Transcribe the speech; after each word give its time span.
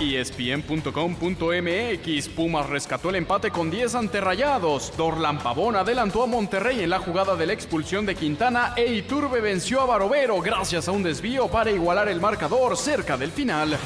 ESPN.com.mx 0.00 2.28
Pumas 2.30 2.68
rescató 2.68 3.10
el 3.10 3.16
empate 3.16 3.50
con 3.50 3.70
10 3.70 3.94
ante 3.94 4.20
Rayados. 4.20 4.92
Dorlan 4.96 5.38
Pavón 5.38 5.76
adelantó 5.76 6.22
a 6.22 6.26
Monterrey 6.26 6.80
en 6.80 6.90
la 6.90 6.98
jugada 6.98 7.36
de 7.36 7.46
la 7.46 7.52
expulsión 7.52 8.06
de 8.06 8.14
Quintana 8.14 8.74
e 8.76 8.94
Iturbe 8.94 9.40
venció 9.40 9.80
a 9.80 9.86
Barovero 9.86 10.40
gracias 10.40 10.88
a 10.88 10.92
un 10.92 11.02
desvío 11.02 11.48
para 11.48 11.70
igualar 11.70 12.08
el 12.08 12.20
marcador 12.20 12.76
cerca 12.76 13.16
del 13.16 13.30
final. 13.30 13.78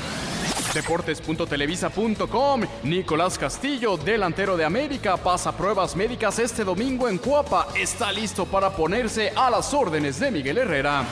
Deportes.televisa.com 0.75 2.62
Nicolás 2.83 3.39
Castillo, 3.39 3.97
delantero 3.97 4.57
de 4.57 4.65
América, 4.65 5.17
pasa 5.17 5.57
pruebas 5.57 5.95
médicas 5.95 6.41
este 6.41 6.65
domingo 6.65 7.09
en 7.09 7.19
Cuapa. 7.19 7.69
Está 7.77 8.11
listo 8.11 8.45
para 8.45 8.70
ponerse 8.70 9.33
a 9.37 9.51
las 9.51 9.73
órdenes 9.73 10.19
de 10.19 10.33
Miguel 10.33 10.59
Herrera. 10.59 11.05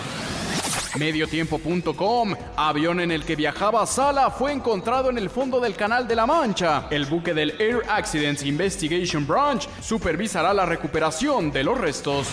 Mediotiempo.com 0.98 2.34
Avión 2.56 3.00
en 3.00 3.10
el 3.10 3.24
que 3.24 3.36
viajaba 3.36 3.86
Sala 3.86 4.30
fue 4.30 4.52
encontrado 4.52 5.10
en 5.10 5.18
el 5.18 5.30
fondo 5.30 5.60
del 5.60 5.74
Canal 5.74 6.06
de 6.06 6.16
la 6.16 6.26
Mancha. 6.26 6.86
El 6.90 7.06
buque 7.06 7.34
del 7.34 7.60
Air 7.60 7.82
Accidents 7.88 8.42
Investigation 8.42 9.26
Branch 9.26 9.66
supervisará 9.80 10.52
la 10.52 10.66
recuperación 10.66 11.50
de 11.50 11.64
los 11.64 11.78
restos. 11.78 12.28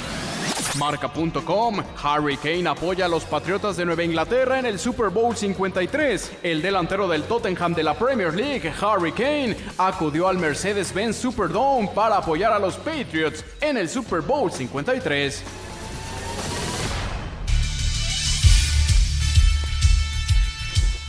Marca.com 0.78 1.82
Harry 2.04 2.38
Kane 2.38 2.68
apoya 2.68 3.06
a 3.06 3.08
los 3.08 3.24
Patriotas 3.24 3.78
de 3.78 3.86
Nueva 3.86 4.04
Inglaterra 4.04 4.60
en 4.60 4.66
el 4.66 4.78
Super 4.78 5.10
Bowl 5.10 5.36
53. 5.36 6.32
El 6.44 6.62
delantero 6.62 7.08
del 7.08 7.24
Tottenham 7.24 7.74
de 7.74 7.84
la 7.84 7.98
Premier 7.98 8.34
League, 8.34 8.72
Harry 8.82 9.12
Kane, 9.12 9.56
acudió 9.78 10.28
al 10.28 10.38
Mercedes-Benz 10.38 11.18
Superdome 11.18 11.90
para 11.94 12.18
apoyar 12.18 12.54
a 12.54 12.60
los 12.60 12.76
Patriots 12.76 13.44
en 13.62 13.78
el 13.78 13.90
Super 13.90 14.22
Bowl 14.22 14.52
53. 14.52 15.44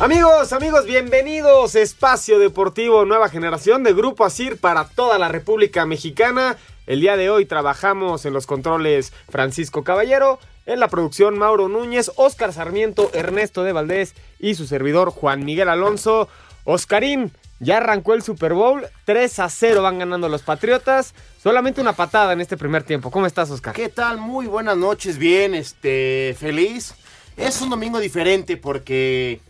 Amigos, 0.01 0.55
amigos, 0.55 0.87
bienvenidos. 0.87 1.75
Espacio 1.75 2.39
Deportivo 2.39 3.05
Nueva 3.05 3.29
Generación 3.29 3.83
de 3.83 3.93
Grupo 3.93 4.25
Asir 4.25 4.57
para 4.57 4.89
toda 4.89 5.19
la 5.19 5.29
República 5.29 5.85
Mexicana. 5.85 6.57
El 6.87 7.03
día 7.03 7.19
de 7.19 7.29
hoy 7.29 7.45
trabajamos 7.45 8.25
en 8.25 8.33
los 8.33 8.47
controles 8.47 9.13
Francisco 9.29 9.85
Caballero, 9.85 10.39
en 10.65 10.81
la 10.81 10.89
producción 10.89 11.37
Mauro 11.37 11.69
Núñez, 11.69 12.13
Óscar 12.17 12.55
Sarmiento, 12.55 13.11
Ernesto 13.13 13.63
de 13.63 13.75
Valdés 13.75 14.15
y 14.39 14.55
su 14.55 14.67
servidor 14.67 15.11
Juan 15.11 15.45
Miguel 15.45 15.69
Alonso. 15.69 16.31
Oscarín, 16.65 17.31
ya 17.59 17.77
arrancó 17.77 18.15
el 18.15 18.23
Super 18.23 18.55
Bowl, 18.55 18.87
3 19.05 19.39
a 19.39 19.51
0 19.51 19.83
van 19.83 19.99
ganando 19.99 20.31
los 20.31 20.41
Patriotas. 20.41 21.15
Solamente 21.43 21.83
una 21.83 21.93
patada 21.93 22.33
en 22.33 22.41
este 22.41 22.57
primer 22.57 22.85
tiempo. 22.85 23.11
¿Cómo 23.11 23.27
estás, 23.27 23.51
Oscar? 23.51 23.75
¿Qué 23.75 23.91
tal? 23.91 24.17
Muy 24.17 24.47
buenas 24.47 24.79
noches, 24.79 25.19
bien, 25.19 25.55
este, 25.55 26.35
feliz. 26.39 26.95
Es 27.37 27.61
un 27.61 27.69
domingo 27.69 27.99
diferente 27.99 28.57
porque 28.57 29.41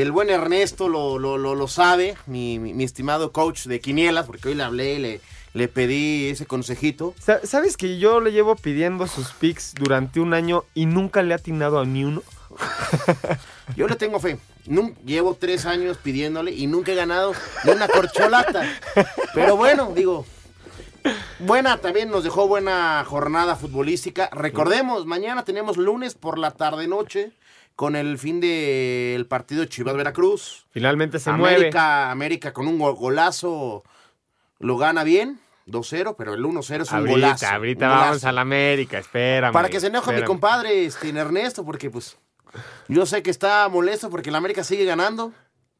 el 0.00 0.12
buen 0.12 0.30
Ernesto 0.30 0.88
lo, 0.88 1.18
lo, 1.18 1.38
lo, 1.38 1.54
lo 1.54 1.68
sabe, 1.68 2.16
mi, 2.26 2.58
mi- 2.58 2.74
mi 2.74 2.84
estimado 2.84 3.32
coach 3.32 3.64
de 3.66 3.80
Quinielas, 3.80 4.26
porque 4.26 4.48
hoy 4.48 4.54
le 4.54 4.62
hablé 4.62 4.94
y 4.94 4.98
le, 4.98 5.20
le 5.54 5.68
pedí 5.68 6.28
ese 6.28 6.46
consejito. 6.46 7.14
Sa- 7.20 7.44
¿Sabes 7.46 7.76
que 7.76 7.98
yo 7.98 8.20
le 8.20 8.32
llevo 8.32 8.56
pidiendo 8.56 9.06
sus 9.06 9.32
picks 9.32 9.74
durante 9.74 10.20
un 10.20 10.34
año 10.34 10.64
y 10.74 10.86
nunca 10.86 11.22
le 11.22 11.34
ha 11.34 11.36
atinado 11.36 11.78
a 11.78 11.84
ni 11.84 12.04
uno? 12.04 12.22
Yo 13.76 13.88
le 13.88 13.96
tengo 13.96 14.20
fe. 14.20 14.38
Llevo 15.04 15.34
tres 15.34 15.66
años 15.66 15.96
pidiéndole 16.00 16.52
y 16.52 16.66
nunca 16.68 16.92
he 16.92 16.94
ganado 16.94 17.32
ni 17.64 17.72
una 17.72 17.88
corcholata. 17.88 18.62
Pero 19.34 19.56
bueno, 19.56 19.92
digo, 19.94 20.24
buena, 21.40 21.78
también 21.78 22.10
nos 22.10 22.22
dejó 22.24 22.46
buena 22.46 23.04
jornada 23.06 23.56
futbolística. 23.56 24.28
Recordemos, 24.32 25.04
mañana 25.06 25.44
tenemos 25.44 25.76
lunes 25.76 26.14
por 26.14 26.38
la 26.38 26.52
tarde-noche 26.52 27.32
con 27.76 27.96
el 27.96 28.18
fin 28.18 28.40
del 28.40 29.26
partido 29.26 29.64
Chivas-Veracruz. 29.64 30.66
Finalmente 30.70 31.18
se 31.18 31.32
mueve. 31.32 31.56
América, 31.56 32.10
América 32.10 32.52
con 32.52 32.68
un 32.68 32.78
go- 32.78 32.94
golazo 32.94 33.82
lo 34.60 34.76
gana 34.76 35.02
bien, 35.04 35.40
2-0, 35.66 36.14
pero 36.16 36.34
el 36.34 36.44
1-0 36.44 36.82
es 36.82 36.90
un 36.92 36.98
Ahorita, 36.98 37.12
golazo. 37.12 37.46
ahorita 37.46 37.86
un 37.86 37.90
vamos 37.92 38.06
golazo. 38.08 38.28
a 38.28 38.32
la 38.32 38.40
América, 38.42 38.98
espérame. 38.98 39.52
Para 39.52 39.68
que 39.68 39.80
se 39.80 39.88
enoje 39.88 40.12
mi 40.12 40.22
compadre 40.22 40.84
este, 40.84 41.08
Ernesto, 41.10 41.64
porque 41.64 41.90
pues 41.90 42.18
yo 42.88 43.04
sé 43.06 43.22
que 43.22 43.30
está 43.30 43.68
molesto 43.68 44.08
porque 44.10 44.30
la 44.30 44.38
América 44.38 44.62
sigue 44.62 44.84
ganando. 44.84 45.32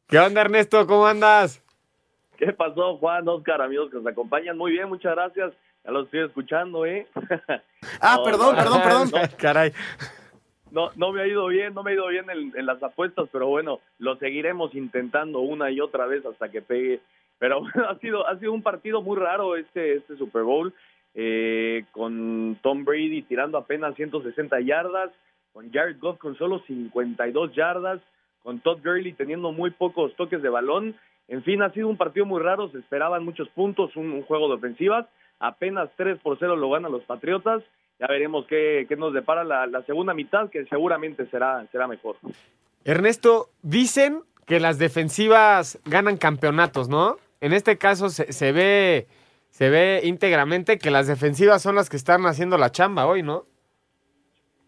¿Qué 0.07 0.19
onda, 0.19 0.41
Ernesto? 0.41 0.85
¿Cómo 0.85 1.07
andas? 1.07 1.61
¿Qué 2.37 2.51
pasó, 2.51 2.97
Juan, 2.97 3.27
Oscar, 3.29 3.61
amigos 3.61 3.89
que 3.89 3.95
nos 3.97 4.07
acompañan? 4.07 4.57
Muy 4.57 4.73
bien, 4.73 4.89
muchas 4.89 5.13
gracias. 5.15 5.53
Ya 5.85 5.91
los 5.91 6.05
estoy 6.05 6.25
escuchando, 6.25 6.85
¿eh? 6.85 7.07
Ah, 8.01 8.15
No, 8.17 8.23
perdón, 8.23 8.55
no, 8.57 8.61
perdón, 8.63 8.81
perdón. 9.11 9.29
Caray. 9.37 9.71
No, 10.75 10.91
no 10.97 11.13
me 11.13 11.21
ha 11.21 11.27
ido 11.27 11.47
bien, 11.47 11.73
no 11.73 11.83
me 11.83 11.91
ha 11.91 11.93
ido 11.93 12.07
bien 12.07 12.25
en, 12.29 12.65
las 12.65 12.83
apuestas, 12.83 13.29
pero 13.31 13.47
bueno, 13.47 13.79
lo 13.97 14.17
seguiremos 14.17 14.75
intentando 14.75 15.39
una 15.39 15.71
y 15.71 15.79
otra 15.79 16.05
vez 16.05 16.25
hasta 16.25 16.49
que 16.49 16.61
pegue. 16.61 16.99
Pero 17.39 17.61
bueno, 17.73 17.87
ha 17.87 17.97
sido, 17.99 18.27
ha 18.27 18.37
sido 18.39 18.51
un 18.51 18.61
partido 18.61 19.01
muy 19.01 19.15
raro 19.15 19.55
este, 19.55 19.95
este 19.95 20.17
Super 20.17 20.43
Bowl, 20.43 20.73
eh, 21.13 21.85
con 21.93 22.59
Tom 22.61 22.83
Brady 22.83 23.21
tirando 23.21 23.57
apenas 23.57 23.95
160 23.95 24.59
yardas, 24.59 25.11
con 25.53 25.71
Jared 25.71 25.97
Goff 25.97 26.17
con 26.17 26.37
solo 26.37 26.59
52 26.67 27.55
yardas, 27.55 28.01
con 28.43 28.59
Todd 28.59 28.79
Gurley 28.83 29.13
teniendo 29.13 29.53
muy 29.53 29.71
pocos 29.71 30.13
toques 30.17 30.41
de 30.41 30.49
balón. 30.49 30.93
En 31.29 31.41
fin, 31.43 31.61
ha 31.61 31.71
sido 31.71 31.87
un 31.87 31.95
partido 31.95 32.25
muy 32.25 32.41
raro, 32.41 32.69
se 32.71 32.79
esperaban 32.79 33.23
muchos 33.23 33.47
puntos, 33.51 33.95
un, 33.95 34.11
un 34.11 34.23
juego 34.23 34.49
de 34.49 34.55
ofensivas, 34.55 35.07
apenas 35.39 35.89
3 35.95 36.19
por 36.19 36.37
0 36.37 36.57
lo 36.57 36.69
ganan 36.69 36.91
los 36.91 37.03
Patriotas. 37.03 37.63
Ya 37.99 38.07
veremos 38.07 38.45
qué, 38.47 38.85
qué 38.89 38.95
nos 38.95 39.13
depara 39.13 39.43
la, 39.43 39.67
la 39.67 39.83
segunda 39.83 40.13
mitad, 40.13 40.49
que 40.49 40.65
seguramente 40.65 41.25
será, 41.27 41.65
será 41.71 41.87
mejor. 41.87 42.17
Ernesto, 42.83 43.49
dicen 43.61 44.21
que 44.45 44.59
las 44.59 44.77
defensivas 44.77 45.79
ganan 45.85 46.17
campeonatos, 46.17 46.89
¿no? 46.89 47.17
En 47.41 47.53
este 47.53 47.77
caso 47.77 48.09
se, 48.09 48.31
se 48.33 48.51
ve 48.51 49.07
se 49.55 49.69
ve 49.69 50.01
íntegramente 50.03 50.77
que 50.77 50.91
las 50.91 51.07
defensivas 51.07 51.61
son 51.61 51.75
las 51.75 51.89
que 51.89 51.95
están 51.95 52.25
haciendo 52.25 52.57
la 52.57 52.71
chamba 52.71 53.07
hoy, 53.07 53.23
¿no? 53.23 53.45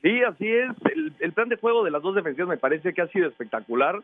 Sí, 0.01 0.23
así 0.23 0.47
es. 0.47 0.71
El, 0.94 1.13
el 1.19 1.33
plan 1.33 1.49
de 1.49 1.57
juego 1.57 1.83
de 1.83 1.91
las 1.91 2.01
dos 2.01 2.15
defensivas 2.15 2.47
me 2.47 2.55
parece 2.55 2.94
que 2.94 3.01
ha 3.01 3.07
sido 3.07 3.27
espectacular. 3.27 4.01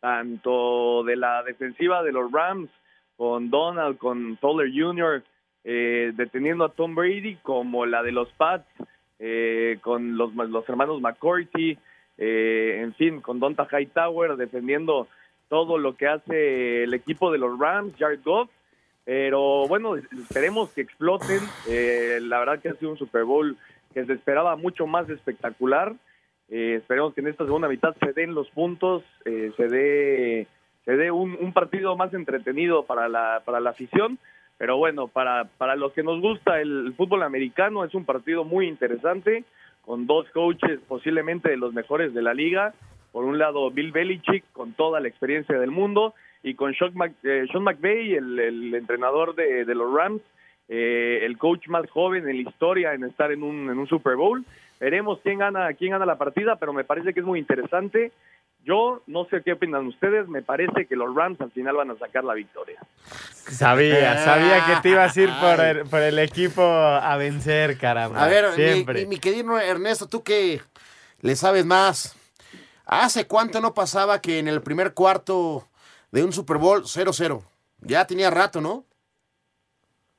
Tanto 0.00 1.02
de 1.04 1.16
la 1.16 1.42
defensiva 1.44 2.02
de 2.02 2.12
los 2.12 2.30
Rams 2.30 2.68
con 3.16 3.48
Donald, 3.48 3.96
con 3.96 4.36
Toller 4.36 4.70
Jr., 4.70 5.24
eh, 5.64 6.12
deteniendo 6.14 6.64
a 6.64 6.72
Tom 6.72 6.94
Brady, 6.94 7.36
como 7.42 7.86
la 7.86 8.02
de 8.02 8.12
los 8.12 8.30
Pats 8.32 8.66
eh, 9.20 9.78
con 9.80 10.16
los, 10.16 10.32
los 10.34 10.68
hermanos 10.68 11.00
McCourty, 11.00 11.76
eh, 12.18 12.80
en 12.82 12.94
fin, 12.94 13.20
con 13.20 13.40
Donta 13.40 13.66
Hightower 13.70 14.36
defendiendo 14.36 15.08
todo 15.48 15.76
lo 15.76 15.96
que 15.96 16.06
hace 16.06 16.84
el 16.84 16.94
equipo 16.94 17.32
de 17.32 17.38
los 17.38 17.58
Rams, 17.58 17.94
Jared 17.98 18.20
Goff. 18.24 18.48
Pero 19.04 19.66
bueno, 19.66 19.96
esperemos 19.96 20.70
que 20.70 20.82
exploten. 20.82 21.40
Eh, 21.68 22.18
la 22.22 22.38
verdad 22.38 22.60
que 22.60 22.68
ha 22.68 22.74
sido 22.74 22.92
un 22.92 22.98
Super 22.98 23.24
Bowl 23.24 23.56
que 23.94 24.04
se 24.04 24.12
esperaba 24.12 24.54
mucho 24.54 24.86
más 24.86 25.08
espectacular. 25.08 25.94
Esperemos 26.48 27.12
que 27.14 27.20
en 27.20 27.28
esta 27.28 27.44
segunda 27.44 27.68
mitad 27.68 27.94
se 28.00 28.12
den 28.12 28.34
los 28.34 28.48
puntos, 28.50 29.02
se 29.24 29.68
dé, 29.68 30.46
se 30.84 30.96
dé 30.96 31.10
un, 31.10 31.36
un 31.38 31.52
partido 31.52 31.94
más 31.94 32.14
entretenido 32.14 32.84
para 32.84 33.08
la, 33.08 33.42
para 33.44 33.60
la 33.60 33.70
afición. 33.70 34.18
Pero 34.58 34.76
bueno, 34.76 35.06
para, 35.06 35.44
para 35.44 35.76
los 35.76 35.92
que 35.92 36.02
nos 36.02 36.20
gusta 36.20 36.60
el, 36.60 36.92
fútbol 36.96 37.22
americano 37.22 37.84
es 37.84 37.94
un 37.94 38.04
partido 38.04 38.44
muy 38.44 38.66
interesante, 38.66 39.44
con 39.82 40.06
dos 40.06 40.28
coaches 40.30 40.80
posiblemente 40.86 41.48
de 41.48 41.56
los 41.56 41.72
mejores 41.72 42.12
de 42.12 42.22
la 42.22 42.34
liga. 42.34 42.74
Por 43.12 43.24
un 43.24 43.38
lado, 43.38 43.70
Bill 43.70 43.92
Belichick, 43.92 44.44
con 44.52 44.72
toda 44.72 45.00
la 45.00 45.08
experiencia 45.08 45.58
del 45.58 45.70
mundo, 45.70 46.14
y 46.42 46.54
con 46.54 46.74
Sean, 46.74 46.92
eh, 47.22 47.46
Sean 47.50 47.64
McVay, 47.64 48.14
el, 48.14 48.38
el 48.38 48.74
entrenador 48.74 49.34
de, 49.34 49.64
de, 49.64 49.74
los 49.74 49.92
Rams, 49.92 50.22
eh, 50.68 51.20
el 51.22 51.38
coach 51.38 51.68
más 51.68 51.88
joven 51.90 52.28
en 52.28 52.42
la 52.42 52.50
historia 52.50 52.94
en 52.94 53.04
estar 53.04 53.32
en 53.32 53.42
un, 53.42 53.70
en 53.70 53.78
un 53.78 53.86
Super 53.86 54.16
Bowl. 54.16 54.44
Veremos 54.80 55.20
quién 55.22 55.38
gana, 55.38 55.72
quién 55.74 55.92
gana 55.92 56.06
la 56.06 56.18
partida, 56.18 56.56
pero 56.56 56.72
me 56.72 56.84
parece 56.84 57.14
que 57.14 57.20
es 57.20 57.26
muy 57.26 57.38
interesante. 57.38 58.12
Yo 58.64 59.02
no 59.06 59.24
sé 59.26 59.42
qué 59.42 59.52
opinan 59.52 59.86
ustedes, 59.86 60.28
me 60.28 60.42
parece 60.42 60.86
que 60.86 60.96
los 60.96 61.14
Rams 61.14 61.40
al 61.40 61.50
final 61.52 61.76
van 61.76 61.90
a 61.90 61.96
sacar 61.96 62.24
la 62.24 62.34
victoria. 62.34 62.78
Sabía, 63.46 64.18
sabía 64.24 64.66
que 64.66 64.82
te 64.82 64.90
ibas 64.90 65.16
a 65.16 65.20
ir 65.20 65.30
por 65.40 65.64
el, 65.64 65.82
por 65.88 66.00
el 66.02 66.18
equipo 66.18 66.62
a 66.62 67.16
vencer, 67.16 67.78
caramba. 67.78 68.22
A 68.22 68.28
ver, 68.28 68.48
mi- 68.50 68.54
siempre. 68.56 69.00
Mi, 69.02 69.06
mi 69.06 69.18
querido 69.18 69.58
Ernesto, 69.58 70.06
tú 70.06 70.22
que 70.22 70.60
le 71.22 71.34
sabes 71.36 71.64
más. 71.64 72.14
¿Hace 72.84 73.26
cuánto 73.26 73.60
no 73.60 73.72
pasaba 73.74 74.20
que 74.20 74.38
en 74.38 74.48
el 74.48 74.60
primer 74.62 74.92
cuarto 74.92 75.66
de 76.10 76.24
un 76.24 76.32
Super 76.32 76.58
Bowl 76.58 76.82
0-0? 76.84 77.42
Ya 77.80 78.06
tenía 78.06 78.30
rato, 78.30 78.60
¿no? 78.60 78.84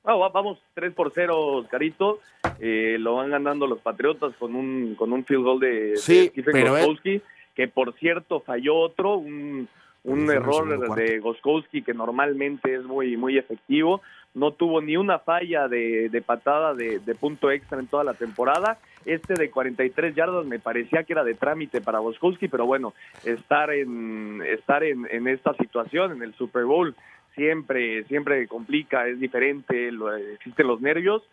Ah, 0.04 0.16
va- 0.16 0.30
vamos 0.30 0.60
3 0.76 0.94
por 0.94 1.12
0, 1.14 1.38
Oscarito. 1.58 2.20
Eh, 2.60 2.96
lo 3.00 3.16
van 3.16 3.30
ganando 3.32 3.68
los 3.68 3.80
Patriotas 3.80 4.34
con 4.40 4.56
un, 4.56 4.96
con 4.96 5.12
un 5.14 5.24
field 5.26 5.44
goal 5.44 5.60
de, 5.60 5.68
de 5.92 5.98
Sí, 5.98 6.30
Stephen 6.32 6.52
pero 6.54 6.72
Gostkowski, 6.72 7.22
que 7.60 7.68
por 7.68 7.92
cierto 7.96 8.40
falló 8.40 8.78
otro, 8.78 9.18
un, 9.18 9.68
un 10.06 10.32
error 10.32 10.96
de 10.96 11.20
Goskowski 11.20 11.82
que 11.82 11.94
normalmente 11.94 12.74
es 12.74 12.84
muy, 12.84 13.18
muy 13.18 13.38
efectivo. 13.38 14.02
No 14.34 14.52
tuvo 14.52 14.80
ni 14.82 14.96
una 14.96 15.20
falla 15.20 15.68
de, 15.68 16.08
de 16.08 16.22
patada 16.22 16.74
de, 16.74 17.00
de 17.00 17.16
punto 17.16 17.52
extra 17.52 17.78
en 17.82 17.88
toda 17.88 18.06
la 18.06 18.14
temporada. 18.14 18.78
Este 19.06 19.34
de 19.34 19.50
43 19.52 20.16
yardas 20.16 20.46
me 20.46 20.58
parecía 20.60 21.04
que 21.04 21.12
era 21.12 21.26
de 21.26 21.34
trámite 21.34 21.82
para 21.82 22.00
Goskowski, 22.00 22.48
pero 22.48 22.66
bueno, 22.66 22.94
estar 23.26 23.72
en 23.72 24.42
estar 24.48 24.86
en, 24.86 25.06
en 25.12 25.28
esta 25.28 25.54
situación, 25.56 26.14
en 26.14 26.24
el 26.24 26.34
Super 26.36 26.64
Bowl, 26.64 26.96
siempre, 27.36 28.06
siempre 28.06 28.48
complica, 28.48 29.06
es 29.06 29.20
diferente, 29.20 29.92
lo- 29.92 30.16
existen 30.16 30.66
los 30.68 30.80
nervios, 30.80 31.24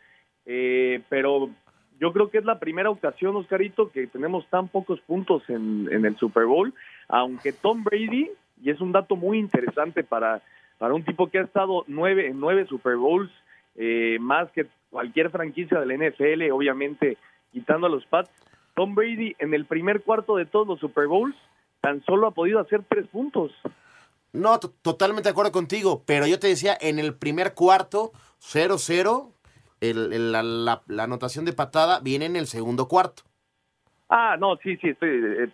eh, 0.44 1.02
pero 1.08 1.50
yo 2.00 2.12
creo 2.12 2.30
que 2.30 2.38
es 2.38 2.44
la 2.44 2.58
primera 2.58 2.90
ocasión, 2.90 3.36
Oscarito, 3.36 3.90
que 3.90 4.06
tenemos 4.06 4.46
tan 4.48 4.68
pocos 4.68 5.00
puntos 5.00 5.42
en, 5.48 5.88
en 5.90 6.04
el 6.04 6.16
Super 6.16 6.44
Bowl, 6.46 6.74
aunque 7.08 7.52
Tom 7.52 7.82
Brady, 7.84 8.30
y 8.62 8.70
es 8.70 8.80
un 8.80 8.92
dato 8.92 9.16
muy 9.16 9.38
interesante 9.38 10.02
para, 10.04 10.42
para 10.78 10.94
un 10.94 11.04
tipo 11.04 11.28
que 11.28 11.38
ha 11.38 11.42
estado 11.42 11.84
nueve, 11.86 12.28
en 12.28 12.38
nueve 12.40 12.66
Super 12.66 12.96
Bowls, 12.96 13.30
eh, 13.76 14.16
más 14.20 14.50
que 14.52 14.66
cualquier 14.90 15.30
franquicia 15.30 15.78
de 15.80 15.86
la 15.86 15.94
NFL, 16.08 16.50
obviamente 16.52 17.18
quitando 17.52 17.86
a 17.86 17.90
los 17.90 18.04
Pats, 18.06 18.30
Tom 18.74 18.94
Brady 18.94 19.34
en 19.38 19.54
el 19.54 19.64
primer 19.64 20.02
cuarto 20.02 20.36
de 20.36 20.44
todos 20.46 20.66
los 20.66 20.80
Super 20.80 21.06
Bowls 21.06 21.34
tan 21.80 22.02
solo 22.04 22.26
ha 22.26 22.30
podido 22.32 22.58
hacer 22.60 22.82
tres 22.88 23.06
puntos. 23.08 23.52
No, 24.32 24.58
to- 24.58 24.72
totalmente 24.82 25.28
de 25.28 25.30
acuerdo 25.32 25.52
contigo, 25.52 26.02
pero 26.04 26.26
yo 26.26 26.38
te 26.38 26.48
decía, 26.48 26.76
en 26.80 26.98
el 26.98 27.14
primer 27.14 27.54
cuarto, 27.54 28.12
0-0, 28.42 29.32
el- 29.80 30.12
el- 30.12 30.32
la, 30.32 30.42
la- 30.42 30.82
la 30.86 31.02
anotación 31.04 31.44
de 31.44 31.52
patada 31.52 32.00
viene 32.00 32.26
en 32.26 32.36
el 32.36 32.46
segundo 32.46 32.88
cuarto. 32.88 33.22
Ah, 34.08 34.36
no, 34.38 34.56
sí, 34.56 34.76
sí, 34.76 34.88
estoy, 34.90 35.08
eh, 35.10 35.48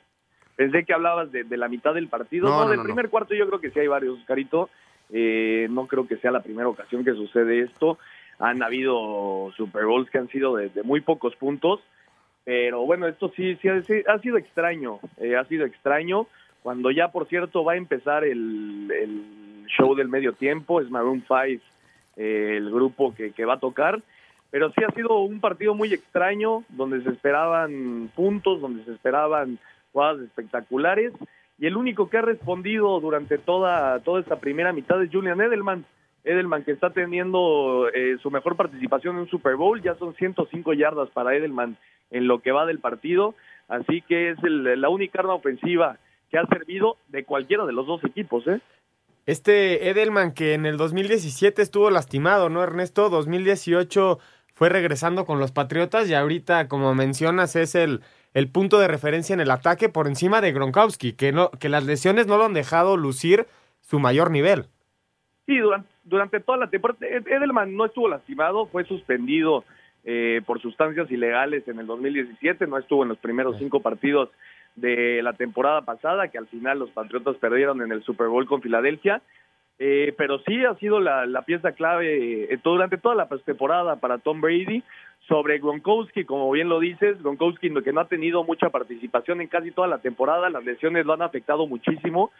pensé 0.57 0.85
que 0.85 0.93
hablabas 0.93 1.33
de, 1.33 1.45
de 1.45 1.57
la 1.57 1.69
mitad 1.69 1.95
del 1.95 2.09
partido. 2.09 2.49
No, 2.49 2.57
No, 2.59 2.65
no, 2.65 2.69
del 2.71 2.79
no, 2.79 2.85
primer 2.85 3.09
cuarto 3.09 3.35
yo 3.35 3.47
creo 3.47 3.61
que 3.61 3.71
sí 3.71 3.81
hay 3.81 3.87
varios, 3.89 4.19
Carito. 4.27 4.69
Eh, 5.11 5.67
no 5.71 5.87
creo 5.87 6.07
que 6.07 6.17
sea 6.19 6.31
la 6.31 6.43
primera 6.43 6.69
ocasión 6.69 7.05
que 7.05 7.13
sucede 7.15 7.61
esto. 7.61 7.99
Han 8.39 8.63
habido 8.63 9.51
Super 9.57 9.85
Bowls 9.87 10.11
que 10.11 10.19
han 10.19 10.29
sido 10.29 10.57
de, 10.57 10.69
de 10.71 10.83
muy 10.83 11.01
pocos 11.01 11.37
puntos, 11.37 11.81
pero 12.45 12.81
bueno, 12.85 13.07
esto 13.07 13.31
sí, 13.37 13.57
sí, 13.63 13.69
ha, 13.69 13.83
sí 13.83 14.03
ha 14.09 14.19
sido 14.19 14.37
extraño, 14.37 14.99
eh, 15.19 15.37
ha 15.37 15.45
sido 15.45 15.65
extraño. 15.67 16.27
Cuando 16.63 16.91
ya, 16.91 17.09
por 17.09 17.27
cierto, 17.29 17.65
va 17.65 17.73
a 17.73 17.77
empezar 17.77 18.25
el, 18.25 18.91
el 18.91 19.67
show 19.69 19.95
del 19.95 20.09
medio 20.09 20.33
tiempo, 20.33 20.81
es 20.81 20.91
Maroon 20.91 21.25
5 21.27 21.63
eh, 22.17 22.55
el 22.57 22.71
grupo 22.71 23.15
que, 23.15 23.33
que 23.33 23.45
va 23.45 23.55
a 23.55 23.61
tocar. 23.61 24.03
Pero 24.53 24.71
sí 24.73 24.85
ha 24.87 24.95
sido 24.95 25.19
un 25.19 25.41
partido 25.41 25.75
muy 25.75 25.93
extraño, 25.93 26.63
donde 26.69 27.03
se 27.03 27.09
esperaban 27.11 28.09
puntos, 28.15 28.61
donde 28.61 28.85
se 28.85 28.93
esperaban 28.93 29.59
jugadas 29.93 30.21
espectaculares. 30.21 31.13
Y 31.59 31.67
el 31.67 31.77
único 31.77 32.09
que 32.09 32.19
ha 32.19 32.23
respondido 32.23 33.01
durante 33.01 33.39
toda, 33.39 33.99
toda 34.01 34.21
esta 34.21 34.37
primera 34.37 34.73
mitad 34.73 35.03
es 35.03 35.11
Julian 35.11 35.41
Edelman. 35.41 35.85
Edelman 36.25 36.63
que 36.63 36.71
está 36.73 36.91
teniendo 36.91 37.89
eh, 37.93 38.17
su 38.23 38.31
mejor 38.31 38.55
participación 38.57 39.17
en 39.17 39.23
un 39.23 39.29
Super 39.29 39.57
Bowl, 39.57 39.83
ya 39.83 39.97
son 39.97 40.15
105 40.15 40.73
yardas 40.75 41.09
para 41.11 41.35
Edelman 41.35 41.77
en 42.13 42.29
lo 42.29 42.41
que 42.41 42.53
va 42.53 42.65
del 42.67 42.79
partido. 42.79 43.35
Así 43.69 44.03
que 44.03 44.31
es 44.31 44.39
el- 44.45 44.81
la 44.81 44.89
única 44.89 45.19
arma 45.21 45.35
ofensiva 45.35 45.97
que 46.31 46.39
ha 46.39 46.47
servido 46.47 46.97
de 47.09 47.25
cualquiera 47.25 47.65
de 47.67 47.73
los 47.73 47.87
dos 47.87 48.05
equipos. 48.05 48.47
¿eh? 48.47 48.61
Este 49.27 49.89
Edelman 49.89 50.33
que 50.33 50.55
en 50.55 50.67
el 50.67 50.77
2017 50.77 51.63
estuvo 51.63 51.91
lastimado, 51.91 52.49
¿no, 52.51 52.63
Ernesto? 52.63 53.09
2018 53.09 54.19
fue 54.55 54.69
regresando 54.69 55.25
con 55.25 55.39
los 55.39 55.53
Patriotas 55.53 56.09
y 56.09 56.15
ahorita, 56.15 56.69
como 56.69 56.95
mencionas, 56.95 57.57
es 57.57 57.75
el, 57.75 58.01
el 58.35 58.49
punto 58.49 58.79
de 58.79 58.89
referencia 58.89 59.35
en 59.35 59.41
el 59.41 59.51
ataque 59.51 59.89
por 59.89 60.07
encima 60.07 60.41
de 60.41 60.53
Gronkowski, 60.53 61.15
que, 61.15 61.33
no, 61.33 61.51
que 61.51 61.69
las 61.69 61.85
lesiones 61.85 62.27
no 62.27 62.37
lo 62.39 62.45
han 62.45 62.55
dejado 62.55 62.97
lucir 62.97 63.47
su 63.81 63.99
mayor 63.99 64.31
nivel. 64.31 64.67
Sí, 65.47 65.59
durante, 65.59 65.89
durante 66.05 66.41
toda 66.41 66.59
la 66.59 66.71
temporada. 66.71 67.07
Ed- 67.07 67.27
Edelman 67.27 67.77
no 67.77 67.87
estuvo 67.87 68.09
lastimado, 68.09 68.67
fue 68.67 68.85
suspendido 68.85 69.65
eh, 70.05 70.41
por 70.47 70.61
sustancias 70.61 71.11
ilegales 71.11 71.67
en 71.69 71.79
el 71.79 71.87
2017, 71.87 72.67
no 72.67 72.79
estuvo 72.79 73.03
en 73.03 73.09
los 73.09 73.19
primeros 73.19 73.57
cinco 73.59 73.81
partidos 73.81 74.31
de 74.77 75.21
la 75.23 75.33
temporada 75.35 75.83
pasada, 75.83 76.29
que 76.29 76.39
al 76.39 76.47
final 76.47 76.79
los 76.79 76.91
Patriotas 76.91 77.37
perdieron 77.37 77.83
en 77.83 77.93
el 77.93 78.03
Super 78.03 78.29
Bowl 78.29 78.47
con 78.47 78.63
Filadelfia. 78.63 79.21
Eh, 79.85 80.15
pero 80.17 80.39
sí 80.47 80.65
ha 80.65 80.77
sido 80.77 81.01
la, 81.01 81.43
pieza 81.43 81.73
clave 81.73 82.45
eh, 82.45 82.59
durante 82.63 82.99
toda 82.99 83.17
la 83.17 83.27
temporada 83.27 83.97
para 83.97 84.19
Tom 84.19 84.41
Brady. 84.41 84.85
Sobre 85.27 85.59
Gronkowski, 85.59 86.25
como 86.25 86.49
bien 86.53 86.69
lo 86.69 86.79
dices, 86.79 87.21
Gronkowski 87.21 87.69
que 87.83 87.93
no 87.93 88.01
ha 88.01 88.07
tenido 88.07 88.45
mucha 88.45 88.71
participación 88.71 89.41
en 89.41 89.49
casi 89.49 89.73
toda 89.73 89.89
la 89.89 89.99
temporada, 89.99 90.51
las 90.51 90.65
lesiones 90.65 91.05
lo 91.05 91.15
han 91.15 91.23
afectado 91.23 91.67
muchísimo, 91.67 92.31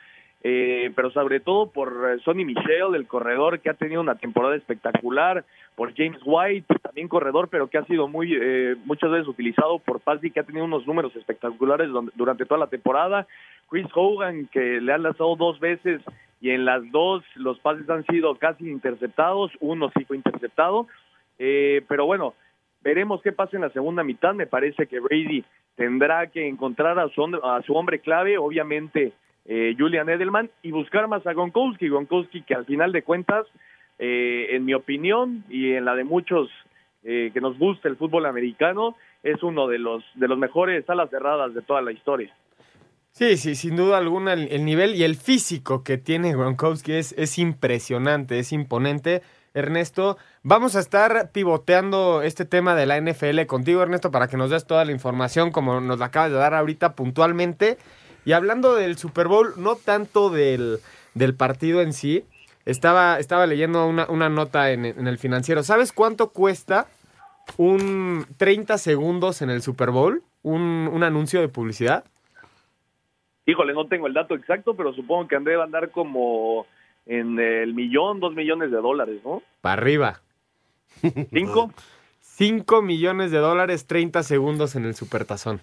eh, 0.45 0.93
pero 0.95 1.11
sobre 1.11 1.41
todo 1.41 1.71
por 1.71 1.89
eh, 2.11 2.21
Sonny 2.25 2.45
Michel, 2.45 2.95
el 2.95 3.09
corredor 3.09 3.59
que 3.59 3.71
ha 3.71 3.75
tenido 3.75 4.01
una 4.01 4.17
temporada 4.17 4.55
espectacular, 4.55 5.45
por 5.75 5.95
James 5.97 6.21
White, 6.25 6.75
también 6.81 7.09
corredor, 7.09 7.49
pero 7.49 7.69
que 7.69 7.79
ha 7.79 7.85
sido 7.87 8.07
muy 8.07 8.37
eh, 8.41 8.77
muchas 8.85 9.11
veces 9.11 9.27
utilizado 9.27 9.81
por 9.81 10.01
Pazzi, 10.01 10.31
que 10.31 10.41
ha 10.41 10.45
tenido 10.45 10.65
unos 10.65 10.87
números 10.87 11.15
espectaculares 11.17 11.89
durante 12.15 12.47
toda 12.47 12.61
la 12.61 12.67
temporada. 12.69 13.27
Chris 13.69 13.87
Hogan, 13.95 14.49
que 14.53 14.81
le 14.81 14.93
han 14.93 15.03
lanzado 15.03 15.35
dos 15.35 15.59
veces 15.59 16.03
y 16.43 16.51
en 16.51 16.67
las 16.67 16.83
dos 16.91 17.25
los 17.37 17.59
pases 17.61 17.89
han 17.89 18.05
sido 18.07 18.35
casi 18.35 18.69
interceptados, 18.69 19.53
uno 19.61 19.91
sí 19.97 20.05
fue 20.05 20.19
interceptado, 20.19 20.89
Eh, 21.39 21.83
pero 21.89 22.05
bueno, 22.07 22.35
veremos 22.83 23.23
qué 23.23 23.33
pasa 23.33 23.57
en 23.57 23.63
la 23.63 23.71
segunda 23.71 24.05
mitad. 24.05 24.35
Me 24.35 24.47
parece 24.47 24.87
que 24.87 25.01
Brady 25.01 25.45
tendrá 25.77 26.27
que 26.27 26.47
encontrar 26.47 26.99
a 26.99 27.09
su, 27.09 27.25
a 27.43 27.63
su 27.63 27.75
hombre 27.75 27.99
clave, 28.01 28.39
obviamente 28.39 29.13
eh, 29.47 29.75
Julian 29.77 30.09
Edelman, 30.09 30.51
y 30.63 30.71
buscar 30.71 31.09
más 31.09 31.27
a 31.27 31.33
Gronkowski. 31.33 31.89
Gronkowski 31.89 32.43
que 32.43 32.55
al 32.55 32.67
final 32.67 32.93
de 32.93 33.03
cuentas, 33.03 33.47
eh, 33.99 34.49
en 34.51 34.65
mi 34.65 34.75
opinión 34.75 35.45
y 35.49 35.73
en 35.73 35.85
la 35.85 35.95
de 35.95 36.05
muchos 36.05 36.49
eh, 37.03 37.31
que 37.33 37.41
nos 37.41 37.59
gusta 37.59 37.89
el 37.89 37.97
fútbol 37.97 38.27
americano, 38.27 38.95
es 39.23 39.43
uno 39.43 39.67
de 39.67 39.79
los, 39.79 40.05
de 40.15 40.29
los 40.29 40.39
mejores 40.39 40.89
alas 40.89 41.11
cerradas 41.11 41.55
de 41.55 41.63
toda 41.63 41.83
la 41.83 41.93
historia. 41.93 42.33
Sí, 43.13 43.37
sí, 43.37 43.55
sin 43.57 43.77
duda 43.77 43.99
alguna 43.99 44.33
el, 44.33 44.49
el 44.51 44.65
nivel 44.65 44.95
y 44.95 45.05
el 45.05 45.17
físico 45.17 45.85
que 45.85 45.99
tiene 45.99 46.33
Gronkowski 46.33 46.95
es, 46.95 47.15
es 47.19 47.39
impresionante, 47.39 48.39
es 48.39 48.53
imponente. 48.53 49.23
Ernesto, 49.53 50.17
vamos 50.43 50.77
a 50.77 50.81
estar 50.81 51.31
pivoteando 51.31 52.23
este 52.23 52.47
tema 52.47 52.75
de 52.75 52.87
la 52.87 52.99
NFL 52.99 53.45
contigo, 53.45 53.83
Ernesto, 53.83 54.11
para 54.11 54.29
que 54.29 54.39
nos 54.39 54.49
des 54.49 54.65
toda 54.67 54.87
la 54.87 54.93
información 54.93 55.51
como 55.51 55.79
nos 55.83 55.99
la 55.99 56.07
acabas 56.07 56.31
de 56.31 56.39
dar 56.39 56.55
ahorita 56.55 56.95
puntualmente. 56.95 57.77
Y 58.25 58.33
hablando 58.33 58.75
del 58.77 58.97
Super 58.97 59.29
Bowl, 59.29 59.53
no 59.59 59.77
tanto 59.77 60.31
del, 60.31 60.79
del 61.13 61.35
partido 61.35 61.83
en 61.83 61.93
sí, 61.93 62.25
estaba, 62.65 63.19
estaba 63.19 63.47
leyendo 63.47 63.87
una, 63.87 64.07
una 64.09 64.31
nota 64.31 64.71
en, 64.71 64.87
en 64.87 65.07
el 65.07 65.19
financiero. 65.19 65.63
¿Sabes 65.63 65.93
cuánto 65.93 66.31
cuesta 66.31 66.87
un 67.59 68.27
30 68.39 68.79
segundos 68.79 69.43
en 69.43 69.51
el 69.51 69.61
Super 69.61 69.91
Bowl? 69.91 70.23
Un, 70.43 70.89
un 70.91 71.03
anuncio 71.03 71.43
de 71.43 71.49
publicidad. 71.49 72.05
Híjole, 73.47 73.73
no 73.75 73.87
tengo 73.87 74.07
el 74.07 74.15
dato 74.15 74.35
exacto, 74.35 74.75
pero 74.75 74.93
supongo 74.93 75.27
que 75.29 75.37
André 75.37 75.57
va 75.57 75.63
a 75.63 75.67
andar 75.67 75.91
como 75.91 76.67
en 77.07 77.39
el 77.41 77.75
millón, 77.75 78.21
dos 78.21 78.35
millones 78.35 78.71
de 78.71 78.77
dólares, 78.77 79.21
¿no? 79.25 79.43
Para 79.61 79.81
arriba. 79.83 80.21
¿Cinco? 81.33 81.73
5 82.21 82.83
millones 82.83 83.31
de 83.31 83.39
dólares, 83.39 83.87
30 83.87 84.23
segundos 84.23 84.75
en 84.75 84.85
el 84.85 84.95
supertazón. 84.95 85.61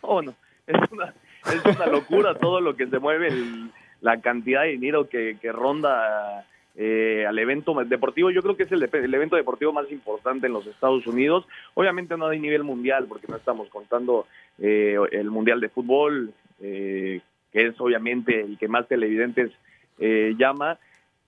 Oh, 0.00 0.20
no. 0.20 0.34
Es 0.66 0.76
una, 0.90 1.14
es 1.46 1.76
una 1.76 1.86
locura 1.86 2.34
todo 2.34 2.60
lo 2.60 2.76
que 2.76 2.86
se 2.88 2.98
mueve, 2.98 3.28
el- 3.28 3.70
la 4.00 4.20
cantidad 4.20 4.62
de 4.62 4.70
dinero 4.70 5.08
que, 5.08 5.36
que 5.40 5.52
ronda 5.52 6.44
eh, 6.74 7.24
al 7.28 7.38
evento 7.38 7.74
deportivo. 7.84 8.30
Yo 8.30 8.42
creo 8.42 8.56
que 8.56 8.64
es 8.64 8.72
el, 8.72 8.82
el 8.92 9.14
evento 9.14 9.36
deportivo 9.36 9.72
más 9.72 9.90
importante 9.92 10.46
en 10.46 10.52
los 10.52 10.66
Estados 10.66 11.06
Unidos. 11.06 11.46
Obviamente 11.74 12.16
no 12.16 12.26
hay 12.26 12.40
nivel 12.40 12.64
mundial, 12.64 13.06
porque 13.08 13.26
no 13.28 13.36
estamos 13.36 13.68
contando 13.68 14.26
eh, 14.58 14.96
el 15.12 15.30
Mundial 15.30 15.60
de 15.60 15.68
Fútbol, 15.68 16.32
eh, 16.60 17.20
que 17.52 17.66
es 17.66 17.80
obviamente 17.80 18.40
el 18.40 18.58
que 18.58 18.68
más 18.68 18.86
televidentes 18.88 19.50
eh, 19.98 20.34
llama. 20.38 20.78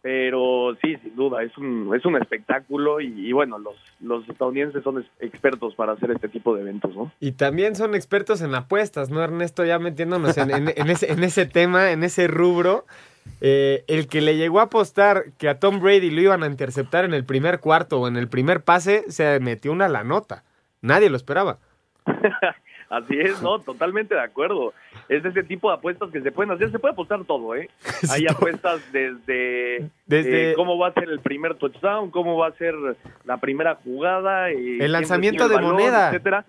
Pero 0.01 0.77
sí, 0.83 0.97
sin 0.97 1.15
duda, 1.15 1.45
es 1.45 1.57
un, 1.57 1.93
es 1.97 2.05
un 2.05 2.17
espectáculo 2.21 3.01
y, 3.01 3.29
y 3.29 3.31
bueno, 3.33 3.61
los, 3.61 3.77
los 4.01 4.29
estadounidenses 4.29 4.83
son 4.83 5.07
expertos 5.21 5.77
para 5.77 5.93
hacer 5.93 6.11
este 6.11 6.29
tipo 6.29 6.57
de 6.57 6.63
eventos, 6.63 6.93
¿no? 6.97 7.13
Y 7.21 7.31
también 7.33 7.77
son 7.77 7.95
expertos 7.95 8.43
en 8.43 8.53
apuestas, 8.57 9.11
¿no, 9.11 9.23
Ernesto? 9.23 9.65
Ya 9.65 9.79
metiéndonos 9.79 10.37
en, 10.39 10.51
en- 10.51 10.73
en 10.77 10.91
ese, 10.91 11.13
en 11.13 11.23
ese 11.23 11.47
tema, 11.47 11.93
en 11.93 12.03
ese 12.03 12.27
rubro. 12.27 12.85
Eh, 13.41 13.85
el 13.87 14.09
que 14.09 14.21
le 14.23 14.37
llegó 14.37 14.59
a 14.59 14.65
apostar 14.65 15.27
que 15.39 15.49
a 15.49 15.61
Tom 15.61 15.79
Brady 15.79 16.11
lo 16.11 16.21
iban 16.21 16.43
a 16.43 16.47
interceptar 16.49 17.05
en 17.05 17.15
el 17.15 17.25
primer 17.25 17.61
cuarto 17.61 18.01
o 18.01 18.09
en 18.09 18.17
el 18.17 18.27
primer 18.27 18.65
pase, 18.65 19.05
se 19.07 19.39
metió 19.39 19.71
una 19.71 19.89
la 19.89 20.03
nota. 20.03 20.43
Nadie 20.81 21.11
lo 21.11 21.17
esperaba. 21.17 21.59
Así 22.93 23.19
es, 23.19 23.41
no, 23.43 23.59
totalmente 23.65 24.15
de 24.15 24.21
acuerdo. 24.21 24.75
Es 25.09 25.23
de 25.23 25.31
ese 25.31 25.43
tipo 25.43 25.71
de 25.71 25.77
apuestas 25.77 26.11
que 26.11 26.21
se 26.21 26.31
pueden 26.31 26.53
hacer, 26.53 26.71
se 26.71 26.79
puede 26.79 26.93
apostar 26.93 27.25
todo, 27.25 27.55
¿eh? 27.55 27.71
Hay 28.13 28.27
apuestas 28.29 28.81
desde, 28.93 29.89
Desde- 30.07 30.51
eh, 30.51 30.55
cómo 30.55 30.77
va 30.77 30.89
a 30.89 30.93
ser 30.93 31.09
el 31.09 31.21
primer 31.21 31.55
touchdown, 31.55 32.11
cómo 32.11 32.37
va 32.37 32.49
a 32.49 32.53
ser 32.53 32.75
la 33.25 33.39
primera 33.39 33.77
jugada, 33.77 34.51
eh, 34.51 34.77
quién 34.79 34.93
lanzamiento 34.93 35.45
el 35.45 35.51
de 35.51 35.59
moneda. 35.61 36.09
etcétera. 36.09 36.45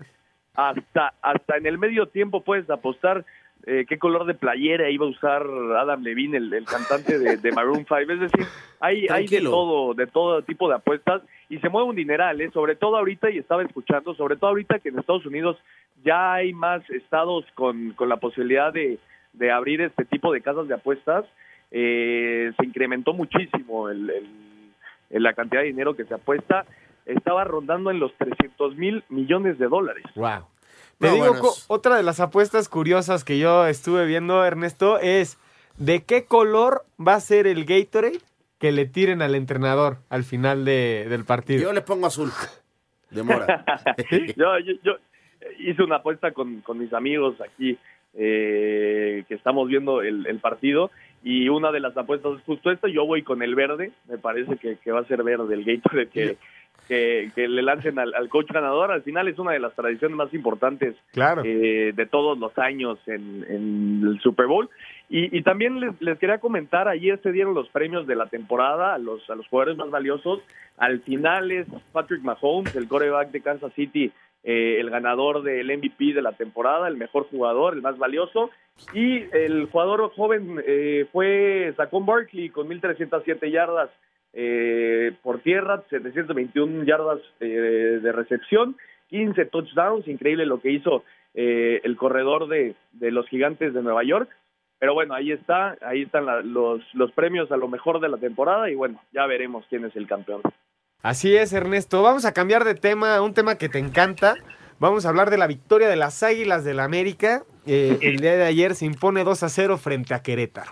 Hasta, 0.55 1.13
hasta 1.21 1.57
en 1.57 1.65
el 1.65 1.77
medio 1.77 2.07
tiempo 2.07 2.43
puedes 2.43 2.69
apostar 2.69 3.25
eh, 3.65 3.85
qué 3.87 3.97
color 3.97 4.25
de 4.25 4.33
playera 4.33 4.89
iba 4.89 5.05
a 5.05 5.09
usar 5.09 5.41
Adam 5.79 6.03
Levine, 6.03 6.37
el, 6.37 6.53
el 6.53 6.65
cantante 6.65 7.17
de, 7.17 7.37
de 7.37 7.51
Maroon 7.53 7.85
5. 7.87 7.95
Es 7.95 8.19
decir, 8.19 8.45
hay, 8.81 9.07
hay 9.09 9.27
de 9.27 9.39
todo, 9.41 9.93
de 9.93 10.05
todo 10.07 10.41
tipo 10.41 10.67
de 10.67 10.75
apuestas 10.75 11.21
y 11.55 11.59
se 11.59 11.69
mueve 11.69 11.89
un 11.89 11.95
dineral, 11.95 12.39
¿eh? 12.41 12.49
sobre 12.53 12.75
todo 12.75 12.97
ahorita, 12.97 13.29
y 13.29 13.37
estaba 13.37 13.63
escuchando, 13.63 14.13
sobre 14.15 14.35
todo 14.37 14.49
ahorita 14.51 14.79
que 14.79 14.89
en 14.89 14.99
Estados 14.99 15.25
Unidos 15.25 15.57
ya 16.03 16.33
hay 16.33 16.53
más 16.53 16.87
estados 16.89 17.45
con, 17.55 17.91
con 17.93 18.09
la 18.09 18.17
posibilidad 18.17 18.73
de, 18.73 18.99
de 19.33 19.51
abrir 19.51 19.81
este 19.81 20.05
tipo 20.05 20.31
de 20.33 20.41
casas 20.41 20.67
de 20.67 20.73
apuestas, 20.75 21.25
eh, 21.71 22.51
se 22.57 22.65
incrementó 22.65 23.13
muchísimo 23.13 23.89
el, 23.89 24.09
el- 24.09 24.29
el- 25.09 25.23
la 25.23 25.33
cantidad 25.33 25.61
de 25.61 25.67
dinero 25.67 25.95
que 25.95 26.05
se 26.05 26.13
apuesta, 26.13 26.65
estaba 27.05 27.43
rondando 27.43 27.91
en 27.91 27.99
los 27.99 28.13
300 28.17 28.75
mil 28.75 29.03
millones 29.09 29.57
de 29.59 29.67
dólares. 29.67 30.03
Wow. 30.15 30.47
Te 30.99 31.07
No, 31.07 31.13
digo, 31.13 31.27
bueno, 31.29 31.49
otra 31.67 31.97
de 31.97 32.03
las 32.03 32.19
apuestas 32.19 32.69
curiosas 32.69 33.23
que 33.23 33.37
yo 33.37 33.65
estuve 33.67 34.05
viendo, 34.05 34.43
Ernesto, 34.45 34.99
es 34.99 35.37
¿de 35.77 36.03
qué 36.03 36.25
color 36.25 36.83
va 37.05 37.15
a 37.15 37.19
ser 37.19 37.45
el 37.47 37.65
Gatorade 37.65 38.19
que 38.63 38.71
le 38.71 38.85
tiren 38.85 39.21
al 39.21 39.35
entrenador 39.35 39.97
al 40.07 40.23
final 40.23 40.63
de- 40.63 41.05
del 41.09 41.25
partido? 41.25 41.61
Yo 41.63 41.73
le 41.73 41.81
pongo 41.81 42.05
azul. 42.07 42.29
De 43.11 43.21
mora. 43.21 43.65
yo, 44.37 44.57
yo, 44.59 44.73
yo 44.81 44.93
hice 45.59 45.83
una 45.83 45.97
apuesta 45.97 46.31
con, 46.31 46.61
con 46.61 46.79
mis 46.79 46.93
amigos 46.93 47.35
aquí 47.41 47.77
eh, 48.13 49.25
que 49.27 49.35
estamos 49.35 49.67
viendo 49.67 50.01
el, 50.01 50.25
el 50.27 50.39
partido 50.39 50.91
y 51.25 51.49
una 51.49 51.73
de 51.73 51.81
las 51.81 51.97
apuestas 51.97 52.37
es 52.37 52.43
justo 52.45 52.71
esta, 52.71 52.87
yo 52.87 53.05
voy 53.05 53.21
con 53.21 53.43
el 53.43 53.53
verde, 53.53 53.91
me 54.07 54.17
parece 54.17 54.55
que, 54.55 54.77
que 54.77 54.91
va 54.93 55.01
a 55.01 55.05
ser 55.07 55.23
verde 55.23 55.53
el 55.55 55.65
Gatorade 55.65 56.07
que, 56.07 56.37
que, 56.87 57.31
que 57.35 57.47
le 57.47 57.61
lancen 57.61 57.97
al, 57.99 58.13
al 58.13 58.29
coach 58.29 58.51
ganador, 58.51 58.91
al 58.91 59.03
final 59.03 59.27
es 59.27 59.39
una 59.39 59.51
de 59.53 59.59
las 59.59 59.73
tradiciones 59.73 60.17
más 60.17 60.33
importantes 60.33 60.95
Claro. 61.11 61.41
eh, 61.45 61.93
de 61.95 62.05
todos 62.05 62.37
los 62.37 62.57
años 62.57 62.99
en, 63.07 63.45
en 63.49 64.01
el 64.05 64.19
Super 64.21 64.47
Bowl. 64.47 64.69
Y, 65.09 65.37
y 65.37 65.41
también 65.43 65.79
les, 65.79 66.01
les 66.01 66.17
quería 66.19 66.39
comentar, 66.39 66.87
ayer 66.87 67.19
se 67.21 67.31
dieron 67.31 67.53
los 67.53 67.69
premios 67.69 68.07
de 68.07 68.15
la 68.15 68.27
temporada 68.27 68.93
a 68.93 68.97
los, 68.97 69.29
a 69.29 69.35
los 69.35 69.47
jugadores 69.47 69.77
más 69.77 69.89
valiosos. 69.89 70.39
Al 70.77 71.01
final 71.01 71.51
es 71.51 71.67
Patrick 71.91 72.21
Mahomes, 72.23 72.75
el 72.75 72.87
coreback 72.87 73.31
de 73.31 73.41
Kansas 73.41 73.73
City, 73.73 74.11
eh, 74.43 74.77
el 74.79 74.89
ganador 74.89 75.43
del 75.43 75.67
MVP 75.77 76.13
de 76.13 76.21
la 76.21 76.33
temporada, 76.33 76.87
el 76.87 76.97
mejor 76.97 77.27
jugador, 77.29 77.73
el 77.75 77.81
más 77.81 77.97
valioso. 77.97 78.49
Y 78.93 79.23
el 79.33 79.67
jugador 79.71 80.09
joven 80.15 80.61
eh, 80.65 81.05
fue 81.11 81.73
Saquon 81.77 82.05
Barkley 82.05 82.49
con 82.49 82.67
1.307 82.69 83.51
yardas 83.51 83.89
eh, 84.33 85.11
por 85.21 85.39
tierra, 85.39 85.83
721 85.89 86.83
yardas 86.85 87.19
eh, 87.39 87.99
de 88.01 88.11
recepción, 88.11 88.75
15 89.09 89.45
touchdowns, 89.45 90.07
increíble 90.07 90.45
lo 90.45 90.59
que 90.59 90.71
hizo 90.71 91.03
eh, 91.35 91.81
el 91.83 91.95
corredor 91.97 92.47
de, 92.47 92.75
de 92.93 93.11
los 93.11 93.27
gigantes 93.27 93.73
de 93.73 93.81
Nueva 93.83 94.03
York. 94.03 94.29
Pero 94.79 94.93
bueno, 94.95 95.13
ahí 95.13 95.31
está, 95.31 95.77
ahí 95.81 96.01
están 96.01 96.25
la- 96.25 96.41
los, 96.41 96.81
los 96.93 97.11
premios 97.13 97.51
a 97.51 97.57
lo 97.57 97.67
mejor 97.67 97.99
de 98.01 98.09
la 98.09 98.17
temporada 98.17 98.69
y 98.69 98.75
bueno, 98.75 99.01
ya 99.13 99.25
veremos 99.27 99.65
quién 99.69 99.85
es 99.85 99.95
el 99.95 100.07
campeón. 100.07 100.41
Así 101.01 101.35
es, 101.35 101.53
Ernesto. 101.53 102.01
Vamos 102.01 102.25
a 102.25 102.33
cambiar 102.33 102.63
de 102.63 102.75
tema, 102.75 103.21
un 103.21 103.33
tema 103.33 103.55
que 103.57 103.69
te 103.69 103.79
encanta. 103.79 104.35
Vamos 104.79 105.05
a 105.05 105.09
hablar 105.09 105.29
de 105.29 105.37
la 105.37 105.47
victoria 105.47 105.87
de 105.87 105.95
las 105.95 106.23
Águilas 106.23 106.63
del 106.65 106.77
la 106.77 106.83
América. 106.85 107.43
Eh, 107.65 107.97
el 108.01 108.17
día 108.17 108.35
de 108.35 108.43
ayer 108.43 108.73
se 108.75 108.85
impone 108.85 109.23
2 109.23 109.43
a 109.43 109.49
0 109.49 109.77
frente 109.77 110.13
a 110.13 110.21
Querétaro. 110.21 110.71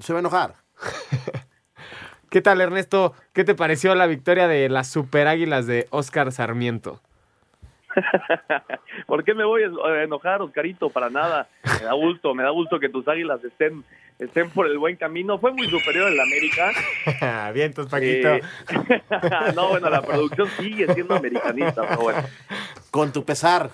Se 0.00 0.12
va 0.12 0.18
a 0.18 0.20
enojar. 0.20 0.54
¿Qué 2.30 2.42
tal, 2.42 2.60
Ernesto? 2.60 3.14
¿Qué 3.32 3.42
te 3.42 3.54
pareció 3.54 3.94
la 3.94 4.06
victoria 4.06 4.48
de 4.48 4.68
las 4.68 4.88
Super 4.88 5.26
Águilas 5.28 5.66
de 5.66 5.86
Oscar 5.90 6.30
Sarmiento? 6.30 7.00
¿Por 9.06 9.24
qué 9.24 9.32
me 9.32 9.44
voy 9.44 9.62
a 9.62 10.02
enojar, 10.02 10.42
Oscarito? 10.42 10.90
Para 10.90 11.08
nada. 11.08 11.48
Me 11.80 11.86
da 11.86 11.94
gusto, 11.94 12.34
me 12.34 12.42
da 12.42 12.50
gusto 12.50 12.78
que 12.78 12.90
tus 12.90 13.08
águilas 13.08 13.42
estén, 13.42 13.82
estén 14.18 14.50
por 14.50 14.66
el 14.66 14.76
buen 14.76 14.96
camino. 14.96 15.38
Fue 15.38 15.52
muy 15.52 15.68
superior 15.68 16.12
el 16.12 16.20
América. 16.20 17.52
Vientos, 17.54 17.86
Paquito. 17.86 18.34
Eh, 18.34 18.42
no, 19.54 19.68
bueno, 19.70 19.88
la 19.88 20.02
producción 20.02 20.48
sigue 20.58 20.92
siendo 20.92 21.16
americanista, 21.16 21.82
pero 21.88 22.02
bueno. 22.02 22.22
Con 22.90 23.10
tu 23.10 23.24
pesar. 23.24 23.70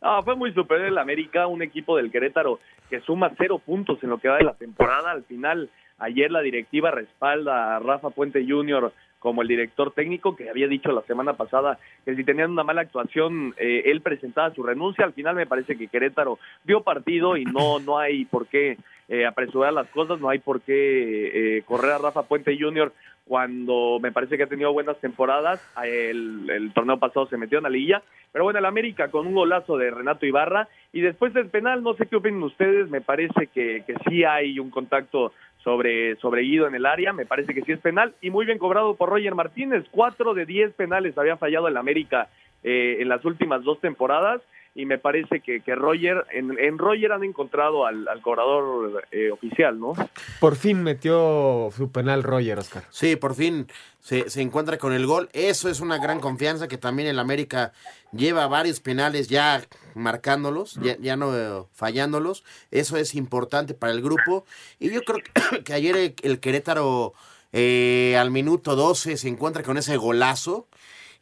No, 0.00 0.22
fue 0.22 0.34
muy 0.34 0.54
superior 0.54 0.88
el 0.88 0.98
América, 0.98 1.46
un 1.46 1.60
equipo 1.60 1.94
del 1.98 2.10
Querétaro 2.10 2.58
que 2.88 3.00
suma 3.00 3.32
cero 3.36 3.58
puntos 3.58 4.02
en 4.02 4.08
lo 4.08 4.18
que 4.18 4.28
va 4.28 4.38
de 4.38 4.44
la 4.44 4.54
temporada. 4.54 5.10
Al 5.10 5.24
final, 5.24 5.68
ayer 5.98 6.30
la 6.30 6.40
directiva 6.40 6.90
respalda 6.90 7.76
a 7.76 7.78
Rafa 7.80 8.10
Puente 8.10 8.44
Jr. 8.46 8.92
como 9.18 9.42
el 9.42 9.48
director 9.48 9.92
técnico 9.92 10.36
que 10.36 10.48
había 10.48 10.68
dicho 10.68 10.92
la 10.92 11.02
semana 11.02 11.34
pasada 11.34 11.78
que 12.04 12.14
si 12.14 12.24
tenían 12.24 12.52
una 12.52 12.64
mala 12.64 12.82
actuación 12.82 13.54
eh, 13.58 13.82
él 13.86 14.00
presentaba 14.00 14.54
su 14.54 14.62
renuncia. 14.62 15.04
Al 15.04 15.12
final 15.12 15.34
me 15.34 15.46
parece 15.46 15.76
que 15.76 15.88
Querétaro 15.88 16.38
dio 16.64 16.82
partido 16.82 17.36
y 17.36 17.44
no 17.44 17.80
no 17.80 17.98
hay 17.98 18.24
por 18.24 18.46
qué 18.46 18.78
eh, 19.10 19.24
apresurar 19.24 19.72
las 19.72 19.88
cosas, 19.88 20.20
no 20.20 20.28
hay 20.28 20.38
por 20.38 20.60
qué 20.60 21.56
eh, 21.56 21.62
correr 21.62 21.92
a 21.92 21.98
Rafa 21.98 22.24
Puente 22.24 22.58
Jr. 22.60 22.92
cuando 23.24 23.98
me 24.02 24.12
parece 24.12 24.36
que 24.36 24.42
ha 24.42 24.48
tenido 24.48 24.70
buenas 24.74 24.98
temporadas. 25.00 25.66
El, 25.82 26.70
torneo 26.74 26.98
pasado 26.98 27.26
se 27.26 27.38
metió 27.38 27.56
en 27.56 27.64
la 27.64 27.70
liguilla, 27.70 28.02
pero 28.32 28.44
bueno, 28.44 28.58
el 28.58 28.66
América 28.66 29.10
con 29.10 29.26
un 29.26 29.34
golazo 29.34 29.78
de 29.78 29.90
Renato 29.90 30.26
Ibarra 30.26 30.68
y 30.92 31.00
después 31.00 31.32
del 31.32 31.48
penal, 31.48 31.82
no 31.82 31.94
sé 31.94 32.04
qué 32.06 32.16
opinan 32.16 32.42
ustedes, 32.42 32.90
me 32.90 33.00
parece 33.00 33.46
que, 33.46 33.82
que 33.86 33.94
sí 34.06 34.24
hay 34.24 34.58
un 34.58 34.68
contacto 34.68 35.32
sobre, 35.62 36.16
sobre 36.16 36.42
Guido 36.42 36.66
en 36.66 36.74
el 36.74 36.86
área, 36.86 37.12
me 37.12 37.26
parece 37.26 37.54
que 37.54 37.62
sí 37.62 37.72
es 37.72 37.80
penal 37.80 38.14
y 38.20 38.30
muy 38.30 38.46
bien 38.46 38.58
cobrado 38.58 38.94
por 38.94 39.08
Roger 39.10 39.34
Martínez, 39.34 39.84
cuatro 39.90 40.34
de 40.34 40.46
diez 40.46 40.72
penales 40.74 41.18
había 41.18 41.36
fallado 41.36 41.68
el 41.68 41.76
América 41.76 42.28
eh, 42.62 42.98
en 43.00 43.08
las 43.08 43.24
últimas 43.24 43.62
dos 43.62 43.80
temporadas 43.80 44.40
y 44.78 44.86
me 44.86 44.96
parece 44.96 45.40
que, 45.40 45.60
que 45.60 45.74
Roger, 45.74 46.24
en, 46.30 46.56
en 46.56 46.78
Roger 46.78 47.10
han 47.10 47.24
encontrado 47.24 47.84
al, 47.84 48.06
al 48.06 48.22
cobrador 48.22 49.04
eh, 49.10 49.32
oficial, 49.32 49.80
¿no? 49.80 49.92
Por 50.38 50.54
fin 50.54 50.84
metió 50.84 51.68
su 51.76 51.90
penal 51.90 52.22
Roger, 52.22 52.60
Oscar. 52.60 52.84
Sí, 52.90 53.16
por 53.16 53.34
fin 53.34 53.66
se, 53.98 54.30
se 54.30 54.40
encuentra 54.40 54.78
con 54.78 54.92
el 54.92 55.04
gol. 55.04 55.30
Eso 55.32 55.68
es 55.68 55.80
una 55.80 55.98
gran 55.98 56.20
confianza 56.20 56.68
que 56.68 56.78
también 56.78 57.08
el 57.08 57.18
América 57.18 57.72
lleva 58.12 58.46
varios 58.46 58.78
penales 58.78 59.26
ya 59.26 59.64
marcándolos, 59.96 60.76
ya, 60.76 60.96
ya 61.00 61.16
no 61.16 61.36
eh, 61.36 61.64
fallándolos. 61.72 62.44
Eso 62.70 62.96
es 62.98 63.16
importante 63.16 63.74
para 63.74 63.90
el 63.92 64.00
grupo. 64.00 64.44
Y 64.78 64.92
yo 64.92 65.02
creo 65.02 65.18
que, 65.18 65.62
que 65.64 65.72
ayer 65.72 65.96
el, 65.96 66.14
el 66.22 66.38
Querétaro 66.38 67.14
eh, 67.52 68.16
al 68.16 68.30
minuto 68.30 68.76
12 68.76 69.16
se 69.16 69.26
encuentra 69.26 69.64
con 69.64 69.76
ese 69.76 69.96
golazo 69.96 70.68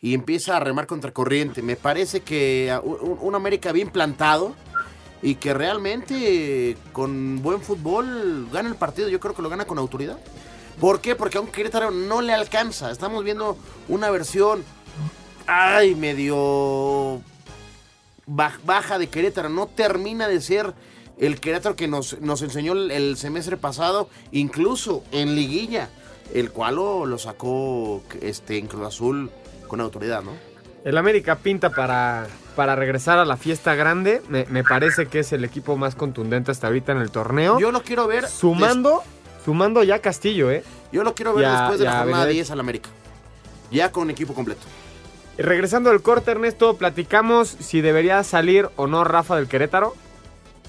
y 0.06 0.14
empieza 0.14 0.56
a 0.56 0.60
remar 0.60 0.86
contra 0.86 1.10
corriente. 1.10 1.62
Me 1.62 1.74
parece 1.74 2.20
que 2.20 2.72
un, 2.84 3.34
América 3.34 3.72
bien 3.72 3.90
plantado 3.90 4.54
y 5.20 5.34
que 5.34 5.52
realmente 5.52 6.76
con 6.92 7.42
buen 7.42 7.60
fútbol 7.60 8.48
gana 8.52 8.68
el 8.68 8.76
partido. 8.76 9.08
Yo 9.08 9.18
creo 9.18 9.34
que 9.34 9.42
lo 9.42 9.48
gana 9.48 9.64
con 9.64 9.78
autoridad. 9.78 10.16
¿Por 10.80 11.00
qué? 11.00 11.16
Porque 11.16 11.38
a 11.38 11.40
un 11.40 11.48
Querétaro 11.48 11.90
no 11.90 12.22
le 12.22 12.32
alcanza. 12.32 12.92
Estamos 12.92 13.24
viendo 13.24 13.56
una 13.88 14.08
versión, 14.10 14.62
ay, 15.48 15.96
medio 15.96 17.20
baj- 18.28 18.60
baja 18.64 19.00
de 19.00 19.08
Querétaro. 19.08 19.48
No 19.48 19.66
termina 19.66 20.28
de 20.28 20.40
ser 20.40 20.72
el 21.18 21.40
Querétaro 21.40 21.74
que 21.74 21.88
nos, 21.88 22.20
nos 22.20 22.42
enseñó 22.42 22.74
el, 22.74 22.92
el 22.92 23.16
semestre 23.16 23.56
pasado, 23.56 24.08
incluso 24.30 25.02
en 25.10 25.34
liguilla, 25.34 25.90
el 26.32 26.52
cual 26.52 26.76
lo, 26.76 27.06
lo 27.06 27.18
sacó 27.18 28.04
este, 28.20 28.58
en 28.58 28.68
Cruz 28.68 28.86
Azul 28.86 29.32
con 29.66 29.80
autoridad, 29.80 30.22
¿no? 30.22 30.32
El 30.84 30.96
América 30.98 31.36
pinta 31.36 31.70
para, 31.70 32.26
para 32.54 32.76
regresar 32.76 33.18
a 33.18 33.24
la 33.24 33.36
fiesta 33.36 33.74
grande. 33.74 34.22
Me, 34.28 34.46
me 34.46 34.62
parece 34.62 35.06
que 35.06 35.18
es 35.20 35.32
el 35.32 35.44
equipo 35.44 35.76
más 35.76 35.94
contundente 35.96 36.50
hasta 36.52 36.68
ahorita 36.68 36.92
en 36.92 36.98
el 36.98 37.10
torneo. 37.10 37.58
Yo 37.58 37.72
lo 37.72 37.82
quiero 37.82 38.06
ver. 38.06 38.28
Sumando, 38.28 39.02
sumando 39.44 39.82
ya 39.82 39.98
Castillo, 40.00 40.50
¿eh? 40.50 40.62
Yo 40.92 41.02
lo 41.02 41.14
quiero 41.14 41.34
ver 41.34 41.42
Ya- 41.46 41.58
después 41.60 41.78
de 41.80 41.84
ya 41.86 41.90
la 41.90 41.98
jornada 41.98 42.18
Benedetti. 42.24 42.36
10 42.38 42.50
al 42.52 42.60
América. 42.60 42.90
Ya 43.72 43.90
con 43.90 44.10
equipo 44.10 44.32
completo. 44.34 44.62
Y 45.38 45.42
Regresando 45.42 45.90
al 45.90 46.00
corte, 46.02 46.30
Ernesto, 46.30 46.76
platicamos 46.76 47.48
si 47.48 47.80
debería 47.80 48.22
salir 48.22 48.68
o 48.76 48.86
no 48.86 49.02
Rafa 49.02 49.34
del 49.36 49.48
Querétaro. 49.48 49.94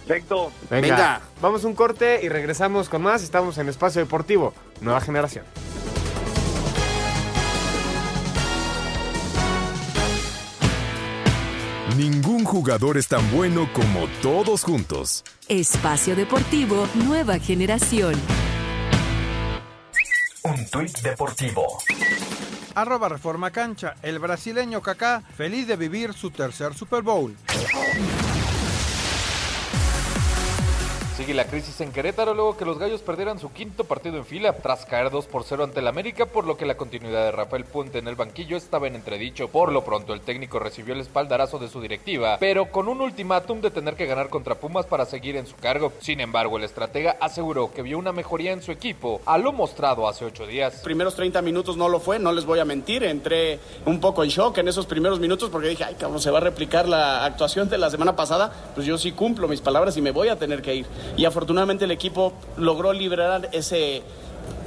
Perfecto. 0.07 0.51
Venga, 0.71 0.81
Venga. 0.87 1.21
vamos 1.41 1.63
a 1.63 1.67
un 1.67 1.75
corte 1.75 2.21
y 2.23 2.29
regresamos 2.29 2.89
con 2.89 3.03
más. 3.03 3.21
Estamos 3.23 3.57
en 3.59 3.69
Espacio 3.69 4.01
Deportivo, 4.01 4.53
Nueva 4.81 4.99
Generación. 5.01 5.45
Ningún 11.97 12.43
jugador 12.43 12.95
es 12.95 13.07
tan 13.07 13.31
bueno 13.31 13.67
como 13.73 14.07
todos 14.21 14.63
juntos. 14.63 15.23
Espacio 15.47 16.15
Deportivo 16.15 16.87
Nueva 16.93 17.39
Generación. 17.39 18.13
Un 20.43 20.69
tuit 20.69 20.95
deportivo. 20.99 21.65
Arroba 22.75 23.09
Reforma 23.09 23.49
Cancha. 23.49 23.95
El 24.03 24.19
brasileño 24.19 24.79
Kaká 24.79 25.23
feliz 25.35 25.65
de 25.67 25.75
vivir 25.75 26.13
su 26.13 26.29
tercer 26.29 26.75
Super 26.75 27.01
Bowl. 27.01 27.35
Sigue 31.17 31.33
la 31.33 31.45
crisis 31.45 31.81
en 31.81 31.91
Querétaro 31.91 32.35
luego 32.35 32.57
que 32.57 32.63
los 32.63 32.77
Gallos 32.77 33.01
perdieran 33.01 33.39
su 33.39 33.51
quinto 33.51 33.85
partido 33.85 34.17
en 34.17 34.25
fila 34.25 34.53
tras 34.53 34.85
caer 34.85 35.09
2 35.09 35.25
por 35.25 35.43
0 35.43 35.63
ante 35.63 35.79
el 35.79 35.87
América, 35.87 36.27
por 36.27 36.45
lo 36.45 36.57
que 36.57 36.67
la 36.67 36.77
continuidad 36.77 37.23
de 37.23 37.31
Rafael 37.31 37.65
Puente 37.65 37.97
en 37.97 38.07
el 38.07 38.13
banquillo 38.13 38.55
estaba 38.55 38.85
en 38.85 38.93
entredicho. 38.93 39.47
Por 39.47 39.71
lo 39.71 39.83
pronto, 39.83 40.13
el 40.13 40.21
técnico 40.21 40.59
recibió 40.59 40.93
el 40.93 40.99
espaldarazo 40.99 41.57
de 41.57 41.69
su 41.69 41.81
directiva, 41.81 42.37
pero 42.39 42.69
con 42.69 42.87
un 42.87 43.01
ultimátum 43.01 43.61
de 43.61 43.71
tener 43.71 43.95
que 43.95 44.05
ganar 44.05 44.29
contra 44.29 44.59
Pumas 44.59 44.85
para 44.85 45.07
seguir 45.07 45.37
en 45.37 45.47
su 45.47 45.55
cargo. 45.55 45.91
Sin 46.01 46.19
embargo, 46.21 46.57
el 46.57 46.65
estratega 46.65 47.17
aseguró 47.19 47.73
que 47.73 47.81
vio 47.81 47.97
una 47.97 48.11
mejoría 48.11 48.51
en 48.51 48.61
su 48.61 48.71
equipo 48.71 49.19
a 49.25 49.39
lo 49.39 49.51
mostrado 49.53 50.07
hace 50.07 50.23
ocho 50.23 50.45
días. 50.45 50.81
primeros 50.83 51.15
30 51.15 51.41
minutos 51.41 51.77
no 51.77 51.89
lo 51.89 51.99
fue, 51.99 52.19
no 52.19 52.31
les 52.31 52.45
voy 52.45 52.59
a 52.59 52.65
mentir, 52.65 53.03
entré 53.03 53.59
un 53.87 53.99
poco 53.99 54.23
en 54.23 54.29
shock 54.29 54.59
en 54.59 54.67
esos 54.67 54.85
primeros 54.85 55.19
minutos 55.19 55.49
porque 55.49 55.69
dije, 55.69 55.83
ay, 55.83 55.95
cabrón, 55.95 56.21
se 56.21 56.29
va 56.29 56.37
a 56.37 56.41
replicar 56.41 56.87
la 56.87 57.25
actuación 57.25 57.69
de 57.69 57.79
la 57.79 57.89
semana 57.89 58.15
pasada, 58.15 58.71
pues 58.75 58.85
yo 58.85 58.99
sí 58.99 59.13
cumplo 59.13 59.47
mis 59.47 59.61
palabras 59.61 59.97
y 59.97 60.01
me 60.03 60.11
voy 60.11 60.27
a 60.27 60.35
tener 60.35 60.61
que 60.61 60.75
ir. 60.75 60.85
Y 61.15 61.25
afortunadamente 61.25 61.85
el 61.85 61.91
equipo 61.91 62.33
logró 62.57 62.93
liberar 62.93 63.49
ese, 63.53 64.03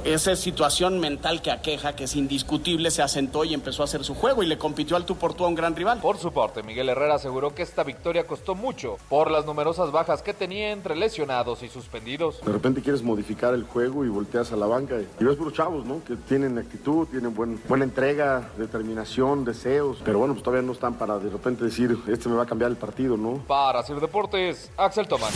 esa 0.03 0.35
situación 0.35 0.99
mental 0.99 1.41
que 1.41 1.51
aqueja, 1.51 1.95
que 1.95 2.03
es 2.05 2.15
indiscutible, 2.15 2.91
se 2.91 3.01
asentó 3.01 3.45
y 3.45 3.53
empezó 3.53 3.83
a 3.83 3.85
hacer 3.85 4.03
su 4.03 4.15
juego 4.15 4.43
y 4.43 4.47
le 4.47 4.57
compitió 4.57 4.95
al 4.97 5.05
tú 5.05 5.15
por 5.15 5.33
tú 5.33 5.45
a 5.45 5.47
un 5.47 5.55
gran 5.55 5.75
rival. 5.75 5.99
Por 6.01 6.17
su 6.17 6.31
parte, 6.33 6.61
Miguel 6.63 6.89
Herrera 6.89 7.15
aseguró 7.15 7.53
que 7.55 7.61
esta 7.61 7.83
victoria 7.83 8.25
costó 8.27 8.53
mucho 8.55 8.97
por 9.09 9.31
las 9.31 9.45
numerosas 9.45 9.91
bajas 9.91 10.21
que 10.23 10.33
tenía 10.33 10.71
entre 10.71 10.95
lesionados 10.95 11.63
y 11.63 11.69
suspendidos. 11.69 12.41
De 12.45 12.51
repente 12.51 12.81
quieres 12.81 13.01
modificar 13.03 13.53
el 13.53 13.63
juego 13.63 14.03
y 14.03 14.09
volteas 14.09 14.51
a 14.51 14.55
la 14.57 14.65
banca 14.65 14.95
y 15.19 15.23
ves 15.23 15.35
por 15.37 15.53
chavos, 15.53 15.85
¿no? 15.85 16.03
Que 16.03 16.15
tienen 16.15 16.57
actitud, 16.57 17.07
tienen 17.07 17.33
buen- 17.33 17.61
buena 17.69 17.85
entrega, 17.85 18.49
determinación, 18.57 19.45
deseos, 19.45 19.99
pero 20.03 20.19
bueno, 20.19 20.33
pues 20.33 20.43
todavía 20.43 20.65
no 20.65 20.73
están 20.73 20.95
para 20.95 21.17
de 21.19 21.29
repente 21.29 21.63
decir, 21.63 21.97
este 22.07 22.27
me 22.27 22.35
va 22.35 22.43
a 22.43 22.47
cambiar 22.47 22.71
el 22.71 22.77
partido, 22.77 23.15
¿no? 23.17 23.35
Para 23.47 23.83
Sir 23.83 23.99
Deportes, 23.99 24.69
Axel 24.77 25.07
Tomás. 25.07 25.31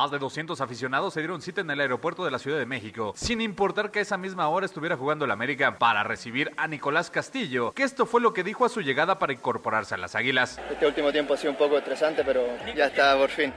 Más 0.00 0.10
de 0.10 0.18
200 0.18 0.58
aficionados 0.62 1.12
se 1.12 1.20
dieron 1.20 1.42
cita 1.42 1.60
en 1.60 1.70
el 1.70 1.78
aeropuerto 1.78 2.24
de 2.24 2.30
la 2.30 2.38
Ciudad 2.38 2.58
de 2.58 2.64
México, 2.64 3.12
sin 3.14 3.42
importar 3.42 3.90
que 3.90 3.98
a 3.98 4.02
esa 4.02 4.16
misma 4.16 4.48
hora 4.48 4.64
estuviera 4.64 4.96
jugando 4.96 5.26
el 5.26 5.30
América, 5.30 5.76
para 5.76 6.02
recibir 6.04 6.52
a 6.56 6.66
Nicolás 6.68 7.10
Castillo, 7.10 7.72
que 7.72 7.82
esto 7.82 8.06
fue 8.06 8.22
lo 8.22 8.32
que 8.32 8.42
dijo 8.42 8.64
a 8.64 8.70
su 8.70 8.80
llegada 8.80 9.18
para 9.18 9.34
incorporarse 9.34 9.94
a 9.94 9.98
las 9.98 10.14
Águilas. 10.14 10.58
Este 10.70 10.86
último 10.86 11.12
tiempo 11.12 11.34
ha 11.34 11.36
sido 11.36 11.50
un 11.50 11.58
poco 11.58 11.76
estresante, 11.76 12.24
pero 12.24 12.42
ya 12.74 12.86
está 12.86 13.14
por 13.18 13.28
fin. 13.28 13.52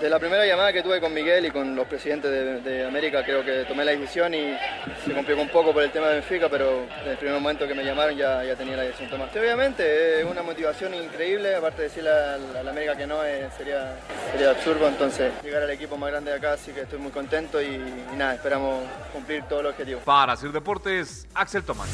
De 0.00 0.08
la 0.08 0.18
primera 0.18 0.46
llamada 0.46 0.72
que 0.72 0.82
tuve 0.82 1.00
con 1.00 1.12
Miguel 1.12 1.46
y 1.46 1.50
con 1.50 1.76
los 1.76 1.86
presidentes 1.86 2.30
de, 2.30 2.60
de 2.60 2.86
América, 2.86 3.22
creo 3.24 3.44
que 3.44 3.64
tomé 3.64 3.84
la 3.84 3.92
decisión 3.92 4.32
y 4.34 4.56
se 5.04 5.12
complicó 5.12 5.40
un 5.40 5.48
poco 5.48 5.72
por 5.72 5.82
el 5.82 5.90
tema 5.90 6.08
de 6.08 6.14
Benfica, 6.14 6.48
pero 6.48 6.86
desde 6.98 7.12
el 7.12 7.16
primer 7.18 7.34
momento 7.40 7.66
que 7.68 7.74
me 7.74 7.84
llamaron 7.84 8.16
ya, 8.16 8.42
ya 8.44 8.56
tenía 8.56 8.76
la 8.76 8.82
decisión 8.82 9.10
tomada. 9.10 9.30
Sí, 9.32 9.38
obviamente 9.38 10.20
es 10.20 10.26
una 10.26 10.42
motivación 10.42 10.94
increíble, 10.94 11.54
aparte 11.54 11.82
de 11.82 11.88
decirle 11.88 12.10
al, 12.10 12.56
al 12.56 12.68
América 12.68 12.96
que 12.96 13.06
no 13.06 13.24
eh, 13.24 13.48
sería, 13.56 13.96
sería 14.32 14.50
absurdo, 14.50 14.88
entonces 14.88 15.32
llegar 15.42 15.62
al 15.62 15.70
equipo 15.70 15.96
más 15.96 16.10
grande 16.10 16.30
de 16.30 16.38
acá, 16.38 16.52
así 16.54 16.72
que 16.72 16.80
estoy 16.82 16.98
muy 16.98 17.12
contento 17.12 17.60
y, 17.60 17.66
y 17.66 18.16
nada, 18.16 18.34
esperamos 18.34 18.82
cumplir 19.12 19.44
todos 19.44 19.62
los 19.62 19.72
objetivos. 19.72 20.02
Para 20.04 20.36
Sir 20.36 20.52
Deportes, 20.52 21.26
Axel 21.34 21.62
Tomás. 21.62 21.88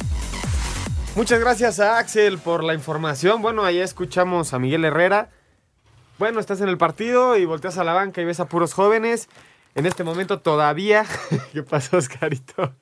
Muchas 1.15 1.41
gracias 1.41 1.81
a 1.81 1.99
Axel 1.99 2.39
por 2.39 2.63
la 2.63 2.75
información. 2.75 3.41
Bueno, 3.41 3.65
ahí 3.65 3.81
escuchamos 3.81 4.53
a 4.53 4.59
Miguel 4.59 4.85
Herrera. 4.85 5.31
Bueno, 6.19 6.41
estás 6.41 6.63
en 6.63 6.71
el 6.71 6.79
partido 6.79 7.37
y 7.37 7.45
volteas 7.45 7.77
a 7.77 7.85
la 7.85 7.93
banca 7.93 8.23
y 8.23 8.25
ves 8.25 8.41
a 8.41 8.49
puros 8.49 8.73
jóvenes. 8.73 9.29
En 9.75 9.85
este 9.85 10.03
momento 10.03 10.41
todavía... 10.41 11.05
¿Qué 11.53 11.63
pasó, 11.63 11.99
Oscarito? 11.99 12.73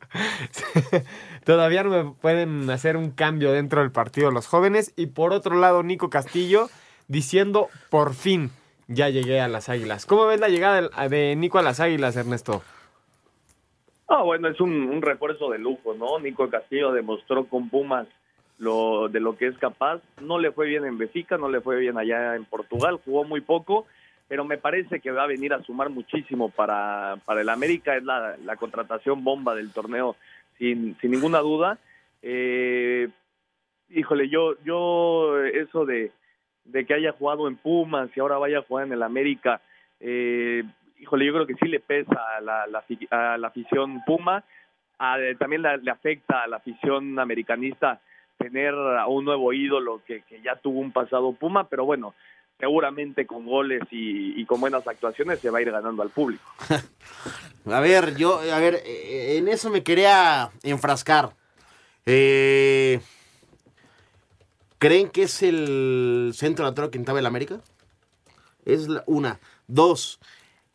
todavía 1.45 1.83
no 1.83 1.91
me 1.91 2.13
pueden 2.13 2.71
hacer 2.71 2.97
un 2.97 3.11
cambio 3.11 3.51
dentro 3.51 3.81
del 3.81 3.91
partido 3.91 4.31
los 4.31 4.47
jóvenes. 4.47 4.93
Y 4.95 5.07
por 5.07 5.33
otro 5.33 5.57
lado, 5.57 5.83
Nico 5.83 6.11
Castillo 6.11 6.69
diciendo, 7.09 7.71
por 7.91 8.15
fin, 8.15 8.53
ya 8.87 9.09
llegué 9.09 9.41
a 9.41 9.49
las 9.49 9.69
Águilas. 9.69 10.07
¿Cómo 10.07 10.27
ves 10.27 10.39
la 10.39 10.49
llegada 10.49 11.09
de, 11.09 11.35
Nico 11.35 11.59
a 11.59 11.63
las 11.63 11.81
Águilas, 11.81 12.15
Ernesto? 12.15 12.63
Ah, 14.07 14.23
bueno, 14.23 14.47
es 14.47 14.61
un 14.61 15.03
refuerzo 15.03 15.51
de 15.51 15.59
lujo, 15.59 15.95
¿no? 15.95 16.21
Nico 16.21 16.49
Castillo 16.49 16.93
demostró 16.93 17.47
con 17.47 17.69
Pumas 17.69 18.07
lo 18.59 19.09
de 19.09 19.21
lo 19.21 19.37
que 19.37 19.47
es 19.47 19.59
capaz. 19.59 20.01
No 20.21 20.39
le 20.39 20.53
fue 20.53 20.67
bien 20.67 20.85
en 20.85 20.99
Benfica, 20.99 21.37
no 21.39 21.49
le 21.49 21.61
fue 21.61 21.79
bien 21.79 21.99
allá 21.99 22.37
en 22.37 22.45
Portugal, 22.45 23.01
jugó 23.05 23.25
muy 23.25 23.41
poco, 23.41 23.87
pero 24.29 24.45
me 24.45 24.59
parece 24.59 25.01
que 25.01 25.11
va 25.11 25.25
a 25.25 25.29
venir 25.29 25.53
a 25.53 25.63
sumar 25.63 25.91
muchísimo 25.91 26.49
para, 26.51 27.17
para 27.25 27.41
el 27.43 27.49
América. 27.49 27.97
Es 27.97 28.05
la, 28.05 28.37
la 28.45 28.57
contratación 28.57 29.23
bomba 29.25 29.55
del 29.55 29.73
torneo, 29.73 30.17
sin, 30.59 30.97
sin 31.01 31.11
ninguna 31.11 31.41
duda. 31.41 31.79
Eh, 32.23 33.09
híjole, 33.91 34.29
yo, 34.29 34.55
yo 34.65 35.39
eso 35.45 35.85
de, 35.85 36.11
de 36.65 36.87
que 36.87 36.95
haya 36.95 37.13
jugado 37.13 37.49
en 37.49 37.57
Pumas 37.57 38.09
y 38.17 38.21
ahora 38.21 38.39
vaya 38.39 38.59
a 38.59 38.63
jugar 38.63 38.87
en 38.87 38.93
el 38.95 39.03
América, 39.03 39.61
eh, 40.01 40.65
híjole, 40.99 41.27
yo 41.27 41.33
creo 41.35 41.47
que 41.47 41.55
sí 41.55 41.69
le 41.69 41.81
pesa 41.81 42.19
a 42.37 42.41
la, 42.41 42.63
a 43.11 43.37
la 43.37 43.49
afición 43.49 44.03
Puma, 44.07 44.43
a- 44.99 45.19
también 45.39 45.61
la- 45.63 45.77
le 45.77 45.91
afecta 45.91 46.43
a 46.43 46.47
la 46.47 46.57
afición 46.57 47.19
americanista 47.19 48.01
tener 48.39 48.75
a 48.75 49.07
un 49.07 49.25
nuevo 49.25 49.53
ídolo 49.53 50.03
que, 50.07 50.23
que 50.23 50.41
ya 50.43 50.57
tuvo 50.57 50.81
un 50.81 50.93
pasado 50.93 51.33
Puma, 51.33 51.69
pero 51.69 51.85
bueno, 51.85 52.15
seguramente 52.59 53.27
con 53.27 53.47
goles 53.47 53.83
y, 53.91 54.41
y 54.41 54.45
con 54.47 54.61
buenas 54.61 54.87
actuaciones 54.87 55.41
se 55.41 55.51
va 55.51 55.59
a 55.59 55.63
ir 55.63 55.71
ganando 55.71 56.03
al 56.03 56.11
público. 56.11 56.45
A 57.67 57.81
ver, 57.81 58.15
yo, 58.17 58.41
a 58.53 58.59
ver, 58.59 58.75
eh, 58.85 59.39
en 59.39 59.49
eso 59.49 59.71
me 59.71 59.83
quería 59.83 60.51
enfrascar. 60.63 61.31
Eh, 62.05 63.01
¿Creen 64.79 65.09
que 65.09 65.23
es 65.23 65.43
el 65.43 66.33
centro 66.35 66.65
delantero 66.67 66.91
que 66.91 66.99
estaba 66.99 67.19
el 67.21 67.25
América? 67.27 67.61
Es 68.67 68.87
la- 68.89 69.03
una. 69.07 69.41
Dos. 69.67 70.21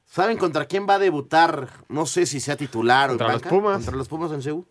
¿Saben 0.06 0.38
contra 0.39 0.65
quién 0.65 0.88
va 0.89 0.95
a 0.95 1.00
debutar? 1.00 1.67
No 1.89 2.08
sé 2.08 2.26
si 2.26 2.39
sea 2.39 2.56
titular 2.58 3.10
Contra 3.10 3.28
o 3.28 3.30
en 3.30 3.34
los. 3.36 3.41
Pumas. 3.43 3.74
Contra 3.78 3.95
los 3.95 4.08
Pumas 4.08 4.32
en 4.32 4.41
Seúl. 4.41 4.65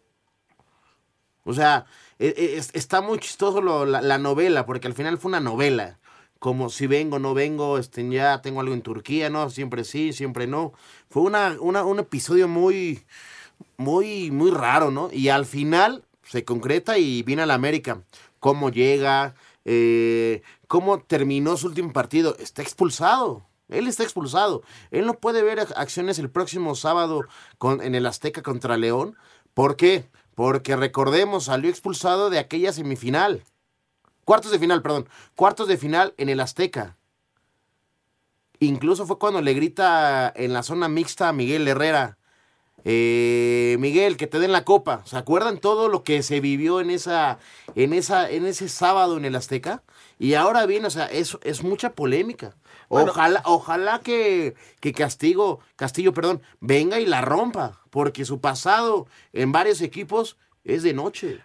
O 1.45 1.53
sea, 1.55 1.87
e- 2.19 2.35
e- 2.37 2.57
es- 2.59 2.71
está 2.75 3.01
muy 3.01 3.19
chistoso 3.19 3.61
la, 3.63 4.01
la 4.03 4.19
novela, 4.19 4.67
porque 4.67 4.87
al 4.89 4.95
final 4.95 5.19
fue 5.19 5.29
una 5.31 5.41
novela. 5.41 5.99
Como 6.39 6.71
si 6.71 6.87
vengo, 6.87 7.19
no 7.19 7.35
vengo, 7.35 7.79
este, 7.79 8.09
ya 8.09 8.41
tengo 8.43 8.61
algo 8.61 8.73
en 8.75 8.83
Turquía, 8.83 9.29
no, 9.29 9.51
siempre 9.51 9.83
sí, 9.85 10.13
siempre 10.13 10.47
no. 10.47 10.73
Fue 11.11 11.23
una, 11.23 11.57
una- 11.61 11.85
un 11.85 11.99
episodio 11.99 12.47
muy, 12.49 13.05
muy, 13.77 14.31
muy 14.31 14.51
raro, 14.51 14.91
¿no? 14.91 15.11
Y 15.13 15.29
al 15.29 15.47
final 15.47 16.05
se 16.23 16.45
concreta 16.45 16.99
y 16.99 17.23
viene 17.23 17.43
a 17.43 17.47
la 17.47 17.55
América. 17.55 18.03
¿Cómo 18.41 18.71
llega? 18.71 19.35
Eh, 19.65 20.43
¿Cómo 20.69 21.01
terminó 21.01 21.57
su 21.57 21.67
último 21.69 21.93
partido? 21.93 22.37
Está 22.39 22.63
expulsado. 22.63 23.45
Él 23.69 23.87
está 23.87 24.03
expulsado. 24.03 24.63
Él 24.91 25.07
no 25.07 25.15
puede 25.15 25.43
ver 25.43 25.59
ac- 25.59 25.73
acciones 25.77 26.19
el 26.19 26.31
próximo 26.31 26.75
sábado 26.75 27.23
con, 27.59 27.83
en 27.83 27.95
el 27.95 28.07
Azteca 28.07 28.43
contra 28.43 28.77
León. 28.77 29.17
¿Por 29.55 29.77
qué? 29.77 30.07
Porque 30.39 30.77
recordemos, 30.77 31.47
salió 31.47 31.69
expulsado 31.69 32.31
de 32.31 32.39
aquella 32.39 32.73
semifinal. 32.73 33.43
Cuartos 34.25 34.53
de 34.53 34.61
final, 34.61 34.83
perdón. 34.83 35.09
Cuartos 35.35 35.67
de 35.67 35.77
final 35.77 36.15
en 36.17 36.29
el 36.29 36.39
Azteca. 36.39 36.97
Incluso 38.61 39.05
fue 39.05 39.19
cuando 39.19 39.41
le 39.41 39.53
grita 39.53 40.33
en 40.37 40.53
la 40.53 40.63
zona 40.63 40.87
mixta 40.89 41.29
a 41.29 41.33
Miguel 41.33 41.67
Herrera. 41.67 42.19
eh, 42.85 43.77
Miguel, 43.81 44.17
que 44.17 44.29
te 44.29 44.39
den 44.39 44.53
la 44.53 44.65
copa. 44.65 45.03
¿Se 45.07 45.17
acuerdan 45.17 45.59
todo 45.59 45.89
lo 45.89 46.05
que 46.05 46.23
se 46.23 46.39
vivió 46.39 46.81
en 46.81 46.91
esa, 46.91 47.41
en 47.75 47.93
esa, 47.93 48.31
en 48.31 48.47
ese 48.47 48.69
sábado 48.69 49.17
en 49.17 49.25
el 49.25 49.35
Azteca? 49.35 49.83
Y 50.21 50.35
ahora 50.35 50.67
viene, 50.67 50.87
o 50.87 50.91
sea, 50.91 51.07
es, 51.07 51.37
es 51.43 51.65
mucha 51.65 51.95
polémica. 51.95 52.55
Ojalá, 52.89 53.43
ojalá 53.45 53.99
que, 54.01 54.55
que 54.79 54.93
Castigo, 54.93 55.59
Castillo, 55.75 56.15
perdón, 56.15 56.43
venga 56.61 57.01
y 57.01 57.07
la 57.07 57.23
rompa, 57.23 57.83
porque 57.91 58.25
su 58.25 58.41
pasado 58.41 59.07
en 59.33 59.53
varios 59.53 59.81
equipos 59.81 60.37
es 60.65 60.83
de 60.83 60.93
noche. 60.95 61.41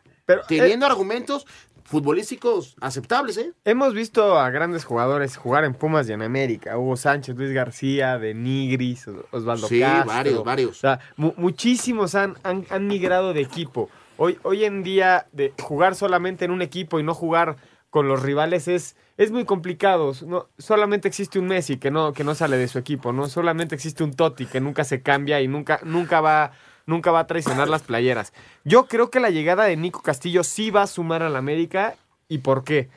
Teniendo 0.47 0.85
argumentos 0.85 1.45
futbolísticos 1.83 2.75
aceptables, 2.81 3.37
¿eh? 3.37 3.51
Hemos 3.65 3.93
visto 3.93 4.39
a 4.39 4.49
grandes 4.49 4.83
jugadores 4.85 5.37
jugar 5.37 5.63
en 5.63 5.73
Pumas 5.73 6.09
y 6.09 6.13
en 6.13 6.21
América. 6.21 6.77
Hugo 6.77 6.95
Sánchez, 6.97 7.35
Luis 7.35 7.51
García, 7.51 8.17
de 8.17 8.33
Nigris, 8.33 9.07
Osvaldo 9.31 9.67
Sí, 9.67 9.79
Castro. 9.81 10.07
varios, 10.07 10.43
varios. 10.43 10.71
O 10.71 10.73
sea, 10.79 10.99
mu- 11.17 11.33
muchísimos 11.37 12.15
han, 12.15 12.35
han, 12.43 12.65
han 12.69 12.87
migrado 12.87 13.33
de 13.33 13.41
equipo. 13.41 13.89
Hoy, 14.17 14.39
hoy 14.43 14.63
en 14.63 14.81
día, 14.83 15.27
de 15.31 15.53
jugar 15.61 15.95
solamente 15.95 16.45
en 16.45 16.51
un 16.51 16.61
equipo 16.61 16.99
y 16.99 17.03
no 17.03 17.13
jugar 17.13 17.57
con 17.93 18.07
los 18.07 18.23
rivales 18.23 18.67
es, 18.67 18.95
es 19.17 19.29
muy 19.29 19.45
complicado. 19.45 20.13
No, 20.25 20.49
solamente 20.57 21.07
existe 21.07 21.37
un 21.37 21.45
Messi 21.45 21.77
que 21.77 21.91
no, 21.91 22.11
que 22.11 22.23
no 22.23 22.33
sale 22.33 22.57
de 22.57 22.67
su 22.67 22.79
equipo, 22.79 23.13
¿no? 23.13 23.29
Solamente 23.29 23.75
existe 23.75 24.03
un 24.03 24.15
Totti 24.15 24.47
que 24.47 24.59
nunca 24.59 24.83
se 24.83 25.03
cambia 25.03 25.41
y 25.41 25.47
nunca, 25.47 25.79
nunca 25.83 26.19
va 26.19 26.53
nunca 26.87 27.11
va 27.11 27.19
a 27.19 27.27
traicionar 27.27 27.69
las 27.69 27.83
playeras. 27.83 28.33
Yo 28.63 28.87
creo 28.87 29.11
que 29.11 29.19
la 29.19 29.29
llegada 29.29 29.65
de 29.65 29.77
Nico 29.77 30.01
Castillo 30.01 30.43
sí 30.43 30.71
va 30.71 30.81
a 30.81 30.87
sumar 30.87 31.21
al 31.21 31.35
América. 31.35 31.93
¿Y 32.27 32.39
por 32.39 32.63
qué? 32.63 32.89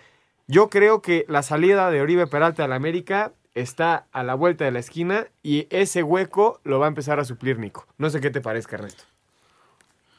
Yo 0.47 0.71
creo 0.71 1.03
que 1.03 1.27
la 1.29 1.43
salida 1.43 1.91
de 1.91 2.01
Oribe 2.01 2.27
Peralta 2.27 2.65
al 2.65 2.73
América 2.73 3.33
está 3.53 4.07
a 4.13 4.23
la 4.23 4.35
vuelta 4.35 4.65
de 4.65 4.71
la 4.71 4.79
esquina 4.79 5.27
y 5.43 5.67
ese 5.69 6.03
hueco 6.03 6.59
lo 6.65 6.79
va 6.79 6.87
a 6.87 6.89
empezar 6.89 7.21
a 7.21 7.27
suplir 7.27 7.59
Nico. 7.59 7.87
No 7.99 8.09
sé 8.09 8.23
qué 8.23 8.31
te 8.31 8.41
parezca, 8.41 8.77
Ernesto. 8.77 9.05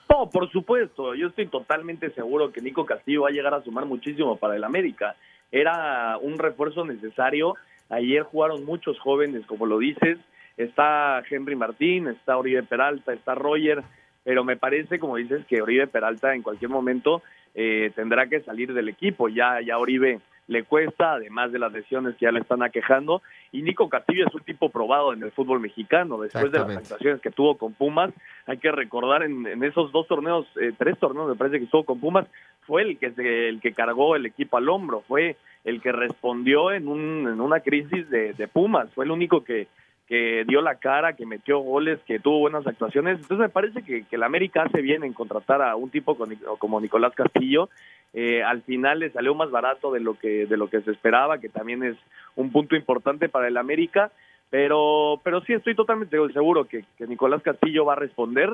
No, 0.09 0.29
por 0.29 0.49
supuesto. 0.51 1.15
Yo 1.15 1.27
estoy 1.27 1.47
totalmente 1.47 2.09
seguro 2.11 2.51
que 2.51 2.61
Nico 2.61 2.85
Castillo 2.85 3.23
va 3.23 3.29
a 3.29 3.31
llegar 3.31 3.53
a 3.53 3.63
sumar 3.63 3.85
muchísimo 3.85 4.37
para 4.37 4.55
el 4.55 4.63
América. 4.63 5.15
Era 5.51 6.17
un 6.17 6.37
refuerzo 6.37 6.85
necesario. 6.85 7.55
Ayer 7.89 8.23
jugaron 8.23 8.65
muchos 8.65 8.99
jóvenes, 8.99 9.45
como 9.45 9.65
lo 9.65 9.79
dices. 9.79 10.17
Está 10.55 11.21
Henry 11.29 11.55
Martín, 11.55 12.07
está 12.07 12.37
Oribe 12.37 12.63
Peralta, 12.63 13.13
está 13.13 13.35
Roger, 13.35 13.83
pero 14.23 14.43
me 14.43 14.57
parece, 14.57 14.97
como 14.97 15.17
dices, 15.17 15.45
que 15.45 15.61
Oribe 15.61 15.87
Peralta 15.87 16.33
en 16.33 16.41
cualquier 16.41 16.71
momento 16.71 17.21
eh, 17.53 17.91
tendrá 17.95 18.27
que 18.27 18.41
salir 18.41 18.73
del 18.73 18.89
equipo. 18.89 19.29
Ya, 19.29 19.61
ya 19.61 19.77
Oribe 19.77 20.19
le 20.47 20.63
cuesta, 20.63 21.13
además 21.13 21.51
de 21.51 21.59
las 21.59 21.71
lesiones 21.71 22.15
que 22.15 22.25
ya 22.25 22.31
le 22.31 22.39
están 22.39 22.63
aquejando. 22.63 23.21
Y 23.51 23.61
Nico 23.61 23.89
Castillo 23.89 24.25
es 24.25 24.33
un 24.33 24.41
tipo 24.41 24.69
probado 24.69 25.13
en 25.13 25.21
el 25.23 25.31
fútbol 25.31 25.59
mexicano. 25.59 26.19
Después 26.19 26.51
de 26.51 26.59
las 26.59 26.77
actuaciones 26.77 27.21
que 27.21 27.31
tuvo 27.31 27.57
con 27.57 27.73
Pumas, 27.73 28.13
hay 28.45 28.57
que 28.57 28.71
recordar 28.71 29.23
en, 29.23 29.45
en 29.45 29.63
esos 29.63 29.91
dos 29.91 30.07
torneos, 30.07 30.45
eh, 30.59 30.71
tres 30.77 30.97
torneos 30.99 31.29
me 31.29 31.35
parece 31.35 31.59
que 31.59 31.65
estuvo 31.65 31.83
con 31.83 31.99
Pumas, 31.99 32.27
fue 32.65 32.81
el 32.81 32.97
que, 32.97 33.11
se, 33.11 33.49
el 33.49 33.61
que 33.61 33.73
cargó 33.73 34.15
el 34.15 34.25
equipo 34.25 34.57
al 34.57 34.69
hombro, 34.69 35.03
fue 35.07 35.37
el 35.63 35.81
que 35.81 35.91
respondió 35.91 36.71
en, 36.71 36.87
un, 36.87 37.27
en 37.27 37.41
una 37.41 37.59
crisis 37.59 38.09
de, 38.09 38.33
de 38.33 38.47
Pumas, 38.47 38.89
fue 38.93 39.05
el 39.05 39.11
único 39.11 39.43
que, 39.43 39.67
que 40.07 40.45
dio 40.47 40.61
la 40.61 40.75
cara, 40.75 41.13
que 41.13 41.25
metió 41.25 41.59
goles, 41.59 41.99
que 42.07 42.19
tuvo 42.19 42.39
buenas 42.39 42.65
actuaciones. 42.65 43.15
Entonces 43.15 43.39
me 43.39 43.49
parece 43.49 43.83
que, 43.83 44.05
que 44.05 44.15
el 44.15 44.23
América 44.23 44.63
hace 44.63 44.81
bien 44.81 45.03
en 45.03 45.13
contratar 45.13 45.61
a 45.61 45.75
un 45.75 45.89
tipo 45.89 46.17
como 46.57 46.79
Nicolás 46.79 47.13
Castillo. 47.13 47.69
Eh, 48.13 48.41
al 48.41 48.61
final 48.61 48.99
le 48.99 49.11
salió 49.11 49.35
más 49.35 49.51
barato 49.51 49.91
de 49.91 49.99
lo 49.99 50.17
que 50.17 50.45
de 50.45 50.55
lo 50.55 50.69
que 50.69 50.81
se 50.81 50.91
esperaba, 50.91 51.39
que 51.39 51.49
también 51.49 51.83
es 51.83 51.97
un 52.35 52.51
punto 52.51 52.75
importante 52.75 53.27
para 53.27 53.49
el 53.49 53.57
América. 53.57 54.11
Pero, 54.49 55.19
pero 55.25 55.41
sí 55.41 55.51
estoy 55.51 55.75
totalmente 55.75 56.17
seguro 56.31 56.65
que, 56.65 56.85
Nicolás 57.05 57.41
Castillo 57.43 57.83
va 57.83 57.93
a 57.93 57.97
responder. 57.97 58.53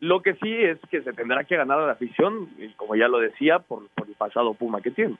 Lo 0.00 0.20
que 0.20 0.34
sí 0.34 0.52
es 0.52 0.78
que 0.90 1.00
se 1.00 1.14
tendrá 1.14 1.44
que 1.44 1.56
ganar 1.56 1.78
a 1.78 1.86
la 1.86 1.92
afición, 1.92 2.50
y 2.58 2.68
como 2.74 2.94
ya 2.94 3.08
lo 3.08 3.20
decía, 3.20 3.60
por, 3.60 3.88
por 3.94 4.06
el 4.06 4.14
pasado 4.14 4.52
Puma 4.52 4.82
que 4.82 4.90
tiene. 4.90 5.16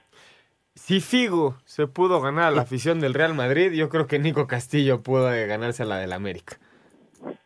Si 0.74 1.00
Figo 1.00 1.54
se 1.64 1.86
pudo 1.86 2.20
ganar 2.20 2.44
a 2.44 2.50
la 2.50 2.62
afición 2.62 2.98
del 3.00 3.14
Real 3.14 3.34
Madrid, 3.34 3.72
yo 3.72 3.88
creo 3.88 4.08
que 4.08 4.18
Nico 4.18 4.48
Castillo 4.48 5.02
pudo 5.02 5.26
ganarse 5.46 5.84
a 5.84 5.86
la 5.86 5.98
del 5.98 6.12
América. 6.12 6.56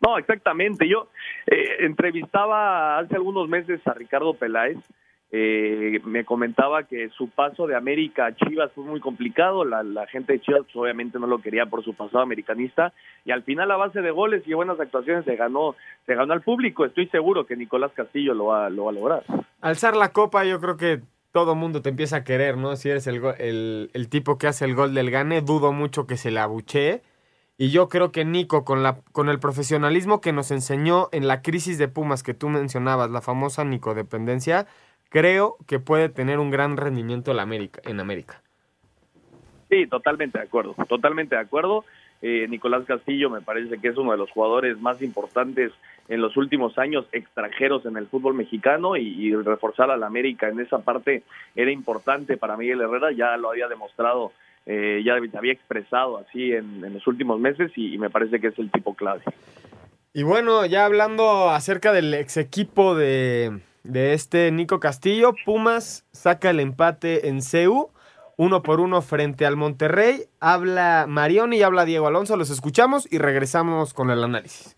No, 0.01 0.17
exactamente. 0.17 0.88
Yo 0.88 1.09
eh, 1.47 1.85
entrevistaba 1.85 2.99
hace 2.99 3.17
algunos 3.17 3.49
meses 3.49 3.87
a 3.87 3.93
Ricardo 3.93 4.33
Peláez. 4.35 4.79
Eh, 5.31 6.01
me 6.05 6.25
comentaba 6.25 6.85
que 6.85 7.11
su 7.11 7.29
paso 7.29 7.67
de 7.67 7.77
América 7.77 8.27
a 8.27 8.35
Chivas 8.35 8.73
fue 8.73 8.85
muy 8.85 8.99
complicado. 8.99 9.62
La, 9.62 9.83
la 9.83 10.07
gente 10.07 10.33
de 10.33 10.41
Chivas 10.41 10.62
obviamente 10.75 11.19
no 11.19 11.27
lo 11.27 11.43
quería 11.43 11.67
por 11.67 11.85
su 11.85 11.93
pasado 11.93 12.23
americanista. 12.23 12.95
Y 13.27 13.31
al 13.31 13.43
final, 13.43 13.71
a 13.71 13.77
base 13.77 14.01
de 14.01 14.11
goles 14.11 14.43
y 14.47 14.55
buenas 14.55 14.81
actuaciones, 14.81 15.27
se 15.27 15.37
ganó, 15.37 15.77
se 16.07 16.14
ganó 16.14 16.33
al 16.33 16.41
público. 16.41 16.87
Estoy 16.87 17.09
seguro 17.09 17.45
que 17.45 17.57
Nicolás 17.57 17.93
Castillo 17.95 18.33
lo 18.33 18.47
va, 18.47 18.71
lo 18.71 18.85
va 18.85 18.91
a 18.91 18.95
lograr. 18.95 19.23
Alzar 19.61 19.97
la 19.97 20.12
copa, 20.12 20.47
yo 20.47 20.59
creo 20.61 20.79
que 20.79 21.03
todo 21.38 21.55
mundo 21.55 21.83
te 21.83 21.90
empieza 21.90 22.16
a 22.16 22.24
querer, 22.24 22.57
¿no? 22.57 22.74
Si 22.74 22.90
eres 22.90 23.07
el, 23.07 23.22
el, 23.38 23.90
el, 23.92 24.09
tipo 24.09 24.38
que 24.38 24.48
hace 24.48 24.64
el 24.64 24.74
gol 24.74 24.92
del 24.92 25.12
gane, 25.12 25.40
dudo 25.40 25.72
mucho 25.72 26.05
que 26.05 26.16
se 26.16 26.33
le 26.33 26.40
abuchee. 26.40 27.01
Y 27.57 27.70
yo 27.70 27.88
creo 27.88 28.11
que 28.11 28.24
Nico, 28.24 28.64
con, 28.64 28.83
la, 28.83 28.96
con 29.12 29.29
el 29.29 29.38
profesionalismo 29.38 30.20
que 30.20 30.33
nos 30.33 30.51
enseñó 30.51 31.09
en 31.12 31.29
la 31.29 31.40
crisis 31.40 31.79
de 31.79 31.87
Pumas 31.87 32.24
que 32.24 32.35
tú 32.35 32.48
mencionabas, 32.48 33.12
la 33.12 33.20
famosa 33.20 33.64
Nico-dependencia, 33.64 34.66
creo 35.11 35.59
que 35.68 35.79
puede 35.79 36.09
tener 36.09 36.40
un 36.40 36.51
gran 36.51 36.77
rendimiento 36.77 37.31
en 37.31 37.38
América. 37.38 37.81
En 37.85 38.01
América. 38.01 38.42
Sí, 39.70 39.87
totalmente 39.87 40.38
de 40.38 40.44
acuerdo, 40.44 40.74
totalmente 40.88 41.37
de 41.37 41.40
acuerdo. 41.40 41.85
Eh, 42.20 42.46
Nicolás 42.48 42.85
Castillo 42.85 43.31
me 43.31 43.40
parece 43.40 43.78
que 43.78 43.88
es 43.88 43.96
uno 43.96 44.12
de 44.12 44.18
los 44.18 44.31
jugadores 44.31 44.78
más 44.81 45.00
importantes 45.02 45.72
en 46.09 46.20
los 46.20 46.37
últimos 46.37 46.76
años 46.78 47.07
extranjeros 47.12 47.87
en 47.87 47.96
el 47.96 48.07
fútbol 48.07 48.35
mexicano 48.35 48.96
y, 48.96 49.35
reforzar 49.35 49.90
a 49.90 49.96
la 49.96 50.07
América 50.07 50.48
en 50.48 50.59
esa 50.59 50.78
parte 50.78 51.22
era 51.54 51.70
importante 51.70 52.37
para 52.37 52.57
Miguel 52.57 52.81
Herrera, 52.81 53.12
ya 53.12 53.37
lo 53.37 53.50
había 53.50 53.68
demostrado, 53.68 54.33
eh, 54.66 55.02
ya 55.04 55.14
había 55.14 55.52
expresado 55.52 56.18
así 56.18 56.52
en, 56.52 56.92
los 56.92 57.07
últimos 57.07 57.38
meses 57.38 57.70
y, 57.76 57.94
y, 57.94 57.98
me 57.98 58.11
parece 58.11 58.40
que 58.40 58.48
es 58.48 58.59
el 58.59 58.70
tipo 58.70 58.94
clave. 58.94 59.22
Y 60.12 60.22
bueno, 60.24 60.66
ya 60.66 60.87
hablando 60.87 61.50
acerca 61.50 61.92
del 61.92 62.12
ex 62.14 62.38
equipo 62.38 62.96
de, 62.96 63.61
de 63.85 64.14
este 64.14 64.50
Nico 64.50 64.81
Castillo, 64.81 65.35
Pumas 65.44 66.04
saca 66.12 66.50
el 66.50 66.61
empate 66.61 67.28
en 67.28 67.42
CEU 67.42 67.90
uno 68.38 68.62
por 68.62 68.81
uno 68.81 69.03
frente 69.03 69.44
al 69.44 69.57
Monterrey. 69.57 70.27
Habla 70.40 71.07
Marioni 71.09 71.59
y 71.59 71.62
habla 71.62 71.85
Diego 71.85 72.07
Alonso. 72.07 72.37
Los 72.37 72.51
escuchamos 72.51 73.07
y 73.11 73.18
regresamos 73.18 73.92
con 73.92 74.11
el 74.11 74.24
análisis. 74.24 74.78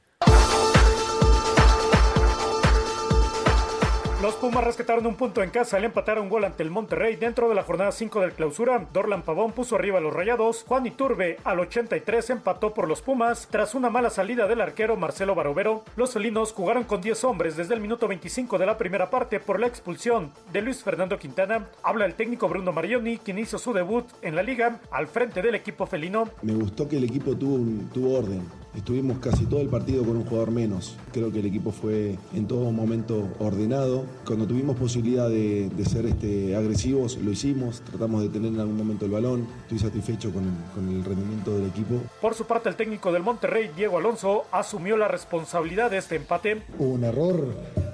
Los 4.31 4.38
Pumas 4.38 4.62
rescataron 4.62 5.05
un 5.09 5.16
punto 5.16 5.43
en 5.43 5.51
casa 5.51 5.77
al 5.77 5.83
empatar 5.83 6.21
un 6.21 6.29
gol 6.29 6.45
ante 6.45 6.62
el 6.62 6.71
Monterrey 6.71 7.16
dentro 7.16 7.49
de 7.49 7.55
la 7.57 7.64
jornada 7.64 7.90
5 7.90 8.21
del 8.21 8.31
clausura. 8.31 8.87
Dorlan 8.93 9.23
Pavón 9.23 9.51
puso 9.51 9.75
arriba 9.75 9.99
a 9.99 10.01
los 10.01 10.14
rayados. 10.14 10.64
Juan 10.69 10.87
Iturbe 10.87 11.38
al 11.43 11.59
83 11.59 12.31
empató 12.31 12.73
por 12.73 12.87
los 12.87 13.03
Pumas. 13.03 13.49
Tras 13.51 13.75
una 13.75 13.90
mala 13.90 14.09
salida 14.09 14.47
del 14.47 14.61
arquero 14.61 14.97
Marcelo 14.97 15.35
Barovero, 15.35 15.83
los 15.97 16.12
felinos 16.12 16.53
jugaron 16.53 16.85
con 16.85 17.01
10 17.01 17.25
hombres 17.25 17.57
desde 17.57 17.75
el 17.75 17.81
minuto 17.81 18.07
25 18.07 18.57
de 18.57 18.66
la 18.66 18.79
primera 18.79 19.11
parte 19.11 19.40
por 19.40 19.59
la 19.59 19.66
expulsión 19.66 20.31
de 20.53 20.62
Luis 20.62 20.85
Fernando 20.85 21.19
Quintana. 21.19 21.66
Habla 21.83 22.07
el 22.07 22.14
técnico 22.14 22.49
Bruno 22.49 22.71
Marioni, 22.71 23.19
quien 23.19 23.40
hizo 23.40 23.59
su 23.59 23.73
debut 23.73 24.07
en 24.23 24.37
la 24.37 24.45
liga 24.45 24.79
al 24.93 25.09
frente 25.09 25.43
del 25.43 25.57
equipo 25.57 25.87
felino. 25.87 26.29
Me 26.43 26.55
gustó 26.55 26.88
que 26.88 26.99
el 26.99 27.05
equipo 27.05 27.37
tuvo, 27.37 27.59
tuvo 27.93 28.21
orden 28.21 28.47
Estuvimos 28.75 29.19
casi 29.19 29.47
todo 29.47 29.61
el 29.61 29.69
partido 29.69 30.05
con 30.05 30.17
un 30.17 30.25
jugador 30.25 30.53
menos. 30.53 30.97
Creo 31.13 31.33
que 31.33 31.41
el 31.41 31.47
equipo 31.47 31.73
fue 31.73 32.17
en 32.35 32.47
todo 32.47 32.71
momento 32.71 33.29
ordenado. 33.41 34.05
Cuando 34.25 34.47
tuvimos 34.47 34.77
posibilidad 34.77 35.29
de, 35.29 35.69
de 35.71 35.85
ser 35.85 36.07
este, 36.07 36.55
agresivos, 36.55 37.19
lo 37.19 37.33
hicimos. 37.33 37.81
Tratamos 37.81 38.23
de 38.23 38.29
tener 38.29 38.53
en 38.53 38.61
algún 38.61 38.77
momento 38.77 39.07
el 39.07 39.11
balón. 39.11 39.47
Estoy 39.63 39.81
satisfecho 39.81 40.33
con, 40.33 40.45
con 40.75 40.89
el 40.89 41.05
rendimiento 41.05 41.57
del 41.59 41.69
equipo. 41.69 41.97
Por 42.21 42.35
su 42.35 42.45
parte, 42.45 42.69
el 42.69 42.77
técnico 42.77 43.11
del 43.11 43.25
Monterrey, 43.25 43.71
Diego 43.77 43.99
Alonso, 43.99 44.45
asumió 44.53 44.97
la 44.97 45.09
responsabilidad 45.09 45.91
de 45.91 45.99
este 45.99 46.15
empate. 46.15 46.63
Hubo 46.79 46.91
un 46.91 47.05
error 47.05 47.49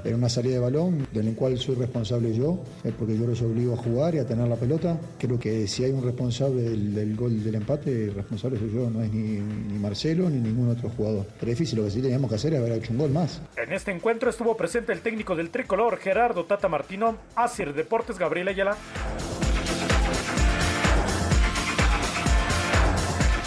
en 0.05 0.15
una 0.15 0.29
salida 0.29 0.55
de 0.55 0.61
balón, 0.61 1.07
del 1.13 1.35
cual 1.35 1.59
soy 1.59 1.75
responsable 1.75 2.35
yo, 2.35 2.61
porque 2.99 3.19
yo 3.19 3.27
los 3.27 3.43
obligo 3.43 3.75
a 3.75 3.77
jugar 3.77 4.15
y 4.15 4.19
a 4.19 4.27
tener 4.27 4.47
la 4.47 4.57
pelota. 4.57 5.01
Creo 5.19 5.39
que 5.39 5.67
si 5.67 5.85
hay 5.85 5.91
un 5.91 6.05
responsable 6.05 6.63
del, 6.63 6.95
del 6.95 7.17
gol 7.17 7.43
del 7.43 7.57
empate, 7.57 8.05
el 8.05 8.15
responsable 8.15 8.59
soy 8.59 8.71
yo, 8.73 8.89
no 8.89 9.03
es 9.03 9.13
ni, 9.13 9.41
ni 9.41 9.79
Marcelo 9.79 10.31
ni 10.31 10.39
ningún 10.39 10.66
otro 10.69 10.91
jugador. 10.91 11.27
Pero 11.39 11.51
difícil, 11.51 11.79
lo 11.79 11.85
que 11.85 11.91
sí 11.91 12.03
teníamos 12.03 12.29
que 12.29 12.37
hacer 12.37 12.55
es 12.55 12.61
haber 12.61 12.73
hecho 12.73 12.93
un 12.93 12.99
gol 12.99 13.11
más. 13.11 13.41
En 13.57 13.73
este 13.73 13.91
encuentro 13.91 14.31
estuvo 14.31 14.57
presente 14.57 14.93
el 14.93 15.01
técnico 15.01 15.37
del 15.37 15.51
tricolor, 15.51 15.99
Gerardo 15.99 16.45
Tata 16.45 16.69
Martino, 16.69 17.17
Asir 17.35 17.75
Deportes, 17.75 18.19
Gabriel 18.19 18.49
Ayala. 18.49 18.77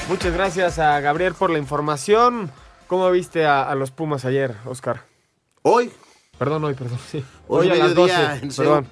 Muchas 0.07 0.33
gracias 0.33 0.79
a 0.79 0.99
Gabriel 1.01 1.33
por 1.35 1.51
la 1.51 1.59
información. 1.59 2.49
¿Cómo 2.87 3.09
viste 3.11 3.45
a, 3.45 3.63
a 3.63 3.75
los 3.75 3.91
Pumas 3.91 4.25
ayer, 4.25 4.55
Oscar? 4.65 5.03
Hoy. 5.61 5.91
Perdón, 6.39 6.63
hoy, 6.63 6.73
perdón, 6.73 6.97
sí. 7.11 7.23
Hoy, 7.47 7.69
hoy 7.69 7.79
a 7.79 7.83
las 7.83 7.93
12, 7.93 8.13
perdón. 8.57 8.87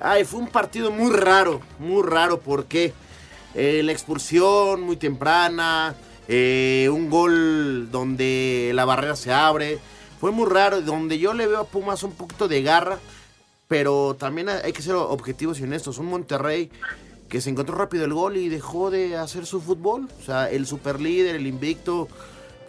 Ay, 0.00 0.24
fue 0.24 0.40
un 0.40 0.48
partido 0.48 0.90
muy 0.90 1.12
raro, 1.12 1.60
muy 1.78 2.02
raro 2.02 2.40
porque 2.40 2.92
eh, 3.54 3.82
la 3.84 3.92
expulsión 3.92 4.82
muy 4.82 4.96
temprana, 4.96 5.94
eh, 6.28 6.88
un 6.92 7.10
gol 7.10 7.90
donde 7.90 8.72
la 8.74 8.84
barrera 8.84 9.16
se 9.16 9.32
abre. 9.32 9.78
Fue 10.20 10.30
muy 10.30 10.48
raro, 10.48 10.80
donde 10.80 11.18
yo 11.18 11.34
le 11.34 11.46
veo 11.46 11.60
a 11.60 11.66
Pumas 11.66 12.02
un 12.02 12.12
poquito 12.12 12.48
de 12.48 12.62
garra, 12.62 12.98
pero 13.68 14.16
también 14.18 14.48
hay 14.48 14.72
que 14.72 14.82
ser 14.82 14.94
objetivos 14.94 15.60
y 15.60 15.64
honestos. 15.64 15.98
Un 15.98 16.06
Monterrey 16.06 16.70
que 17.28 17.40
se 17.40 17.50
encontró 17.50 17.76
rápido 17.76 18.04
el 18.04 18.14
gol 18.14 18.36
y 18.36 18.48
dejó 18.48 18.90
de 18.90 19.16
hacer 19.16 19.46
su 19.46 19.60
fútbol. 19.60 20.08
O 20.20 20.24
sea, 20.24 20.50
el 20.50 20.66
superlíder, 20.66 21.36
el 21.36 21.46
invicto, 21.46 22.08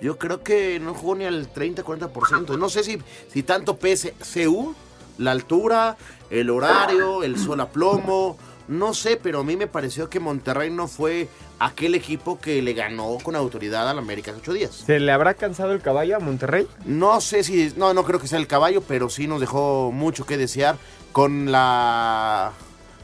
yo 0.02 0.18
creo 0.18 0.44
que 0.44 0.80
no 0.80 0.94
jugó 0.94 1.16
ni 1.16 1.26
al 1.26 1.52
30-40%. 1.54 2.58
No 2.58 2.70
sé 2.70 2.84
si, 2.84 2.98
si 3.32 3.44
tanto 3.44 3.78
pese 3.78 4.14
CU, 4.34 4.76
la 5.18 5.32
altura, 5.32 5.98
el 6.30 6.50
horario, 6.50 7.24
el 7.24 7.38
sol 7.38 7.62
a 7.62 7.70
plomo, 7.70 8.38
No 8.68 8.94
sé, 8.94 9.18
pero 9.22 9.40
a 9.40 9.44
mí 9.44 9.56
me 9.56 9.68
pareció 9.68 10.10
que 10.10 10.20
Monterrey 10.20 10.70
no 10.70 10.88
fue 10.88 11.30
aquel 11.60 11.96
equipo 11.96 12.40
que 12.40 12.62
le 12.62 12.74
ganó 12.74 13.18
con 13.24 13.36
autoridad 13.36 13.90
al 13.90 13.98
América 13.98 14.32
hace 14.32 14.42
ocho 14.42 14.54
días. 14.54 14.72
¿Se 14.86 15.00
le 15.00 15.12
habrá 15.12 15.34
cansado 15.34 15.72
el 15.72 15.82
caballo 15.82 16.18
a 16.18 16.20
Monterrey? 16.20 16.68
No 16.86 17.22
sé 17.22 17.44
si, 17.44 17.74
no, 17.78 17.94
no 17.94 18.04
creo 18.04 18.20
que 18.20 18.28
sea 18.28 18.40
el 18.40 18.48
caballo, 18.48 18.82
pero 18.82 19.10
sí 19.10 19.28
nos 19.28 19.40
dejó 19.40 19.92
mucho 19.92 20.26
que 20.26 20.38
desear 20.38 20.78
con 21.12 21.52
la, 21.52 22.52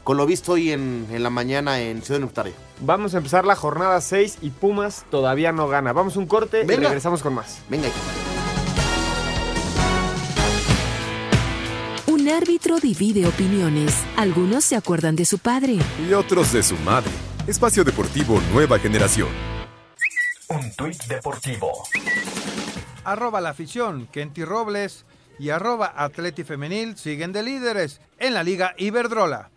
con 0.04 0.16
lo 0.16 0.26
visto 0.26 0.52
hoy 0.52 0.72
en, 0.72 1.06
en 1.10 1.22
la 1.22 1.30
mañana 1.30 1.80
en 1.80 2.02
Ciudad 2.02 2.18
Universitaria. 2.18 2.54
Vamos 2.80 3.14
a 3.14 3.18
empezar 3.18 3.44
la 3.44 3.56
jornada 3.56 4.00
6 4.00 4.38
y 4.42 4.50
Pumas 4.50 5.04
todavía 5.10 5.52
no 5.52 5.68
gana. 5.68 5.92
Vamos 5.92 6.16
a 6.16 6.18
un 6.18 6.26
corte 6.26 6.62
y 6.64 6.66
regresamos 6.66 7.22
con 7.22 7.34
más. 7.34 7.60
Venga. 7.68 7.88
Un 12.24 12.30
árbitro 12.30 12.80
divide 12.80 13.26
opiniones. 13.26 14.02
Algunos 14.16 14.64
se 14.64 14.76
acuerdan 14.76 15.14
de 15.14 15.26
su 15.26 15.40
padre. 15.40 15.76
Y 16.08 16.14
otros 16.14 16.54
de 16.54 16.62
su 16.62 16.74
madre. 16.76 17.10
Espacio 17.46 17.84
Deportivo 17.84 18.40
Nueva 18.50 18.78
Generación. 18.78 19.28
Un 20.48 20.74
tuit 20.74 21.04
deportivo. 21.04 21.70
Arroba 23.04 23.42
la 23.42 23.50
afición, 23.50 24.08
Kenty 24.10 24.42
Robles 24.42 25.04
y 25.38 25.50
arroba 25.50 25.92
Atleti 25.94 26.44
Femenil 26.44 26.96
siguen 26.96 27.30
de 27.32 27.42
líderes 27.42 28.00
en 28.18 28.32
la 28.32 28.42
Liga 28.42 28.74
Iberdrola. 28.78 29.50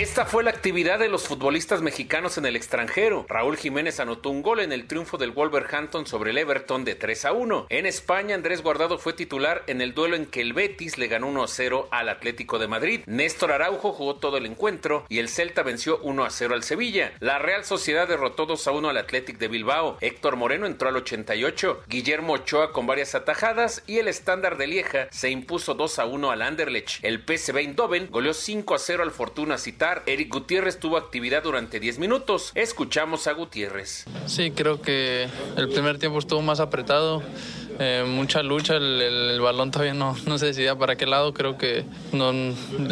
Esta 0.00 0.24
fue 0.24 0.42
la 0.42 0.48
actividad 0.48 0.98
de 0.98 1.10
los 1.10 1.28
futbolistas 1.28 1.82
mexicanos 1.82 2.38
en 2.38 2.46
el 2.46 2.56
extranjero. 2.56 3.26
Raúl 3.28 3.58
Jiménez 3.58 4.00
anotó 4.00 4.30
un 4.30 4.40
gol 4.40 4.60
en 4.60 4.72
el 4.72 4.86
triunfo 4.86 5.18
del 5.18 5.30
Wolverhampton 5.30 6.06
sobre 6.06 6.30
el 6.30 6.38
Everton 6.38 6.86
de 6.86 6.94
3 6.94 7.26
a 7.26 7.32
1. 7.32 7.66
En 7.68 7.84
España, 7.84 8.34
Andrés 8.34 8.62
Guardado 8.62 8.96
fue 8.96 9.12
titular 9.12 9.62
en 9.66 9.82
el 9.82 9.92
duelo 9.92 10.16
en 10.16 10.24
que 10.24 10.40
el 10.40 10.54
Betis 10.54 10.96
le 10.96 11.08
ganó 11.08 11.28
1 11.28 11.42
a 11.42 11.48
0 11.48 11.88
al 11.90 12.08
Atlético 12.08 12.58
de 12.58 12.66
Madrid. 12.66 13.02
Néstor 13.04 13.52
Araujo 13.52 13.92
jugó 13.92 14.16
todo 14.16 14.38
el 14.38 14.46
encuentro 14.46 15.04
y 15.10 15.18
el 15.18 15.28
Celta 15.28 15.62
venció 15.62 15.98
1 15.98 16.24
a 16.24 16.30
0 16.30 16.54
al 16.54 16.62
Sevilla. 16.62 17.12
La 17.20 17.38
Real 17.38 17.66
Sociedad 17.66 18.08
derrotó 18.08 18.46
2 18.46 18.68
a 18.68 18.70
1 18.70 18.88
al 18.88 18.96
Athletic 18.96 19.36
de 19.36 19.48
Bilbao. 19.48 19.98
Héctor 20.00 20.36
Moreno 20.36 20.64
entró 20.64 20.88
al 20.88 20.96
88. 20.96 21.82
Guillermo 21.88 22.32
Ochoa 22.32 22.72
con 22.72 22.86
varias 22.86 23.14
atajadas 23.14 23.82
y 23.86 23.98
el 23.98 24.08
estándar 24.08 24.56
de 24.56 24.66
Lieja 24.66 25.08
se 25.10 25.28
impuso 25.28 25.74
2 25.74 25.98
a 25.98 26.06
1 26.06 26.30
al 26.30 26.40
Anderlecht. 26.40 27.04
El 27.04 27.22
PSV 27.22 27.58
Eindhoven 27.58 28.08
goleó 28.10 28.32
5 28.32 28.74
a 28.74 28.78
0 28.78 29.02
al 29.02 29.10
Fortuna 29.10 29.58
Citar. 29.58 29.89
Eric 30.06 30.32
Gutiérrez 30.32 30.78
tuvo 30.78 30.96
actividad 30.96 31.42
durante 31.42 31.80
10 31.80 31.98
minutos. 31.98 32.52
Escuchamos 32.54 33.26
a 33.26 33.32
Gutiérrez. 33.32 34.04
Sí, 34.26 34.50
creo 34.50 34.80
que 34.80 35.28
el 35.56 35.68
primer 35.68 35.98
tiempo 35.98 36.18
estuvo 36.18 36.42
más 36.42 36.60
apretado. 36.60 37.22
eh, 37.78 38.04
mucha 38.06 38.42
lucha, 38.42 38.76
el, 38.76 39.40
balón 39.40 39.70
todavía 39.70 39.94
no, 39.94 40.14
no 40.26 40.38
se 40.38 40.46
decidía 40.46 40.76
para 40.76 40.96
qué 40.96 41.06
lado. 41.06 41.32
Creo 41.32 41.56
que 41.56 41.84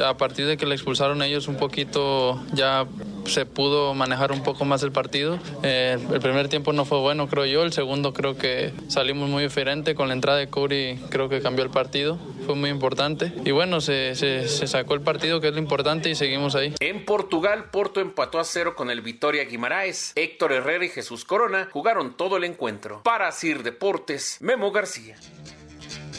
a 0.04 0.16
partir 0.16 0.46
de 0.46 0.56
que 0.56 0.66
le 0.66 0.74
expulsaron 0.74 1.22
ellos 1.22 1.48
un 1.48 1.56
poquito 1.56 2.42
ya 2.52 2.86
se 3.28 3.46
pudo 3.46 3.94
manejar 3.94 4.32
un 4.32 4.42
poco 4.42 4.64
más 4.64 4.82
el 4.82 4.92
partido. 4.92 5.38
Eh, 5.62 5.98
el 6.12 6.20
primer 6.20 6.48
tiempo 6.48 6.72
no 6.72 6.84
fue 6.84 6.98
bueno, 6.98 7.28
creo 7.28 7.44
yo. 7.46 7.62
El 7.62 7.72
segundo 7.72 8.12
creo 8.12 8.36
que 8.36 8.72
salimos 8.88 9.28
muy 9.28 9.42
diferente. 9.42 9.94
Con 9.94 10.08
la 10.08 10.14
entrada 10.14 10.38
de 10.38 10.48
Cody 10.48 10.96
creo 11.10 11.28
que 11.28 11.40
cambió 11.40 11.64
el 11.64 11.70
partido. 11.70 12.18
Fue 12.46 12.54
muy 12.54 12.70
importante. 12.70 13.32
Y 13.44 13.50
bueno, 13.50 13.80
se, 13.80 14.14
se- 14.14 14.48
se 14.48 14.66
sacó 14.66 14.94
el 14.94 15.00
partido, 15.02 15.40
que 15.40 15.48
es 15.48 15.52
lo 15.54 15.58
importante, 15.60 16.08
y 16.10 16.14
seguimos 16.14 16.54
ahí. 16.54 16.74
En 16.80 17.04
Portugal, 17.04 17.66
Porto 17.70 18.00
empató 18.00 18.38
a 18.38 18.44
cero 18.44 18.74
con 18.74 18.90
el 18.90 19.00
Vitoria 19.02 19.44
Guimaraes. 19.44 20.12
Héctor 20.14 20.52
Herrera 20.52 20.84
y 20.84 20.88
Jesús 20.88 21.24
Corona 21.24 21.68
jugaron 21.72 22.16
todo 22.16 22.36
el 22.36 22.44
encuentro. 22.44 23.02
Para 23.02 23.30
Sir 23.32 23.62
Deportes, 23.62 24.38
Memo 24.40 24.70
García. 24.72 25.16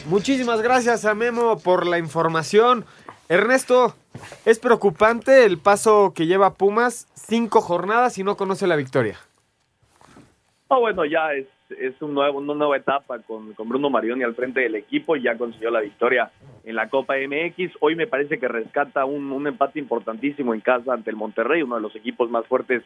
Muchísimas 0.06 0.62
gracias 0.62 1.04
a 1.04 1.14
Memo 1.14 1.58
por 1.58 1.86
la 1.86 1.98
información. 1.98 2.86
Ernesto, 3.30 3.94
es 4.44 4.58
preocupante 4.58 5.44
el 5.44 5.56
paso 5.56 6.12
que 6.16 6.26
lleva 6.26 6.54
Pumas, 6.54 7.06
cinco 7.14 7.60
jornadas 7.60 8.18
y 8.18 8.24
no 8.24 8.36
conoce 8.36 8.66
la 8.66 8.74
victoria. 8.74 9.18
Ah, 10.68 10.78
bueno, 10.78 11.04
ya 11.04 11.32
es, 11.34 11.46
es 11.78 12.02
un 12.02 12.12
nuevo, 12.12 12.40
una 12.40 12.54
nueva 12.54 12.76
etapa 12.76 13.20
con, 13.20 13.54
con 13.54 13.68
Bruno 13.68 13.88
Marioni 13.88 14.24
al 14.24 14.34
frente 14.34 14.62
del 14.62 14.74
equipo 14.74 15.14
y 15.14 15.22
ya 15.22 15.38
consiguió 15.38 15.70
la 15.70 15.78
victoria 15.78 16.32
en 16.64 16.74
la 16.74 16.88
Copa 16.88 17.14
MX. 17.18 17.76
Hoy 17.78 17.94
me 17.94 18.08
parece 18.08 18.40
que 18.40 18.48
rescata 18.48 19.04
un, 19.04 19.30
un 19.30 19.46
empate 19.46 19.78
importantísimo 19.78 20.52
en 20.52 20.60
casa 20.60 20.92
ante 20.92 21.10
el 21.10 21.16
Monterrey, 21.16 21.62
uno 21.62 21.76
de 21.76 21.82
los 21.82 21.94
equipos 21.94 22.28
más 22.30 22.44
fuertes 22.48 22.82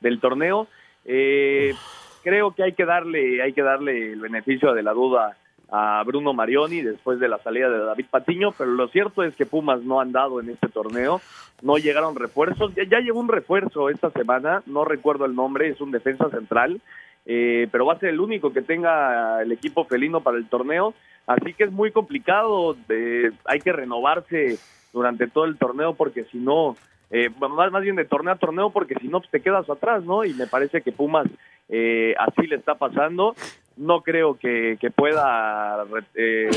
del 0.00 0.20
torneo. 0.20 0.68
Eh, 1.06 1.74
creo 2.22 2.54
que 2.54 2.62
hay 2.62 2.74
que 2.74 2.84
darle, 2.84 3.42
hay 3.42 3.52
que 3.52 3.62
darle 3.62 4.12
el 4.12 4.20
beneficio 4.20 4.74
de 4.74 4.84
la 4.84 4.92
duda 4.92 5.36
a 5.70 6.02
Bruno 6.04 6.32
Marioni 6.32 6.82
después 6.82 7.20
de 7.20 7.28
la 7.28 7.38
salida 7.38 7.68
de 7.68 7.78
David 7.78 8.06
Patiño, 8.10 8.52
pero 8.56 8.70
lo 8.70 8.88
cierto 8.88 9.22
es 9.22 9.34
que 9.36 9.46
Pumas 9.46 9.82
no 9.82 10.00
han 10.00 10.12
dado 10.12 10.40
en 10.40 10.50
este 10.50 10.68
torneo, 10.68 11.20
no 11.62 11.76
llegaron 11.76 12.16
refuerzos, 12.16 12.74
ya, 12.74 13.00
llegó 13.00 13.20
un 13.20 13.28
refuerzo 13.28 13.90
esta 13.90 14.10
semana, 14.10 14.62
no 14.66 14.84
recuerdo 14.84 15.26
el 15.26 15.34
nombre, 15.34 15.68
es 15.68 15.80
un 15.80 15.90
defensa 15.90 16.30
central, 16.30 16.80
eh, 17.26 17.68
pero 17.70 17.84
va 17.84 17.94
a 17.94 17.98
ser 17.98 18.10
el 18.10 18.20
único 18.20 18.52
que 18.52 18.62
tenga 18.62 19.42
el 19.42 19.52
equipo 19.52 19.84
felino 19.84 20.22
para 20.22 20.38
el 20.38 20.48
torneo, 20.48 20.94
así 21.26 21.52
que 21.52 21.64
es 21.64 21.72
muy 21.72 21.92
complicado, 21.92 22.74
eh, 22.88 23.30
hay 23.44 23.60
que 23.60 23.72
renovarse 23.72 24.58
durante 24.92 25.26
todo 25.26 25.44
el 25.44 25.58
torneo 25.58 25.94
porque 25.94 26.24
si 26.24 26.38
no, 26.38 26.76
eh, 27.10 27.30
más, 27.40 27.70
más 27.70 27.82
bien 27.82 27.96
de 27.96 28.04
torneo 28.04 28.32
a 28.32 28.38
torneo 28.38 28.70
porque 28.70 28.94
si 29.00 29.08
no 29.08 29.20
pues 29.20 29.30
te 29.30 29.40
quedas 29.40 29.68
atrás, 29.68 30.04
¿no? 30.04 30.24
Y 30.24 30.32
me 30.34 30.46
parece 30.46 30.82
que 30.82 30.92
Pumas 30.92 31.26
eh, 31.68 32.14
así 32.18 32.46
le 32.46 32.56
está 32.56 32.76
pasando, 32.76 33.34
no 33.78 34.02
creo 34.02 34.38
que, 34.38 34.76
que 34.80 34.90
pueda, 34.90 35.84
eh, 36.14 36.50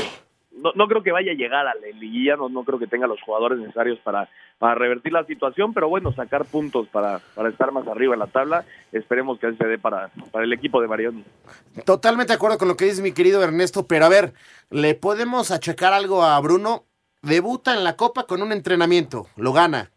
no, 0.52 0.72
no 0.74 0.88
creo 0.88 1.02
que 1.02 1.12
vaya 1.12 1.32
a 1.32 1.36
llegar 1.36 1.66
a 1.66 1.74
la 1.74 1.86
liguilla, 1.98 2.36
no, 2.36 2.48
no 2.48 2.64
creo 2.64 2.78
que 2.78 2.86
tenga 2.86 3.06
los 3.06 3.20
jugadores 3.22 3.58
necesarios 3.58 3.98
para, 4.00 4.28
para 4.58 4.74
revertir 4.74 5.12
la 5.12 5.24
situación, 5.24 5.72
pero 5.72 5.88
bueno, 5.88 6.12
sacar 6.12 6.44
puntos 6.44 6.88
para, 6.88 7.20
para 7.34 7.48
estar 7.48 7.72
más 7.72 7.86
arriba 7.86 8.14
en 8.14 8.20
la 8.20 8.26
tabla, 8.26 8.64
esperemos 8.92 9.38
que 9.38 9.46
así 9.46 9.56
se 9.56 9.66
dé 9.66 9.78
para, 9.78 10.10
para 10.30 10.44
el 10.44 10.52
equipo 10.52 10.80
de 10.80 10.88
Marioni. 10.88 11.24
Totalmente 11.84 12.32
de 12.32 12.36
acuerdo 12.36 12.58
con 12.58 12.68
lo 12.68 12.76
que 12.76 12.84
dice 12.86 13.02
mi 13.02 13.12
querido 13.12 13.42
Ernesto, 13.42 13.86
pero 13.86 14.04
a 14.04 14.08
ver, 14.08 14.34
¿le 14.70 14.94
podemos 14.94 15.50
achacar 15.50 15.92
algo 15.92 16.22
a 16.22 16.38
Bruno? 16.40 16.84
Debuta 17.22 17.74
en 17.74 17.84
la 17.84 17.96
Copa 17.96 18.26
con 18.26 18.42
un 18.42 18.52
entrenamiento, 18.52 19.26
lo 19.36 19.52
gana. 19.52 19.92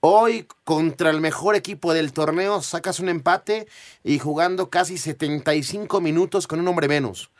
Hoy 0.00 0.46
contra 0.64 1.10
el 1.10 1.20
mejor 1.20 1.56
equipo 1.56 1.92
del 1.92 2.12
torneo 2.12 2.62
sacas 2.62 3.00
un 3.00 3.08
empate 3.08 3.66
y 4.04 4.18
jugando 4.18 4.70
casi 4.70 4.96
75 4.96 6.00
minutos 6.00 6.46
con 6.46 6.60
un 6.60 6.68
hombre 6.68 6.86
menos. 6.88 7.30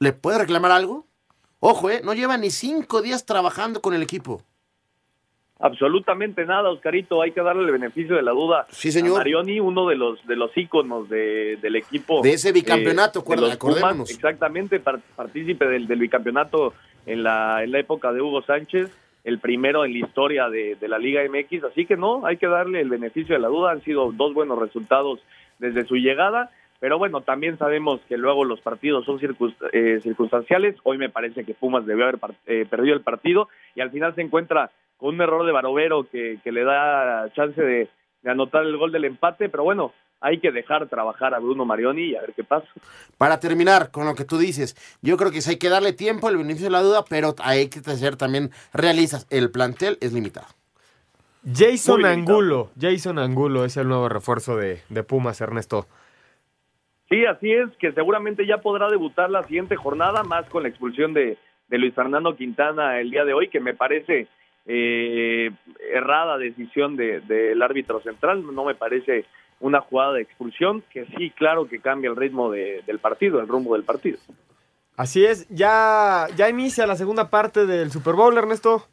¿Le 0.00 0.12
puede 0.12 0.38
reclamar 0.38 0.72
algo? 0.72 1.06
Ojo, 1.60 1.90
eh, 1.90 2.00
no 2.04 2.12
lleva 2.14 2.36
ni 2.36 2.50
cinco 2.50 3.00
días 3.00 3.24
trabajando 3.26 3.80
con 3.80 3.94
el 3.94 4.02
equipo. 4.02 4.42
Absolutamente 5.60 6.44
nada, 6.44 6.68
Oscarito. 6.70 7.22
Hay 7.22 7.30
que 7.30 7.40
darle 7.40 7.62
el 7.64 7.70
beneficio 7.70 8.16
de 8.16 8.22
la 8.22 8.32
duda 8.32 8.66
Sí, 8.70 8.90
señor. 8.90 9.14
a 9.14 9.18
Marioni, 9.18 9.60
uno 9.60 9.86
de 9.88 9.94
los 9.94 10.18
de 10.26 10.34
los 10.34 10.50
íconos 10.56 11.08
de, 11.08 11.56
del 11.62 11.76
equipo. 11.76 12.20
De 12.22 12.32
ese 12.32 12.50
bicampeonato, 12.50 13.20
de 13.20 13.52
acuerda- 13.52 13.92
Pumas. 13.94 14.10
exactamente, 14.10 14.80
par- 14.80 15.00
partícipe 15.14 15.64
del, 15.66 15.86
del 15.86 16.00
bicampeonato 16.00 16.74
en 17.06 17.22
la, 17.22 17.62
en 17.62 17.70
la 17.70 17.78
época 17.78 18.12
de 18.12 18.20
Hugo 18.20 18.42
Sánchez, 18.42 18.90
el 19.24 19.38
primero 19.38 19.84
en 19.84 19.92
la 19.92 20.06
historia 20.06 20.48
de, 20.48 20.76
la 20.86 20.98
Liga 20.98 21.22
MX. 21.28 21.64
Así 21.64 21.86
que 21.86 21.96
no, 21.96 22.24
hay 22.26 22.36
que 22.36 22.46
darle 22.46 22.80
el 22.80 22.90
beneficio 22.90 23.34
de 23.34 23.40
la 23.40 23.48
duda. 23.48 23.72
Han 23.72 23.82
sido 23.82 24.12
dos 24.12 24.34
buenos 24.34 24.58
resultados 24.58 25.20
desde 25.58 25.84
su 25.84 25.96
llegada. 25.96 26.50
Pero 26.78 26.98
bueno, 26.98 27.22
también 27.22 27.56
sabemos 27.56 28.00
que 28.08 28.18
luego 28.18 28.44
los 28.44 28.60
partidos 28.60 29.06
son 29.06 29.18
eh, 29.72 30.00
circunstanciales. 30.02 30.76
Hoy 30.82 30.98
me 30.98 31.08
parece 31.08 31.44
que 31.44 31.54
Pumas 31.54 31.86
debió 31.86 32.04
haber 32.04 32.18
eh, 32.46 32.66
perdido 32.68 32.94
el 32.94 33.00
partido 33.00 33.48
y 33.74 33.80
al 33.80 33.90
final 33.90 34.14
se 34.14 34.20
encuentra 34.20 34.70
con 34.98 35.14
un 35.14 35.20
error 35.22 35.46
de 35.46 35.52
Barovero 35.52 36.04
que, 36.04 36.38
le 36.44 36.64
da 36.64 37.30
chance 37.34 37.60
de 37.60 37.88
anotar 38.24 38.64
el 38.64 38.76
gol 38.76 38.92
del 38.92 39.06
empate. 39.06 39.48
Pero 39.48 39.64
bueno, 39.64 39.92
hay 40.24 40.38
que 40.40 40.50
dejar 40.50 40.88
trabajar 40.88 41.34
a 41.34 41.38
Bruno 41.38 41.64
Marioni 41.64 42.02
y 42.02 42.16
a 42.16 42.22
ver 42.22 42.32
qué 42.34 42.42
pasa. 42.42 42.66
Para 43.18 43.38
terminar 43.38 43.90
con 43.90 44.06
lo 44.06 44.14
que 44.14 44.24
tú 44.24 44.38
dices, 44.38 44.74
yo 45.02 45.16
creo 45.16 45.30
que 45.30 45.40
sí 45.42 45.50
hay 45.50 45.58
que 45.58 45.68
darle 45.68 45.92
tiempo, 45.92 46.28
el 46.28 46.38
beneficio 46.38 46.66
de 46.66 46.70
la 46.72 46.82
duda, 46.82 47.04
pero 47.08 47.34
hay 47.42 47.68
que 47.68 47.80
ser 47.80 48.16
también 48.16 48.50
realistas. 48.72 49.26
El 49.30 49.50
plantel 49.50 49.98
es 50.00 50.12
limitado. 50.12 50.46
Jason 51.44 51.98
limitado. 52.02 52.14
Angulo, 52.14 52.70
Jason 52.80 53.18
Angulo 53.18 53.64
es 53.66 53.76
el 53.76 53.86
nuevo 53.86 54.08
refuerzo 54.08 54.56
de, 54.56 54.80
de 54.88 55.02
Pumas, 55.02 55.40
Ernesto. 55.42 55.86
Sí, 57.10 57.26
así 57.26 57.52
es, 57.52 57.68
que 57.78 57.92
seguramente 57.92 58.46
ya 58.46 58.58
podrá 58.58 58.88
debutar 58.88 59.28
la 59.30 59.42
siguiente 59.42 59.76
jornada, 59.76 60.22
más 60.22 60.48
con 60.48 60.62
la 60.62 60.70
expulsión 60.70 61.12
de, 61.12 61.36
de 61.68 61.78
Luis 61.78 61.94
Fernando 61.94 62.34
Quintana 62.34 62.98
el 62.98 63.10
día 63.10 63.26
de 63.26 63.34
hoy, 63.34 63.48
que 63.50 63.60
me 63.60 63.74
parece 63.74 64.26
eh, 64.66 65.50
errada 65.92 66.38
decisión 66.38 66.96
de- 66.96 67.20
del 67.20 67.60
árbitro 67.60 68.00
central, 68.00 68.42
no 68.54 68.64
me 68.64 68.74
parece 68.74 69.26
una 69.64 69.80
jugada 69.80 70.12
de 70.12 70.22
expulsión, 70.22 70.82
que 70.92 71.06
sí, 71.16 71.30
claro 71.30 71.66
que 71.66 71.80
cambia 71.80 72.10
el 72.10 72.16
ritmo 72.16 72.50
de- 72.50 72.82
del 72.86 72.98
partido, 72.98 73.40
el 73.40 73.48
rumbo 73.48 73.74
del 73.74 73.84
partido. 73.84 74.18
Así 74.96 75.24
es, 75.24 75.48
ya, 75.48 76.26
ya 76.36 76.48
inicia 76.50 76.86
la 76.86 76.96
segunda 76.96 77.30
parte 77.30 77.64
del 77.66 77.90
Super 77.90 78.14
Bowl, 78.14 78.36
Ernesto. 78.36 78.84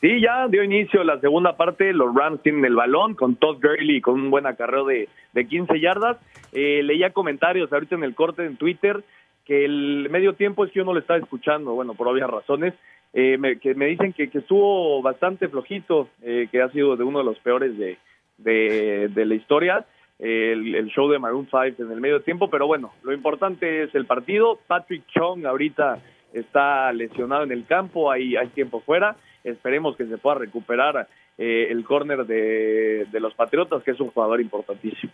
Sí, 0.00 0.20
ya 0.22 0.48
dio 0.48 0.64
inicio 0.64 1.04
la 1.04 1.20
segunda 1.20 1.56
parte, 1.58 1.92
los 1.92 2.14
Rams 2.14 2.42
tienen 2.42 2.64
el 2.64 2.74
balón 2.74 3.14
con 3.14 3.36
Todd 3.36 3.58
Gurley 3.62 4.00
con 4.00 4.14
un 4.14 4.30
buen 4.30 4.46
acarreo 4.46 4.86
de, 4.86 5.08
de 5.34 5.46
15 5.46 5.78
yardas. 5.78 6.16
Eh, 6.52 6.82
leía 6.82 7.10
comentarios 7.12 7.70
ahorita 7.70 7.94
en 7.96 8.04
el 8.04 8.14
corte 8.14 8.46
en 8.46 8.56
Twitter 8.56 9.04
que 9.44 9.64
el 9.66 10.08
medio 10.10 10.32
tiempo 10.34 10.64
es 10.64 10.72
que 10.72 10.78
yo 10.78 10.84
no 10.86 10.94
lo 10.94 11.00
estaba 11.00 11.18
escuchando, 11.18 11.74
bueno, 11.74 11.92
por 11.94 12.08
obvias 12.08 12.30
razones, 12.30 12.72
eh, 13.12 13.36
me, 13.38 13.58
que 13.58 13.74
me 13.74 13.86
dicen 13.86 14.12
que, 14.14 14.30
que 14.30 14.38
estuvo 14.38 15.02
bastante 15.02 15.48
flojito, 15.48 16.08
eh, 16.22 16.48
que 16.50 16.62
ha 16.62 16.70
sido 16.70 16.96
de 16.96 17.04
uno 17.04 17.18
de 17.18 17.24
los 17.24 17.38
peores 17.40 17.76
de, 17.76 17.98
de, 18.42 19.08
de 19.08 19.24
la 19.26 19.34
historia, 19.34 19.86
el, 20.20 20.90
show 20.94 21.08
de 21.08 21.18
Maroon 21.18 21.48
5 21.50 21.82
en 21.82 21.90
el 21.90 22.00
medio 22.00 22.20
tiempo, 22.20 22.50
pero 22.50 22.66
bueno, 22.66 22.92
lo 23.02 23.12
importante 23.12 23.84
es 23.84 23.94
el 23.94 24.06
partido. 24.06 24.58
Patrick 24.66 25.04
Chung 25.06 25.46
ahorita 25.46 25.98
está 26.32 26.92
lesionado 26.92 27.44
en 27.44 27.52
el 27.52 27.64
campo, 27.66 28.10
hay, 28.10 28.36
hay 28.36 28.48
tiempo 28.48 28.80
fuera, 28.80 29.16
esperemos 29.44 29.96
que 29.96 30.06
se 30.06 30.18
pueda 30.18 30.36
recuperar 30.36 31.08
eh, 31.38 31.68
el 31.70 31.84
córner 31.84 32.26
de, 32.26 33.06
de 33.10 33.20
los 33.20 33.34
Patriotas, 33.34 33.82
que 33.82 33.92
es 33.92 34.00
un 34.00 34.10
jugador 34.10 34.40
importantísimo. 34.40 35.12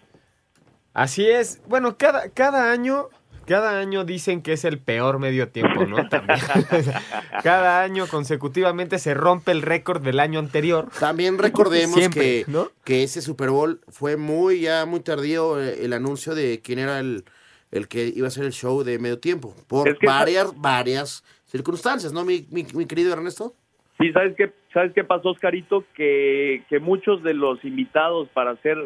Así 0.93 1.27
es. 1.29 1.63
Bueno, 1.69 1.97
cada, 1.97 2.31
cada 2.31 2.73
año, 2.73 3.09
cada 3.47 3.79
año 3.81 4.05
dicen 4.05 4.43
que 4.43 4.53
es 4.53 4.65
el 4.65 4.79
peor 4.79 5.19
medio 5.19 5.49
tiempo, 5.49 5.85
¿no? 5.87 6.09
También. 6.09 6.39
cada 7.43 7.83
año 7.83 8.07
consecutivamente 8.09 8.99
se 8.99 9.15
rompe 9.15 9.53
el 9.53 9.63
récord 9.63 10.03
del 10.03 10.21
año 10.21 10.39
anterior. 10.39 10.89
También 10.99 11.39
recordemos 11.39 11.97
Siempre, 11.97 12.45
que, 12.45 12.47
que 12.85 13.03
ese 13.03 13.23
Super 13.23 13.51
Bowl 13.51 13.81
fue 13.89 14.17
muy, 14.17 14.61
ya 14.61 14.85
muy 14.87 15.01
tardío 15.01 15.61
eh, 15.63 15.85
el 15.85 15.93
anuncio 15.93 16.35
de 16.35 16.61
quién 16.63 16.79
era 16.79 16.99
el, 17.01 17.25
el 17.71 17.89
que 17.89 18.13
iba 18.15 18.29
a 18.29 18.31
ser 18.31 18.45
el 18.45 18.53
show 18.53 18.83
de 18.83 18.99
medio 18.99 19.19
tiempo. 19.19 19.55
Por 19.69 19.89
Es 19.89 19.99
que- 19.99 20.07
varias, 20.07 20.53
varias 20.61 21.25
circunstancias, 21.47 22.13
¿no, 22.13 22.25
mi, 22.25 22.47
mi, 22.51 22.67
mi 22.75 22.87
querido 22.87 23.13
Ernesto? 23.13 23.55
Sí, 23.99 24.13
¿sabes 24.13 24.35
qué, 24.37 24.53
¿sabes 24.75 24.93
qué 24.95 25.05
pasó, 25.05 25.31
Oscarito? 25.31 25.85
Que, 25.95 26.65
que 26.69 26.81
muchos 26.81 27.23
de 27.23 27.33
los 27.33 27.65
invitados 27.65 28.29
para 28.35 28.51
hacer 28.51 28.77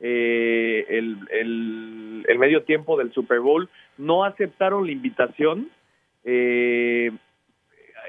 eh, 0.00 0.86
el, 0.88 1.18
el, 2.28 2.38
medio 2.38 2.62
tiempo 2.62 2.96
del 2.96 3.12
Super 3.12 3.40
Bowl 3.40 3.68
no 3.98 4.24
aceptaron 4.24 4.86
la 4.86 4.92
invitación 4.92 5.68
eh, 6.24 7.10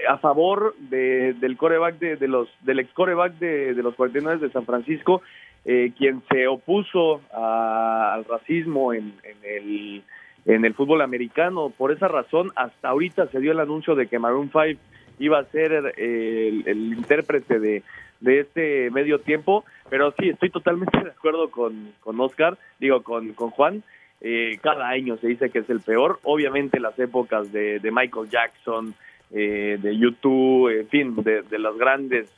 a 0.08 0.18
favor 0.18 0.74
de, 0.80 1.34
del 1.34 1.58
coreback 1.58 2.00
de, 2.00 2.16
de 2.16 2.28
los 2.28 2.48
del 2.62 2.80
ex 2.80 2.92
coreback 2.94 3.34
de, 3.40 3.74
de 3.74 3.84
los 3.84 3.94
49 3.96 4.40
de 4.48 4.52
San 4.52 4.66
Francisco, 4.66 5.22
eh, 5.66 5.92
quien 5.98 6.24
se 6.32 6.48
opuso 6.48 7.22
a- 7.34 8.14
al 8.14 8.26
racismo 8.26 8.94
en, 8.94 9.14
en 9.24 9.38
el 9.44 10.04
en 10.46 10.66
el 10.66 10.74
fútbol 10.74 11.02
americano. 11.02 11.72
Por 11.78 11.92
esa 11.92 12.08
razón, 12.08 12.52
hasta 12.56 12.90
ahorita 12.90 13.28
se 13.28 13.40
dio 13.40 13.52
el 13.52 13.60
anuncio 13.60 13.94
de 13.96 14.08
que 14.08 14.18
Maroon 14.18 14.50
5 14.52 14.80
iba 15.20 15.38
a 15.38 15.46
ser 15.46 15.94
eh, 15.98 16.48
el, 16.48 16.64
el 16.68 16.94
intérprete 16.94 17.60
de, 17.60 17.84
de 18.22 18.40
este 18.40 18.90
medio 18.92 19.20
tiempo, 19.20 19.66
pero 19.90 20.14
sí, 20.18 20.30
estoy 20.30 20.50
totalmente 20.50 20.98
de 21.04 21.10
acuerdo 21.10 21.52
con, 21.52 21.94
con 22.00 22.20
Oscar, 22.20 22.58
digo, 22.80 23.04
con, 23.04 23.34
con 23.34 23.50
Juan. 23.50 23.84
Eh, 24.22 24.60
cada 24.62 24.88
año 24.88 25.18
se 25.18 25.28
dice 25.28 25.50
que 25.50 25.60
es 25.60 25.70
el 25.70 25.82
peor. 25.82 26.20
Obviamente 26.24 26.80
las 26.80 26.98
épocas 27.00 27.52
de, 27.52 27.80
de 27.80 27.92
Michael 27.92 28.30
Jackson, 28.30 28.94
eh, 29.32 29.78
de 29.82 29.98
YouTube, 29.98 30.70
en 30.70 30.88
fin, 30.88 31.16
de, 31.24 31.42
de 31.42 31.60
las 31.60 31.76
grandes 31.78 32.30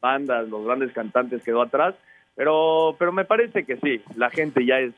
bandas, 0.00 0.48
los 0.48 0.64
grandes 0.64 0.92
cantantes 0.92 1.42
quedó 1.42 1.62
atrás, 1.62 1.94
pero, 2.34 2.96
pero 2.98 3.12
me 3.12 3.24
parece 3.24 3.64
que 3.64 3.76
sí, 3.76 4.00
la 4.16 4.30
gente 4.30 4.64
ya 4.64 4.80
es, 4.80 4.94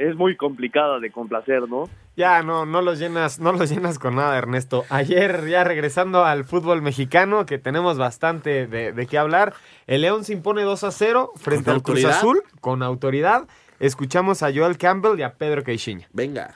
es 0.00 0.16
muy 0.16 0.34
complicada 0.34 0.98
de 0.98 1.12
complacer, 1.12 1.68
¿no? 1.68 1.88
Ya, 2.16 2.42
no, 2.42 2.64
no 2.64 2.80
los 2.80 2.98
llenas, 2.98 3.38
no 3.38 3.52
los 3.52 3.70
llenas 3.70 3.98
con 3.98 4.16
nada, 4.16 4.36
Ernesto. 4.36 4.84
Ayer, 4.88 5.46
ya 5.46 5.62
regresando 5.62 6.24
al 6.24 6.44
fútbol 6.44 6.80
mexicano, 6.80 7.44
que 7.44 7.58
tenemos 7.58 7.98
bastante 7.98 8.66
de, 8.66 8.92
de 8.92 9.06
qué 9.06 9.18
hablar, 9.18 9.52
el 9.86 10.00
León 10.00 10.24
se 10.24 10.32
impone 10.32 10.62
2 10.62 10.84
a 10.84 10.90
0 10.90 11.32
frente 11.36 11.66
¿Con 11.66 11.74
al 11.74 11.82
Cruz? 11.82 12.04
Azul, 12.06 12.42
con 12.60 12.82
autoridad. 12.82 13.46
Escuchamos 13.78 14.42
a 14.42 14.52
Joel 14.52 14.78
Campbell 14.78 15.18
y 15.18 15.22
a 15.22 15.34
Pedro 15.34 15.64
Queixinha. 15.64 16.08
Venga. 16.12 16.54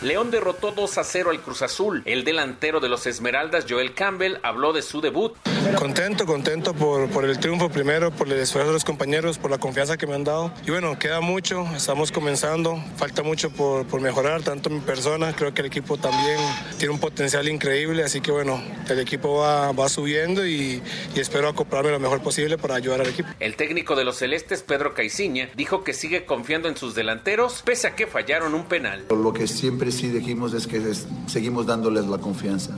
León 0.00 0.30
derrotó 0.30 0.70
2 0.70 0.98
a 0.98 1.04
0 1.04 1.30
al 1.30 1.40
Cruz 1.40 1.62
Azul. 1.62 2.02
El 2.04 2.22
delantero 2.22 2.78
de 2.78 2.88
los 2.88 3.08
Esmeraldas, 3.08 3.66
Joel 3.68 3.94
Campbell, 3.94 4.36
habló 4.44 4.72
de 4.72 4.82
su 4.82 5.00
debut. 5.00 5.36
Contento, 5.76 6.26
contento 6.26 6.74
por, 6.74 7.08
por 7.10 7.24
el 7.24 7.38
triunfo 7.38 7.68
primero, 7.68 8.10
por 8.10 8.26
el 8.28 8.38
esfuerzo 8.38 8.68
de 8.68 8.74
los 8.74 8.84
compañeros, 8.84 9.38
por 9.38 9.50
la 9.50 9.58
confianza 9.58 9.96
que 9.96 10.06
me 10.06 10.14
han 10.14 10.24
dado. 10.24 10.52
Y 10.66 10.70
bueno, 10.70 10.98
queda 10.98 11.20
mucho, 11.20 11.66
estamos 11.76 12.10
comenzando, 12.10 12.82
falta 12.96 13.22
mucho 13.22 13.50
por, 13.50 13.86
por 13.86 14.00
mejorar, 14.00 14.42
tanto 14.42 14.70
mi 14.70 14.80
persona, 14.80 15.34
creo 15.36 15.52
que 15.54 15.60
el 15.60 15.66
equipo 15.66 15.96
también 15.96 16.38
tiene 16.78 16.94
un 16.94 17.00
potencial 17.00 17.48
increíble, 17.48 18.02
así 18.02 18.20
que 18.20 18.30
bueno, 18.32 18.60
el 18.88 18.98
equipo 18.98 19.36
va, 19.38 19.72
va 19.72 19.88
subiendo 19.88 20.44
y, 20.46 20.82
y 21.14 21.20
espero 21.20 21.48
acoplarme 21.48 21.90
lo 21.90 22.00
mejor 22.00 22.22
posible 22.22 22.58
para 22.58 22.74
ayudar 22.74 23.00
al 23.02 23.08
equipo. 23.08 23.28
El 23.38 23.54
técnico 23.56 23.94
de 23.94 24.04
los 24.04 24.16
Celestes, 24.16 24.62
Pedro 24.62 24.94
Caiciña, 24.94 25.48
dijo 25.56 25.84
que 25.84 25.92
sigue 25.92 26.24
confiando 26.24 26.68
en 26.68 26.76
sus 26.76 26.94
delanteros, 26.94 27.62
pese 27.64 27.88
a 27.88 27.94
que 27.94 28.06
fallaron 28.06 28.54
un 28.54 28.64
penal. 28.64 29.04
Lo 29.10 29.32
que 29.32 29.46
siempre 29.46 29.92
sí 29.92 30.08
dijimos 30.08 30.54
es 30.54 30.66
que 30.66 30.78
es- 30.78 31.06
seguimos 31.26 31.66
dándoles 31.66 32.06
la 32.06 32.18
confianza. 32.18 32.72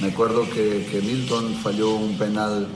Me 0.00 0.08
acuerdo 0.08 0.42
que, 0.50 0.86
que 0.90 1.00
Milton 1.00 1.54
falló 1.62 1.94
un 1.94 2.18
penal 2.18 2.68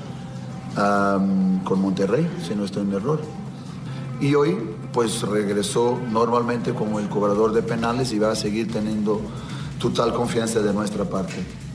con 1.65 1.81
Monterrey, 1.81 2.29
si 2.47 2.55
no 2.55 2.65
estoy 2.65 2.83
en 2.83 2.93
error. 2.93 3.21
Y 4.21 4.35
hoy, 4.35 4.57
pues 4.93 5.23
regresó 5.23 5.99
normalmente 6.11 6.73
como 6.73 6.99
el 7.01 7.09
cobrador 7.09 7.53
de 7.53 7.63
penales 7.63 8.13
y 8.13 8.19
va 8.19 8.33
a 8.33 8.37
seguir 8.37 8.73
teniendo 8.73 9.21
total 9.81 10.13
confianza 10.15 10.61
de 10.61 10.73
nuestra 10.73 11.05
parte. 11.05 11.35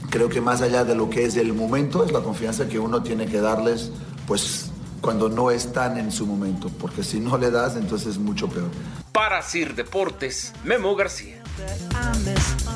Creo 0.09 0.29
que 0.29 0.41
más 0.41 0.61
allá 0.61 0.83
de 0.83 0.95
lo 0.95 1.09
que 1.09 1.25
es 1.25 1.35
el 1.37 1.53
momento, 1.53 2.03
es 2.03 2.11
la 2.11 2.21
confianza 2.21 2.67
que 2.67 2.79
uno 2.79 3.01
tiene 3.01 3.25
que 3.25 3.39
darles, 3.39 3.91
pues 4.27 4.71
cuando 5.01 5.27
no 5.27 5.51
están 5.51 5.97
en 5.97 6.11
su 6.11 6.25
momento, 6.25 6.69
porque 6.79 7.03
si 7.03 7.19
no 7.19 7.37
le 7.37 7.51
das, 7.51 7.75
entonces 7.75 8.09
es 8.09 8.17
mucho 8.19 8.47
peor. 8.47 8.69
Para 9.11 9.41
Sir 9.41 9.75
Deportes, 9.75 10.53
Memo 10.63 10.95
García. 10.95 11.42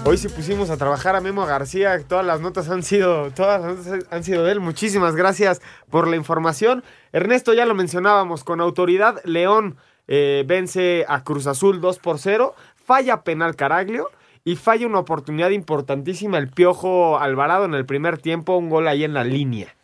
Hoy 0.05 0.17
sí 0.17 0.29
pusimos 0.29 0.69
a 0.69 0.77
trabajar 0.77 1.15
a 1.15 1.21
Memo 1.21 1.45
García, 1.45 1.99
todas 2.07 2.25
las 2.25 2.39
notas 2.39 2.69
han 2.69 2.83
sido, 2.83 3.31
todas 3.31 3.61
las 3.61 3.77
notas 3.77 4.07
han 4.11 4.23
sido 4.23 4.45
de 4.45 4.53
él. 4.53 4.59
Muchísimas 4.59 5.15
gracias 5.15 5.61
por 5.89 6.07
la 6.07 6.15
información. 6.15 6.83
Ernesto, 7.11 7.53
ya 7.53 7.65
lo 7.65 7.75
mencionábamos, 7.75 8.43
con 8.43 8.61
autoridad, 8.61 9.21
León 9.25 9.75
eh, 10.07 10.43
vence 10.47 11.05
a 11.07 11.23
Cruz 11.23 11.47
Azul 11.47 11.81
2 11.81 11.99
por 11.99 12.19
0, 12.19 12.55
falla 12.75 13.23
penal 13.23 13.55
Caraglio 13.55 14.07
y 14.45 14.55
falla 14.55 14.87
una 14.87 14.99
oportunidad 14.99 15.49
importantísima 15.49 16.37
el 16.37 16.47
Piojo 16.47 17.19
Alvarado 17.19 17.65
en 17.65 17.73
el 17.73 17.85
primer 17.85 18.17
tiempo, 18.17 18.55
un 18.55 18.69
gol 18.69 18.87
ahí 18.87 19.03
en 19.03 19.13
la 19.13 19.25
línea. 19.25 19.75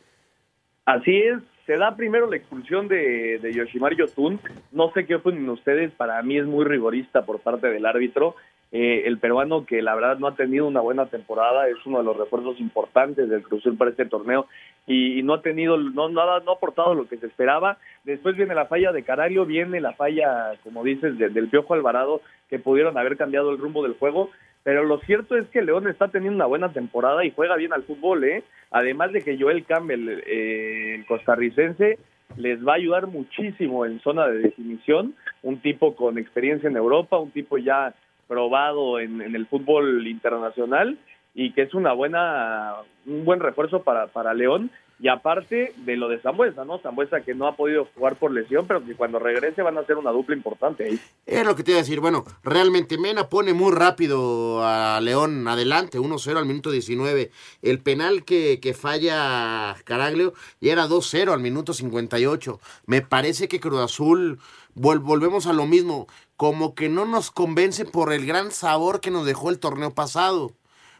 Así 0.85 1.17
es, 1.17 1.39
se 1.65 1.77
da 1.77 1.95
primero 1.95 2.29
la 2.29 2.37
expulsión 2.37 2.87
de, 2.87 3.39
Yoshimar 3.53 3.95
Yotun. 3.95 4.39
No 4.71 4.91
sé 4.93 5.05
qué 5.05 5.15
opinan 5.15 5.49
ustedes, 5.49 5.91
para 5.91 6.21
mí 6.23 6.37
es 6.37 6.45
muy 6.45 6.63
rigorista 6.63 7.25
por 7.25 7.39
parte 7.39 7.67
del 7.67 7.85
árbitro. 7.85 8.35
Eh, 8.75 9.03
el 9.05 9.19
peruano 9.19 9.67
que 9.67 9.83
la 9.83 9.93
verdad 9.93 10.17
no 10.17 10.25
ha 10.25 10.35
tenido 10.35 10.65
una 10.65 10.81
buena 10.81 11.05
temporada, 11.05 11.67
es 11.67 11.77
uno 11.85 11.99
de 11.99 12.05
los 12.05 12.17
refuerzos 12.17 12.59
importantes 12.59 13.29
del 13.29 13.43
Cruz 13.43 13.63
para 13.77 13.91
este 13.91 14.05
torneo 14.05 14.47
y, 14.87 15.21
no 15.21 15.35
ha 15.35 15.41
tenido, 15.43 15.77
no, 15.77 16.09
nada, 16.09 16.39
no 16.39 16.51
ha 16.51 16.55
aportado 16.55 16.95
lo 16.95 17.07
que 17.07 17.17
se 17.17 17.27
esperaba. 17.27 17.77
Después 18.03 18.35
viene 18.35 18.55
la 18.55 18.65
falla 18.65 18.91
de 18.91 19.03
Caraglio, 19.03 19.45
viene 19.45 19.79
la 19.79 19.93
falla, 19.93 20.53
como 20.63 20.83
dices, 20.83 21.19
de- 21.19 21.29
del 21.29 21.49
Piojo 21.49 21.75
Alvarado, 21.75 22.21
que 22.49 22.57
pudieron 22.57 22.97
haber 22.97 23.15
cambiado 23.15 23.51
el 23.51 23.59
rumbo 23.59 23.83
del 23.83 23.93
juego. 23.93 24.31
Pero 24.63 24.83
lo 24.83 24.97
cierto 25.01 25.37
es 25.37 25.45
que 25.49 25.61
León 25.61 25.87
está 25.87 26.07
teniendo 26.07 26.37
una 26.37 26.47
buena 26.47 26.73
temporada 26.73 27.23
y 27.23 27.31
juega 27.31 27.55
bien 27.57 27.73
al 27.73 27.83
fútbol, 27.83 28.23
¿eh? 28.23 28.43
Además 28.71 29.11
de 29.11 29.21
que 29.21 29.37
Joel 29.39 29.65
Campbell, 29.65 30.09
eh, 30.25 30.95
el 30.95 31.05
costarricense, 31.05 31.99
les 32.37 32.65
va 32.65 32.71
a 32.71 32.77
ayudar 32.77 33.05
muchísimo 33.05 33.85
en 33.85 33.99
zona 33.99 34.27
de 34.27 34.39
definición. 34.39 35.13
Un 35.43 35.59
tipo 35.59 35.95
con 35.95 36.17
experiencia 36.17 36.69
en 36.69 36.77
Europa, 36.77 37.19
un 37.19 37.29
tipo 37.29 37.59
ya 37.59 37.93
probado 38.27 38.99
en, 38.99 39.21
el 39.21 39.45
fútbol 39.47 40.07
internacional 40.07 40.97
y 41.35 41.51
que 41.53 41.63
es 41.63 41.73
una 41.73 41.93
buena, 41.93 42.75
un 43.05 43.25
buen 43.25 43.39
refuerzo 43.39 43.83
para, 43.83 44.07
para 44.07 44.33
León. 44.33 44.71
Y 44.99 45.09
aparte 45.09 45.73
de 45.77 45.97
lo 45.97 46.07
de 46.07 46.19
Zambuesa, 46.19 46.63
¿no? 46.63 46.77
Zambuesa 46.77 47.21
que 47.21 47.33
no 47.33 47.47
ha 47.47 47.55
podido 47.57 47.89
jugar 47.93 48.15
por 48.15 48.31
lesión, 48.31 48.65
pero 48.67 48.85
que 48.85 48.95
cuando 48.95 49.19
regrese 49.19 49.61
van 49.61 49.77
a 49.77 49.83
ser 49.85 49.97
una 49.97 50.11
dupla 50.11 50.33
importante 50.35 50.85
ahí. 50.85 50.99
Es 51.25 51.43
lo 51.45 51.55
que 51.55 51.63
te 51.63 51.71
iba 51.71 51.79
a 51.79 51.81
decir. 51.81 51.99
Bueno, 51.99 52.23
realmente 52.43 52.97
Mena 52.97 53.27
pone 53.27 53.53
muy 53.53 53.73
rápido 53.73 54.63
a 54.63 55.01
León 55.01 55.45
adelante, 55.47 55.99
1-0 55.99 56.37
al 56.37 56.45
minuto 56.45 56.71
19. 56.71 57.31
El 57.63 57.79
penal 57.79 58.23
que, 58.23 58.59
que 58.61 58.73
falla 58.73 59.75
Caraglio 59.83 60.33
ya 60.61 60.71
era 60.71 60.87
2-0 60.87 61.33
al 61.33 61.41
minuto 61.41 61.73
58. 61.73 62.59
Me 62.85 63.01
parece 63.01 63.49
que 63.49 63.59
Cruz 63.59 63.81
Azul, 63.81 64.39
vol- 64.73 65.01
volvemos 65.01 65.47
a 65.47 65.53
lo 65.53 65.65
mismo, 65.65 66.07
como 66.37 66.75
que 66.75 66.89
no 66.89 67.05
nos 67.05 67.31
convence 67.31 67.85
por 67.85 68.13
el 68.13 68.25
gran 68.25 68.51
sabor 68.51 69.01
que 69.01 69.11
nos 69.11 69.25
dejó 69.25 69.49
el 69.49 69.59
torneo 69.59 69.93
pasado. 69.93 70.53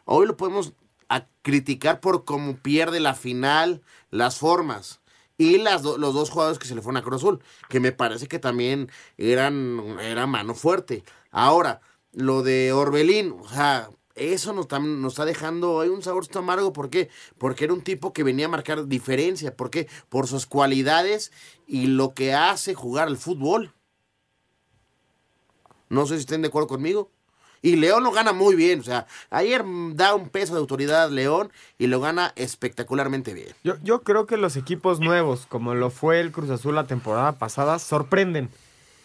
Hoy 0.04 0.26
lo 0.26 0.36
podemos 0.36 0.72
a 1.08 1.26
criticar 1.42 2.00
por 2.00 2.24
cómo 2.24 2.56
pierde 2.56 3.00
la 3.00 3.14
final, 3.14 3.82
las 4.10 4.38
formas. 4.38 5.00
Y 5.36 5.58
las 5.58 5.82
los 5.82 6.14
dos 6.14 6.30
jugadores 6.30 6.58
que 6.58 6.68
se 6.68 6.74
le 6.76 6.82
fueron 6.82 6.98
a 6.98 7.02
Cruz 7.02 7.16
Azul, 7.16 7.42
que 7.68 7.80
me 7.80 7.90
parece 7.92 8.28
que 8.28 8.38
también 8.38 8.90
eran 9.18 9.98
era 10.00 10.26
mano 10.26 10.54
fuerte. 10.54 11.04
Ahora, 11.32 11.80
lo 12.12 12.42
de 12.42 12.72
Orbelín, 12.72 13.34
o 13.40 13.48
sea, 13.48 13.90
eso 14.14 14.52
nos 14.52 14.66
está 15.12 15.24
dejando 15.24 15.80
hay 15.80 15.88
un 15.88 16.02
sabor 16.02 16.26
amargo. 16.34 16.72
¿Por 16.72 16.88
qué? 16.88 17.10
Porque 17.38 17.64
era 17.64 17.72
un 17.72 17.82
tipo 17.82 18.12
que 18.12 18.22
venía 18.22 18.46
a 18.46 18.50
marcar 18.50 18.86
diferencia. 18.86 19.56
¿Por 19.56 19.70
qué? 19.70 19.88
Por 20.08 20.28
sus 20.28 20.46
cualidades 20.46 21.32
y 21.66 21.88
lo 21.88 22.14
que 22.14 22.32
hace 22.34 22.74
jugar 22.74 23.08
al 23.08 23.16
fútbol. 23.16 23.72
No 25.88 26.06
sé 26.06 26.14
si 26.14 26.20
estén 26.20 26.42
de 26.42 26.48
acuerdo 26.48 26.68
conmigo. 26.68 27.10
Y 27.62 27.76
León 27.76 28.04
lo 28.04 28.12
gana 28.12 28.34
muy 28.34 28.54
bien. 28.56 28.80
O 28.80 28.82
sea, 28.82 29.06
ayer 29.30 29.64
da 29.94 30.14
un 30.14 30.28
peso 30.28 30.52
de 30.52 30.60
autoridad 30.60 31.08
León 31.10 31.50
y 31.78 31.86
lo 31.86 31.98
gana 31.98 32.32
espectacularmente 32.36 33.32
bien. 33.32 33.54
Yo, 33.64 33.76
yo 33.82 34.02
creo 34.02 34.26
que 34.26 34.36
los 34.36 34.56
equipos 34.56 35.00
nuevos, 35.00 35.46
como 35.48 35.74
lo 35.74 35.88
fue 35.90 36.20
el 36.20 36.30
Cruz 36.30 36.50
Azul 36.50 36.74
la 36.74 36.86
temporada 36.86 37.32
pasada, 37.32 37.78
sorprenden. 37.78 38.50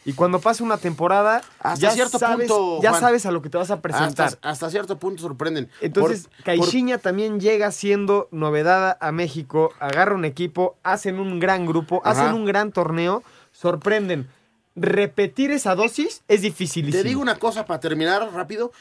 Y 0.05 0.13
cuando 0.13 0.39
pasa 0.39 0.63
una 0.63 0.77
temporada, 0.77 1.41
Hasta 1.59 1.79
ya, 1.79 1.91
cierto 1.91 2.19
sabes, 2.19 2.49
punto, 2.49 2.81
ya 2.81 2.89
Juan. 2.91 3.01
sabes 3.01 3.25
a 3.25 3.31
lo 3.31 3.41
que 3.41 3.49
te 3.49 3.57
vas 3.57 3.69
a 3.69 3.81
presentar. 3.81 4.27
Hasta, 4.27 4.49
hasta 4.49 4.69
cierto 4.69 4.97
punto 4.97 5.21
sorprenden. 5.21 5.69
Entonces, 5.81 6.29
Caixinha 6.43 6.97
también 6.97 7.39
llega 7.39 7.71
siendo 7.71 8.27
novedad 8.31 8.97
a 9.01 9.11
México, 9.11 9.71
agarra 9.79 10.15
un 10.15 10.25
equipo, 10.25 10.77
hacen 10.83 11.19
un 11.19 11.39
gran 11.39 11.65
grupo, 11.65 12.01
Ajá. 12.03 12.23
hacen 12.23 12.33
un 12.35 12.45
gran 12.45 12.71
torneo, 12.71 13.23
sorprenden. 13.51 14.27
Repetir 14.75 15.51
esa 15.51 15.75
dosis 15.75 16.23
es 16.27 16.41
dificilísimo. 16.41 17.01
Te 17.03 17.07
digo 17.07 17.21
una 17.21 17.37
cosa 17.37 17.65
para 17.65 17.79
terminar 17.79 18.31
rápido. 18.33 18.71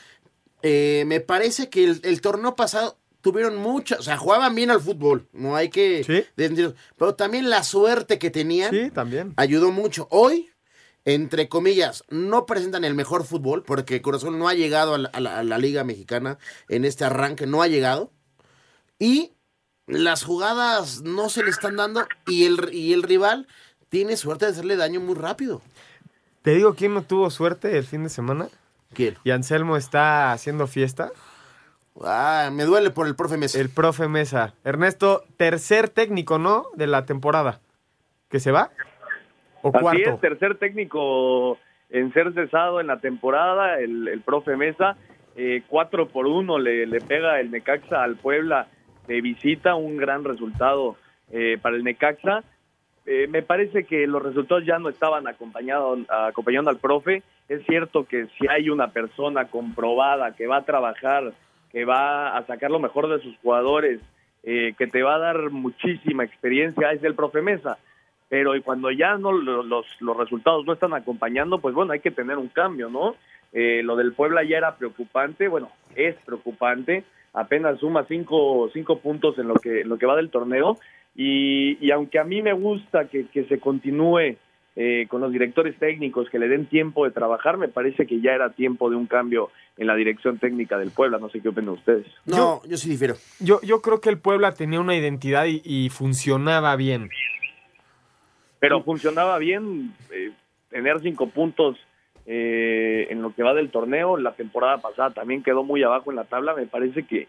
Eh, 0.62 1.04
me 1.06 1.20
parece 1.20 1.68
que 1.70 1.84
el, 1.84 2.00
el 2.04 2.20
torneo 2.20 2.54
pasado 2.56 2.98
tuvieron 3.20 3.56
mucha, 3.56 3.96
o 3.98 4.02
sea, 4.02 4.16
jugaban 4.16 4.54
bien 4.54 4.70
al 4.70 4.80
fútbol. 4.80 5.28
No 5.32 5.56
hay 5.56 5.70
que. 5.70 6.04
desmentirlo. 6.36 6.74
Pero 6.96 7.14
también 7.14 7.50
la 7.50 7.62
suerte 7.64 8.18
que 8.18 8.30
tenían. 8.30 8.70
Sí, 8.70 8.90
también. 8.90 9.34
Ayudó 9.36 9.70
mucho. 9.72 10.06
Hoy, 10.10 10.50
entre 11.04 11.48
comillas, 11.48 12.04
no 12.10 12.46
presentan 12.46 12.84
el 12.84 12.94
mejor 12.94 13.24
fútbol 13.24 13.64
porque 13.64 14.00
Azul 14.14 14.38
no 14.38 14.48
ha 14.48 14.54
llegado 14.54 14.94
a 14.94 14.98
la, 14.98 15.08
a 15.08 15.20
la- 15.20 15.38
a 15.38 15.42
la 15.42 15.58
Liga 15.58 15.84
Mexicana 15.84 16.38
en 16.68 16.84
este 16.84 17.04
arranque, 17.04 17.46
no 17.46 17.62
ha 17.62 17.66
llegado. 17.68 18.12
Y 18.98 19.32
las 19.86 20.22
jugadas 20.22 21.02
no 21.02 21.28
se 21.30 21.42
le 21.42 21.50
están 21.50 21.76
dando 21.76 22.06
y 22.26 22.44
el, 22.44 22.72
y 22.74 22.92
el 22.92 23.02
rival 23.02 23.46
tiene 23.88 24.16
suerte 24.16 24.46
de 24.46 24.52
hacerle 24.52 24.76
daño 24.76 25.00
muy 25.00 25.14
rápido. 25.14 25.60
Te 26.42 26.54
digo 26.54 26.74
quién 26.74 26.94
no 26.94 27.02
tuvo 27.02 27.30
suerte 27.30 27.76
el 27.76 27.84
fin 27.84 28.04
de 28.04 28.08
semana. 28.08 28.48
¿Quién? 28.94 29.16
Y 29.24 29.30
Anselmo 29.30 29.76
está 29.76 30.32
haciendo 30.32 30.66
fiesta. 30.66 31.10
Ah, 32.04 32.50
me 32.52 32.64
duele 32.64 32.90
por 32.90 33.06
el 33.06 33.16
profe 33.16 33.36
Mesa. 33.36 33.58
El 33.60 33.70
profe 33.70 34.08
Mesa. 34.08 34.54
Ernesto, 34.64 35.24
tercer 35.36 35.88
técnico, 35.88 36.38
¿no? 36.38 36.66
De 36.74 36.86
la 36.86 37.04
temporada. 37.04 37.60
¿Que 38.30 38.40
se 38.40 38.52
va? 38.52 38.70
¿O 39.62 39.70
Así 39.70 39.80
cuarto? 39.80 40.10
es, 40.10 40.20
tercer 40.20 40.58
técnico 40.58 41.58
en 41.90 42.12
ser 42.12 42.32
cesado 42.34 42.80
en 42.80 42.86
la 42.86 43.00
temporada, 43.00 43.80
el, 43.80 44.06
el 44.08 44.20
profe 44.20 44.56
Mesa. 44.56 44.96
Eh, 45.36 45.62
cuatro 45.68 46.08
por 46.08 46.26
uno 46.26 46.58
le, 46.58 46.86
le 46.86 47.00
pega 47.00 47.40
el 47.40 47.50
Necaxa 47.50 48.02
al 48.02 48.16
Puebla 48.16 48.68
de 49.06 49.20
visita, 49.20 49.74
un 49.74 49.96
gran 49.96 50.24
resultado 50.24 50.96
eh, 51.30 51.58
para 51.60 51.76
el 51.76 51.84
Necaxa. 51.84 52.44
Eh, 53.10 53.26
me 53.26 53.40
parece 53.42 53.84
que 53.84 54.06
los 54.06 54.22
resultados 54.22 54.66
ya 54.66 54.78
no 54.78 54.90
estaban 54.90 55.26
acompañados, 55.26 56.00
acompañando 56.10 56.68
al 56.70 56.76
profe. 56.76 57.22
Es 57.48 57.64
cierto 57.64 58.04
que 58.04 58.26
si 58.38 58.46
hay 58.48 58.68
una 58.68 58.88
persona 58.88 59.46
comprobada 59.46 60.36
que 60.36 60.46
va 60.46 60.58
a 60.58 60.64
trabajar, 60.64 61.32
que 61.72 61.86
va 61.86 62.36
a 62.36 62.44
sacar 62.46 62.70
lo 62.70 62.78
mejor 62.80 63.08
de 63.08 63.22
sus 63.22 63.34
jugadores, 63.38 64.00
eh, 64.42 64.74
que 64.76 64.86
te 64.86 65.02
va 65.02 65.14
a 65.14 65.18
dar 65.18 65.48
muchísima 65.50 66.22
experiencia, 66.24 66.92
es 66.92 67.02
el 67.02 67.14
profe 67.14 67.40
Mesa 67.42 67.78
pero 68.30 68.54
y 68.54 68.60
cuando 68.60 68.90
ya 68.90 69.16
no 69.16 69.32
lo- 69.32 69.62
los, 69.62 69.86
los 70.00 70.14
resultados 70.14 70.66
no 70.66 70.74
están 70.74 70.92
acompañando, 70.92 71.60
pues 71.60 71.74
bueno, 71.74 71.92
hay 71.94 72.00
que 72.00 72.10
tener 72.10 72.36
un 72.36 72.48
cambio, 72.48 72.90
¿no? 72.90 73.14
Eh, 73.54 73.80
lo 73.82 73.96
del 73.96 74.12
Puebla 74.12 74.44
ya 74.44 74.58
era 74.58 74.76
preocupante, 74.76 75.48
bueno, 75.48 75.70
es 75.96 76.14
preocupante, 76.26 77.04
apenas 77.32 77.78
suma 77.80 78.04
cinco, 78.06 78.68
cinco 78.74 78.98
puntos 78.98 79.38
en 79.38 79.48
lo 79.48 79.54
que, 79.54 79.80
en 79.80 79.88
lo 79.88 79.96
que 79.96 80.04
va 80.04 80.14
del 80.14 80.28
torneo, 80.28 80.76
y, 81.18 81.76
y 81.84 81.90
aunque 81.90 82.18
a 82.20 82.24
mí 82.24 82.40
me 82.42 82.52
gusta 82.54 83.08
que, 83.08 83.26
que 83.26 83.42
se 83.44 83.58
continúe 83.58 84.36
eh, 84.76 85.06
con 85.08 85.20
los 85.20 85.32
directores 85.32 85.76
técnicos, 85.76 86.30
que 86.30 86.38
le 86.38 86.46
den 86.46 86.66
tiempo 86.66 87.04
de 87.04 87.10
trabajar, 87.10 87.58
me 87.58 87.66
parece 87.66 88.06
que 88.06 88.20
ya 88.20 88.30
era 88.32 88.50
tiempo 88.50 88.88
de 88.88 88.94
un 88.94 89.06
cambio 89.06 89.50
en 89.76 89.88
la 89.88 89.96
dirección 89.96 90.38
técnica 90.38 90.78
del 90.78 90.92
Puebla, 90.92 91.18
no 91.18 91.28
sé 91.28 91.40
qué 91.40 91.48
opinan 91.48 91.70
ustedes. 91.70 92.06
No, 92.24 92.62
yo, 92.68 92.76
sí 92.76 92.88
difiero. 92.90 93.16
Yo, 93.40 93.60
yo 93.62 93.80
creo 93.82 94.00
que 94.00 94.10
el 94.10 94.18
Puebla 94.18 94.52
tenía 94.54 94.78
una 94.80 94.94
identidad 94.94 95.46
y, 95.46 95.60
y 95.64 95.88
funcionaba 95.90 96.76
bien. 96.76 97.10
pero 98.60 98.82
funcionaba 98.82 99.38
bien 99.38 99.94
eh, 100.12 100.30
tener 100.70 101.00
cinco 101.00 101.28
puntos 101.28 101.76
eh, 102.26 103.06
en 103.10 103.22
lo 103.22 103.34
que 103.34 103.42
va 103.42 103.54
del 103.54 103.70
torneo. 103.70 104.16
La 104.16 104.32
temporada 104.32 104.78
pasada 104.78 105.10
también 105.10 105.42
quedó 105.42 105.64
muy 105.64 105.82
abajo 105.82 106.10
en 106.10 106.16
la 106.16 106.24
tabla. 106.24 106.54
Me 106.54 106.66
parece 106.66 107.04
que, 107.04 107.28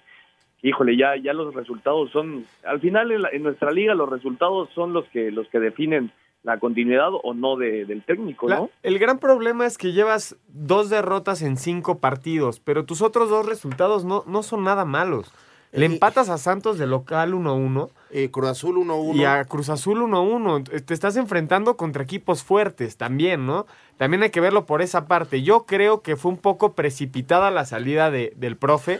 híjole, 0.61 0.97
ya, 0.97 1.15
ya 1.15 1.33
los 1.33 1.53
resultados 1.53 2.11
son, 2.11 2.45
al 2.65 2.79
final 2.79 3.11
en, 3.11 3.21
la- 3.21 3.29
en 3.29 3.43
nuestra 3.43 3.71
liga 3.71 3.93
los 3.95 4.09
resultados 4.09 4.69
son 4.75 4.93
los 4.93 5.05
que, 5.09 5.31
los 5.31 5.47
que 5.49 5.59
definen 5.59 6.11
la 6.43 6.57
continuidad 6.57 7.09
o 7.23 7.33
no 7.33 7.57
de- 7.57 7.85
del 7.85 8.03
técnico, 8.03 8.47
La- 8.47 8.57
¿no? 8.57 8.69
el 8.83 8.97
gran 8.99 9.19
problema 9.19 9.65
es 9.65 9.77
que 9.77 9.91
llevas 9.91 10.35
dos 10.47 10.89
derrotas 10.89 11.41
en 11.41 11.57
cinco 11.57 11.99
partidos, 11.99 12.59
pero 12.59 12.85
tus 12.85 13.01
otros 13.01 13.29
dos 13.29 13.45
resultados 13.45 14.05
no, 14.05 14.23
no 14.27 14.43
son 14.43 14.63
nada 14.63 14.85
malos. 14.85 15.33
Le 15.71 15.85
empatas 15.85 16.29
a 16.29 16.39
Santos 16.39 16.79
de 16.79 16.87
local 16.87 17.33
1-1. 17.35 17.91
Eh, 18.09 18.31
Cruz 18.31 18.47
Azul 18.49 18.77
1-1. 18.77 19.15
Y 19.15 19.23
a 19.25 19.45
Cruz 19.45 19.69
Azul 19.69 19.99
1-1. 20.01 20.63
Te 20.83 20.93
estás 20.95 21.15
enfrentando 21.15 21.77
contra 21.77 22.01
equipos 22.01 22.43
fuertes 22.43 22.97
también, 22.97 23.45
¿no? 23.45 23.67
También 23.97 24.23
hay 24.23 24.31
que 24.31 24.39
verlo 24.41 24.65
por 24.65 24.81
esa 24.81 25.05
parte. 25.07 25.43
Yo 25.43 25.67
creo 25.67 26.01
que 26.01 26.15
fue 26.15 26.31
un 26.31 26.39
poco 26.39 26.73
precipitada 26.73 27.51
la 27.51 27.65
salida 27.65 28.09
de- 28.09 28.33
del 28.35 28.57
profe, 28.57 28.99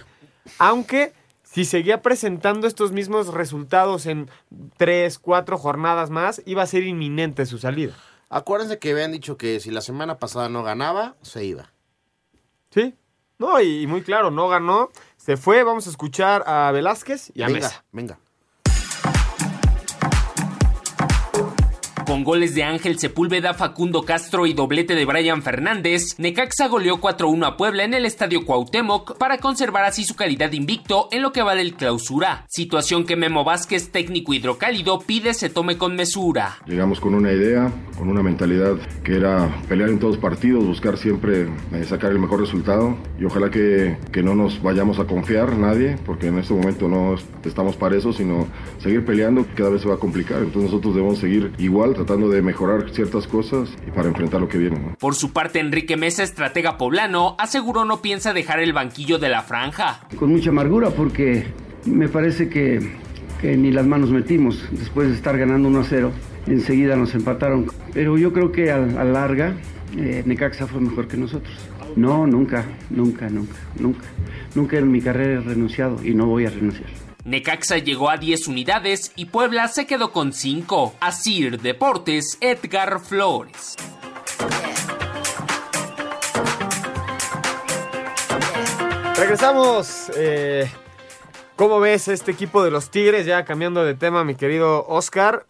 aunque 0.60 1.12
si 1.52 1.66
seguía 1.66 2.02
presentando 2.04 2.68
estos 2.68 2.92
mismos 2.92 3.34
resultados 3.34 4.06
en 4.06 4.30
tres, 4.78 5.18
cuatro 5.18 5.58
jornadas 5.58 6.12
más, 6.12 6.44
iba 6.46 6.62
a 6.62 6.68
ser 6.68 6.84
inminente 6.84 7.46
su 7.48 7.58
salida. 7.58 7.96
Acuérdense 8.30 8.78
que 8.78 8.92
habían 8.92 9.12
dicho 9.12 9.36
que 9.36 9.60
si 9.60 9.72
la 9.72 9.82
semana 9.82 10.20
pasada 10.20 10.48
no 10.50 10.62
ganaba, 10.62 11.16
se 11.24 11.46
iba. 11.46 11.72
Sí. 12.70 12.94
No, 13.40 13.60
y 13.62 13.88
muy 13.88 14.04
claro, 14.04 14.30
no 14.30 14.48
ganó. 14.48 14.90
Se 15.18 15.38
fue, 15.38 15.64
vamos 15.64 15.88
a 15.88 15.90
escuchar 15.90 16.44
a 16.46 16.72
Velázquez 16.72 17.32
y 17.34 17.42
a 17.42 17.48
venga, 17.48 17.60
Mesa. 17.60 17.86
venga. 17.92 18.20
Con 22.10 22.24
goles 22.24 22.56
de 22.56 22.64
Ángel 22.64 22.98
Sepúlveda, 22.98 23.54
Facundo 23.54 24.02
Castro 24.02 24.48
y 24.48 24.54
doblete 24.54 24.96
de 24.96 25.06
Brian 25.06 25.44
Fernández, 25.44 26.16
Necaxa 26.18 26.68
goleó 26.68 26.98
4-1 27.00 27.46
a 27.46 27.56
Puebla 27.56 27.84
en 27.84 27.94
el 27.94 28.04
Estadio 28.04 28.46
Cuauhtémoc 28.48 29.16
para 29.20 29.38
conservar 29.38 29.86
así 29.86 30.04
su 30.04 30.16
calidad 30.16 30.52
invicto 30.54 31.08
en 31.12 31.22
lo 31.22 31.32
que 31.32 31.44
va 31.44 31.54
del 31.54 31.76
clausura, 31.76 32.46
situación 32.50 33.06
que 33.06 33.16
Memo 33.16 33.44
Vázquez, 33.44 33.92
técnico 33.92 34.34
hidrocálido, 34.34 34.98
pide 35.02 35.36
se 35.36 35.52
tome 35.52 35.78
con 35.78 35.96
mesura. 35.96 36.58
Llegamos 36.66 37.00
con 37.00 37.14
una 37.14 37.32
idea, 37.32 37.72
con 37.96 38.10
una 38.10 38.24
mentalidad 38.24 38.78
que 39.04 39.16
era 39.16 39.48
pelear 39.70 39.90
en 39.90 40.00
todos 40.00 40.18
partidos, 40.18 40.66
buscar 40.66 40.98
siempre 40.98 41.48
eh, 41.74 41.84
sacar 41.84 42.10
el 42.12 42.18
mejor 42.18 42.40
resultado 42.40 42.98
y 43.20 43.26
ojalá 43.26 43.52
que, 43.52 43.98
que 44.12 44.24
no 44.24 44.34
nos 44.34 44.64
vayamos 44.64 44.98
a 44.98 45.06
confiar 45.06 45.56
nadie, 45.56 45.96
porque 46.08 46.26
en 46.30 46.40
este 46.40 46.56
momento 46.56 46.88
no 46.88 47.14
es- 47.14 47.26
estamos 47.46 47.76
para 47.76 47.96
eso, 47.96 48.12
sino 48.14 48.48
seguir 48.80 49.06
peleando, 49.06 49.46
cada 49.56 49.70
vez 49.70 49.84
se 49.84 49.88
va 49.88 49.94
a 49.94 50.00
complicar. 50.00 50.40
Entonces 50.40 50.72
nosotros 50.72 50.96
debemos 50.96 51.20
seguir 51.20 51.54
igual, 51.60 51.99
tratando 52.00 52.30
de 52.30 52.42
mejorar 52.42 52.90
ciertas 52.92 53.28
cosas 53.28 53.70
y 53.86 53.92
para 53.92 54.08
enfrentar 54.08 54.40
lo 54.40 54.48
que 54.48 54.58
viene. 54.58 54.80
¿no? 54.80 54.96
Por 54.98 55.16
su 55.16 55.34
parte, 55.34 55.60
Enrique 55.60 55.98
Mesa, 55.98 56.24
estratega 56.24 56.78
poblano, 56.78 57.36
aseguró 57.38 57.84
no 57.84 58.02
piensa 58.02 58.32
dejar 58.32 58.62
el 58.62 58.72
banquillo 58.72 59.20
de 59.20 59.28
la 59.28 59.42
franja. 59.42 60.08
con 60.18 60.30
mucha 60.30 60.50
amargura 60.50 60.92
porque 60.92 61.48
me 61.86 62.08
parece 62.08 62.48
que, 62.48 62.80
que 63.42 63.58
ni 63.58 63.72
las 63.72 63.86
manos 63.86 64.12
metimos 64.12 64.66
después 64.72 65.10
de 65.10 65.16
estar 65.16 65.38
ganando 65.38 65.68
1 65.68 65.80
a 65.80 65.84
0. 65.84 66.12
Enseguida 66.48 66.96
nos 66.96 67.14
empataron. 67.16 67.68
Pero 67.94 68.18
yo 68.18 68.32
creo 68.32 68.54
que 68.54 68.72
a, 68.72 68.78
a 68.78 69.04
larga 69.04 69.56
eh, 69.98 70.24
Necaxa 70.26 70.68
fue 70.68 70.80
mejor 70.80 71.10
que 71.10 71.18
nosotros. 71.18 71.54
No, 71.98 72.26
nunca, 72.26 72.64
nunca, 72.90 73.30
nunca, 73.30 73.58
nunca. 73.78 74.06
Nunca 74.56 74.78
en 74.78 74.90
mi 74.90 75.02
carrera 75.02 75.42
he 75.42 75.44
renunciado 75.44 75.98
y 76.02 76.14
no 76.14 76.28
voy 76.28 76.46
a 76.46 76.50
renunciar. 76.50 77.09
Necaxa 77.26 77.78
llegó 77.78 78.10
a 78.10 78.18
10 78.18 78.48
unidades 78.48 79.12
y 79.16 79.26
Puebla 79.26 79.68
se 79.68 79.86
quedó 79.86 80.12
con 80.12 80.34
5. 80.34 80.96
Asir 81.00 81.60
Deportes, 81.60 82.38
Edgar 82.42 83.00
Flores. 83.00 83.76
Regresamos. 89.18 90.12
eh, 90.16 90.72
¿Cómo 91.58 91.82
ves 91.82 92.08
este 92.08 92.32
equipo 92.32 92.64
de 92.64 92.72
los 92.72 92.90
Tigres? 92.90 93.26
Ya 93.26 93.44
cambiando 93.44 93.84
de 93.84 93.94
tema, 93.94 94.24
mi 94.24 94.36
querido 94.36 94.86
Oscar. 94.88 95.46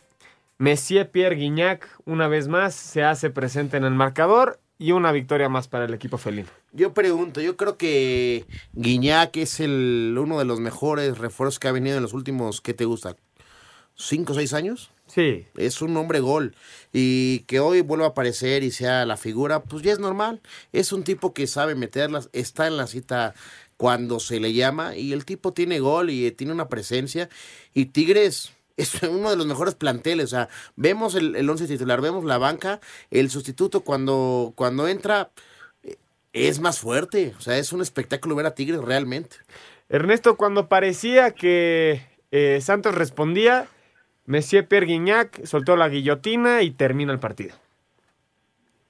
Messier 0.58 1.10
Pierre 1.10 1.36
Guignac, 1.36 1.88
una 2.06 2.28
vez 2.28 2.48
más, 2.48 2.74
se 2.74 3.04
hace 3.04 3.30
presente 3.30 3.78
en 3.78 3.84
el 3.86 3.94
marcador 3.94 4.60
y 4.80 4.94
una 4.94 5.12
victoria 5.12 5.50
más 5.50 5.68
para 5.68 5.86
el 5.86 5.94
equipo 5.94 6.18
felino. 6.18 6.48
Yo 6.72 6.94
pregunto, 6.94 7.42
yo 7.42 7.58
creo 7.58 7.78
que 7.78 8.46
Guiñac 8.74 9.36
es 9.36 9.60
el, 9.60 10.16
uno 10.18 10.40
de 10.40 10.46
los 10.46 10.62
mejores 10.62 11.18
refuerzos 11.18 11.60
que 11.60 11.68
ha 11.68 11.74
venido 11.74 11.98
en 11.98 12.04
los 12.04 12.14
últimos, 12.14 12.62
¿qué 12.62 12.74
te 12.74 12.86
gusta? 12.86 13.18
¿Cinco 13.96 14.32
o 14.32 14.36
seis 14.36 14.54
años? 14.54 14.92
Sí. 15.08 15.46
Es 15.58 15.82
un 15.82 15.98
hombre 15.98 16.22
gol. 16.22 16.56
Y 16.94 17.40
que 17.40 17.60
hoy 17.60 17.82
vuelva 17.82 18.06
a 18.06 18.10
aparecer 18.10 18.64
y 18.64 18.72
sea 18.72 19.06
la 19.06 19.18
figura, 19.18 19.64
pues 19.64 19.84
ya 19.84 19.92
es 19.92 20.00
normal. 20.00 20.42
Es 20.72 20.94
un 20.94 21.04
tipo 21.04 21.34
que 21.34 21.46
sabe 21.48 21.76
meterlas, 21.76 22.30
está 22.32 22.68
en 22.68 22.78
la 22.78 22.88
cita 22.88 23.34
cuando 23.76 24.22
se 24.22 24.40
le 24.40 24.54
llama 24.54 24.96
y 24.96 25.12
el 25.12 25.26
tipo 25.26 25.52
tiene 25.52 25.80
gol 25.80 26.10
y 26.10 26.32
tiene 26.32 26.54
una 26.54 26.70
presencia. 26.70 27.28
Y 27.74 27.88
Tigres 27.88 28.54
es 28.82 29.02
uno 29.04 29.30
de 29.30 29.36
los 29.36 29.46
mejores 29.46 29.76
planteles. 29.76 30.26
O 30.26 30.28
sea, 30.30 30.50
vemos 30.76 31.16
el, 31.16 31.36
el 31.36 31.50
once 31.50 31.68
titular, 31.68 32.02
vemos 32.02 32.24
la 32.26 32.38
banca, 32.38 32.80
el 33.12 33.30
sustituto 33.30 33.82
cuando, 33.82 34.54
cuando 34.56 34.88
entra, 34.88 35.30
eh, 35.84 35.98
es 36.34 36.60
más 36.60 36.80
fuerte. 36.80 37.34
O 37.38 37.42
sea, 37.42 37.58
es 37.58 37.74
un 37.74 37.82
espectáculo 37.82 38.36
ver 38.36 38.46
a 38.46 38.56
Tigres 38.56 38.82
realmente. 38.82 39.38
Ernesto, 39.90 40.38
cuando 40.38 40.68
parecía 40.68 41.32
que 41.32 42.02
eh, 42.32 42.60
Santos 42.62 42.96
respondía, 42.96 43.68
Monsieur 44.26 44.68
Pierre 44.68 44.86
Guignac 44.86 45.44
soltó 45.46 45.76
la 45.76 45.90
guillotina 45.90 46.62
y 46.62 46.72
termina 46.72 47.12
el 47.12 47.20
partido. 47.20 47.56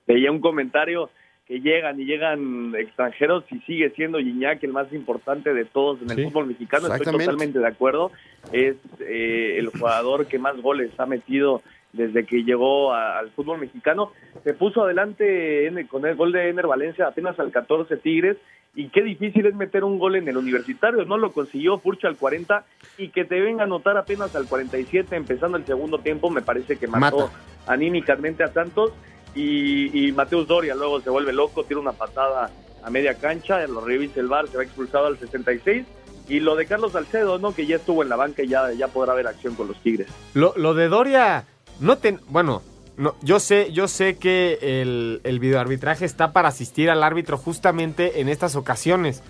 Veía 0.06 0.32
un 0.32 0.42
comentario 0.42 1.10
que 1.50 1.60
llegan 1.62 2.00
y 2.00 2.06
llegan 2.06 2.74
extranjeros 2.78 3.44
y 3.52 3.58
sigue 3.62 3.90
siendo 3.90 4.20
Gignac 4.20 4.64
el 4.64 4.72
más 4.72 4.94
importante 4.94 5.52
de 5.52 5.66
todos 5.66 6.00
en 6.04 6.12
el 6.12 6.16
Sí, 6.18 6.24
fútbol 6.26 6.46
mexicano. 6.46 6.88
Estoy 6.94 7.12
totalmente 7.12 7.58
de 7.58 7.68
acuerdo. 7.68 8.12
Es 8.54 8.76
eh, 9.00 9.56
el 9.58 9.68
jugador 9.70 10.28
que 10.28 10.38
más 10.38 10.56
goles 10.62 10.92
ha 11.00 11.08
metido 11.08 11.64
desde 11.92 12.24
que 12.24 12.44
llegó 12.44 12.94
a- 12.94 13.18
al 13.18 13.32
fútbol 13.32 13.60
mexicano. 13.60 14.12
Se 14.44 14.54
puso 14.54 14.84
adelante 14.84 15.66
en- 15.66 15.88
con 15.88 16.06
el 16.06 16.16
gol 16.16 16.32
de 16.32 16.50
Ener 16.50 16.68
Valencia 16.68 17.08
apenas 17.08 17.40
al 17.40 17.50
14 17.52 17.98
Tigres 17.98 18.38
y 18.76 18.90
qué 18.90 19.02
difícil 19.02 19.48
es 19.48 19.56
meter 19.56 19.84
un 19.84 19.98
gol 19.98 20.18
en 20.18 20.28
el 20.28 20.38
universitario. 20.38 21.04
No 21.06 21.18
lo 21.18 21.32
consiguió 21.32 21.80
Furcho 21.80 22.08
al 22.08 22.16
40 22.16 22.64
y 23.00 23.08
que 23.10 23.26
te 23.26 23.42
venga 23.42 23.64
a 23.64 23.66
anotar 23.66 23.98
apenas 23.98 24.36
al 24.36 24.46
47 24.48 25.16
empezando 25.16 25.58
el 25.58 25.66
segundo 25.66 25.98
tiempo 25.98 26.30
me 26.30 26.44
parece 26.44 26.78
que 26.78 26.86
mató 26.86 27.18
Mata. 27.26 27.34
anímicamente 27.66 28.44
a 28.44 28.50
Santos 28.50 28.94
y, 29.36 30.08
y 30.08 30.12
Mateus 30.12 30.48
Doria 30.48 30.76
luego 30.76 31.02
se 31.02 31.10
vuelve 31.10 31.34
loco, 31.34 31.64
tira 31.64 31.80
una 31.80 31.94
patada 31.94 32.52
a 32.84 32.90
media 32.90 33.16
cancha, 33.16 33.66
lo 33.68 33.82
revisa 33.82 34.20
el 34.20 34.28
bar, 34.28 34.48
se 34.48 34.58
va 34.58 34.64
expulsado 34.64 35.08
al 35.08 35.20
66 35.20 35.86
y 36.30 36.40
lo 36.40 36.56
de 36.56 36.66
Carlos 36.66 36.92
Salcedo, 36.92 37.40
¿no? 37.40 37.54
Que 37.54 37.66
ya 37.66 37.78
estuvo 37.78 38.04
en 38.04 38.10
la 38.10 38.16
banca 38.16 38.44
y 38.44 38.48
ya, 38.48 38.72
ya 38.72 38.88
podrá 38.88 39.14
haber 39.14 39.28
acción 39.28 39.56
con 39.56 39.68
los 39.68 39.78
Tigres. 39.82 40.08
Lo, 40.34 40.54
lo 40.56 40.74
de 40.74 40.88
Doria, 40.88 41.46
no 41.80 41.98
te, 41.98 42.18
bueno, 42.28 42.62
no, 42.98 43.16
yo 43.22 43.40
sé, 43.40 43.72
yo 43.72 43.88
sé 43.88 44.18
que 44.18 44.60
el, 44.62 45.22
el 45.24 45.40
videoarbitraje 45.40 46.06
está 46.06 46.32
para 46.32 46.50
asistir 46.50 46.90
al 46.90 47.04
árbitro 47.04 47.38
justamente 47.38 48.22
en 48.22 48.30
estas 48.30 48.56
ocasiones. 48.56 49.24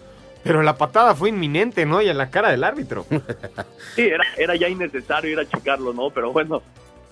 Pero 0.43 0.63
la 0.63 0.77
patada 0.77 1.15
fue 1.15 1.29
inminente, 1.29 1.85
¿no? 1.85 2.01
Y 2.01 2.09
en 2.09 2.17
la 2.17 2.29
cara 2.29 2.49
del 2.49 2.63
árbitro. 2.63 3.05
Sí, 3.95 4.03
era, 4.03 4.23
era 4.37 4.55
ya 4.55 4.69
innecesario 4.69 5.31
ir 5.31 5.39
a 5.39 5.47
checarlo, 5.47 5.93
¿no? 5.93 6.09
Pero 6.11 6.31
bueno, 6.31 6.61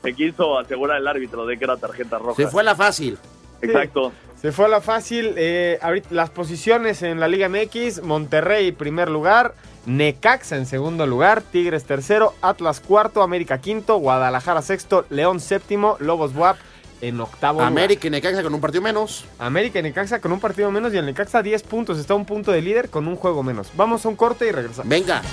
se 0.01 0.13
quiso 0.13 0.57
asegurar 0.57 0.97
el 0.97 1.07
árbitro 1.07 1.45
de 1.45 1.57
que 1.57 1.65
era 1.65 1.77
tarjeta 1.77 2.17
roja. 2.17 2.35
Se 2.35 2.47
fue 2.47 2.63
la 2.63 2.75
fácil. 2.75 3.17
Exacto. 3.61 4.11
Se 4.41 4.51
fue 4.51 4.65
a 4.65 4.67
la 4.67 4.81
fácil. 4.81 5.33
eh, 5.35 5.79
ahorita 5.81 6.09
las 6.11 6.29
posiciones 6.29 7.01
en 7.01 7.19
la 7.19 7.27
Liga 7.27 7.49
MX: 7.49 8.03
Monterrey, 8.03 8.71
primer 8.71 9.09
lugar. 9.09 9.55
Necaxa 9.87 10.57
en 10.57 10.65
segundo 10.65 11.07
lugar. 11.07 11.41
Tigres 11.41 11.85
tercero. 11.85 12.33
Atlas 12.41 12.79
cuarto. 12.79 13.23
América 13.23 13.59
quinto. 13.59 13.97
Guadalajara 13.97 14.61
sexto. 14.61 15.05
León 15.09 15.39
séptimo. 15.39 15.97
Lobos 15.99 16.35
WAP 16.35 16.57
en 17.01 17.19
octavo 17.19 17.59
lugar. 17.59 17.71
América 17.71 18.07
y 18.07 18.09
Necaxa 18.11 18.43
con 18.43 18.53
un 18.53 18.61
partido 18.61 18.83
menos. 18.83 19.25
América 19.39 19.79
y 19.79 19.83
Necaxa 19.83 20.19
con 20.19 20.31
un 20.31 20.39
partido 20.39 20.69
menos. 20.71 20.93
Y 20.93 20.97
el 20.97 21.05
Necaxa 21.05 21.41
10 21.41 21.63
puntos. 21.63 21.97
Está 21.97 22.13
a 22.13 22.17
un 22.17 22.25
punto 22.25 22.51
de 22.51 22.61
líder 22.61 22.89
con 22.89 23.07
un 23.07 23.15
juego 23.15 23.41
menos. 23.41 23.71
Vamos 23.75 24.05
a 24.05 24.09
un 24.09 24.15
corte 24.15 24.47
y 24.47 24.51
regresamos. 24.51 24.89
Venga. 24.89 25.23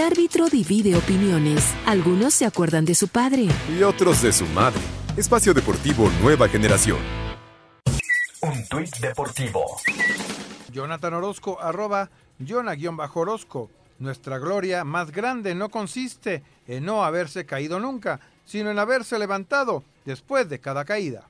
Un 0.00 0.06
árbitro 0.06 0.48
divide 0.48 0.96
opiniones. 0.96 1.74
Algunos 1.84 2.32
se 2.32 2.46
acuerdan 2.46 2.86
de 2.86 2.94
su 2.94 3.08
padre. 3.08 3.48
Y 3.68 3.82
otros 3.82 4.22
de 4.22 4.32
su 4.32 4.46
madre. 4.46 4.80
Espacio 5.14 5.52
Deportivo 5.52 6.10
Nueva 6.22 6.48
Generación. 6.48 6.98
Un 8.40 8.66
tuit 8.70 8.96
deportivo. 8.96 9.62
Jonathan 10.72 11.12
Orozco, 11.12 11.60
arroba 11.60 12.08
Jonah-Orozco. 12.38 13.70
Nuestra 13.98 14.38
gloria 14.38 14.84
más 14.84 15.10
grande 15.10 15.54
no 15.54 15.68
consiste 15.68 16.42
en 16.66 16.86
no 16.86 17.04
haberse 17.04 17.44
caído 17.44 17.78
nunca, 17.78 18.20
sino 18.46 18.70
en 18.70 18.78
haberse 18.78 19.18
levantado 19.18 19.84
después 20.06 20.48
de 20.48 20.60
cada 20.60 20.86
caída. 20.86 21.26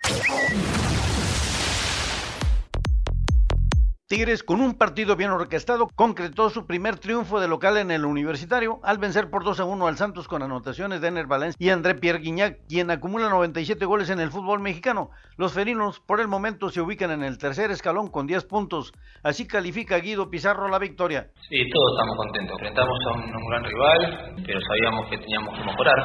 Tigres, 4.11 4.42
con 4.42 4.61
un 4.61 4.74
partido 4.74 5.14
bien 5.14 5.30
orquestado, 5.30 5.86
concretó 5.94 6.50
su 6.50 6.66
primer 6.66 6.98
triunfo 6.98 7.38
de 7.38 7.46
local 7.46 7.76
en 7.76 7.92
el 7.92 8.04
universitario 8.04 8.80
al 8.82 8.98
vencer 8.98 9.30
por 9.30 9.44
2 9.44 9.61
a 9.61 9.64
1 9.64 9.86
al 9.86 9.96
Santos 9.98 10.26
con 10.26 10.42
anotaciones 10.42 11.00
de 11.00 11.06
Ener 11.06 11.28
Valencia 11.28 11.56
y 11.61 11.70
André 11.70 11.94
Pierre 11.94 12.18
Guignac, 12.18 12.58
quien 12.68 12.90
acumula 12.90 13.28
97 13.28 13.84
goles 13.84 14.11
en 14.11 14.18
el 14.18 14.32
fútbol 14.32 14.58
mexicano. 14.58 15.11
Los 15.36 15.52
felinos, 15.52 16.00
por 16.00 16.20
el 16.20 16.26
momento, 16.26 16.70
se 16.70 16.80
ubican 16.80 17.12
en 17.12 17.22
el 17.22 17.38
tercer 17.38 17.70
escalón 17.70 18.08
con 18.08 18.26
10 18.26 18.46
puntos. 18.46 18.92
Así 19.22 19.46
califica 19.46 19.98
Guido 19.98 20.28
Pizarro 20.28 20.66
la 20.66 20.80
victoria. 20.80 21.28
Sí, 21.48 21.70
todos 21.70 21.92
estamos 21.92 22.16
contentos. 22.16 22.58
Enfrentamos 22.58 22.98
a 23.06 23.12
un, 23.14 23.48
gran 23.48 23.62
rival, 23.62 24.34
pero 24.44 24.58
sabíamos 24.61 25.08
que 25.08 25.18
teníamos 25.18 25.56
que 25.56 25.64
mejorar, 25.64 25.98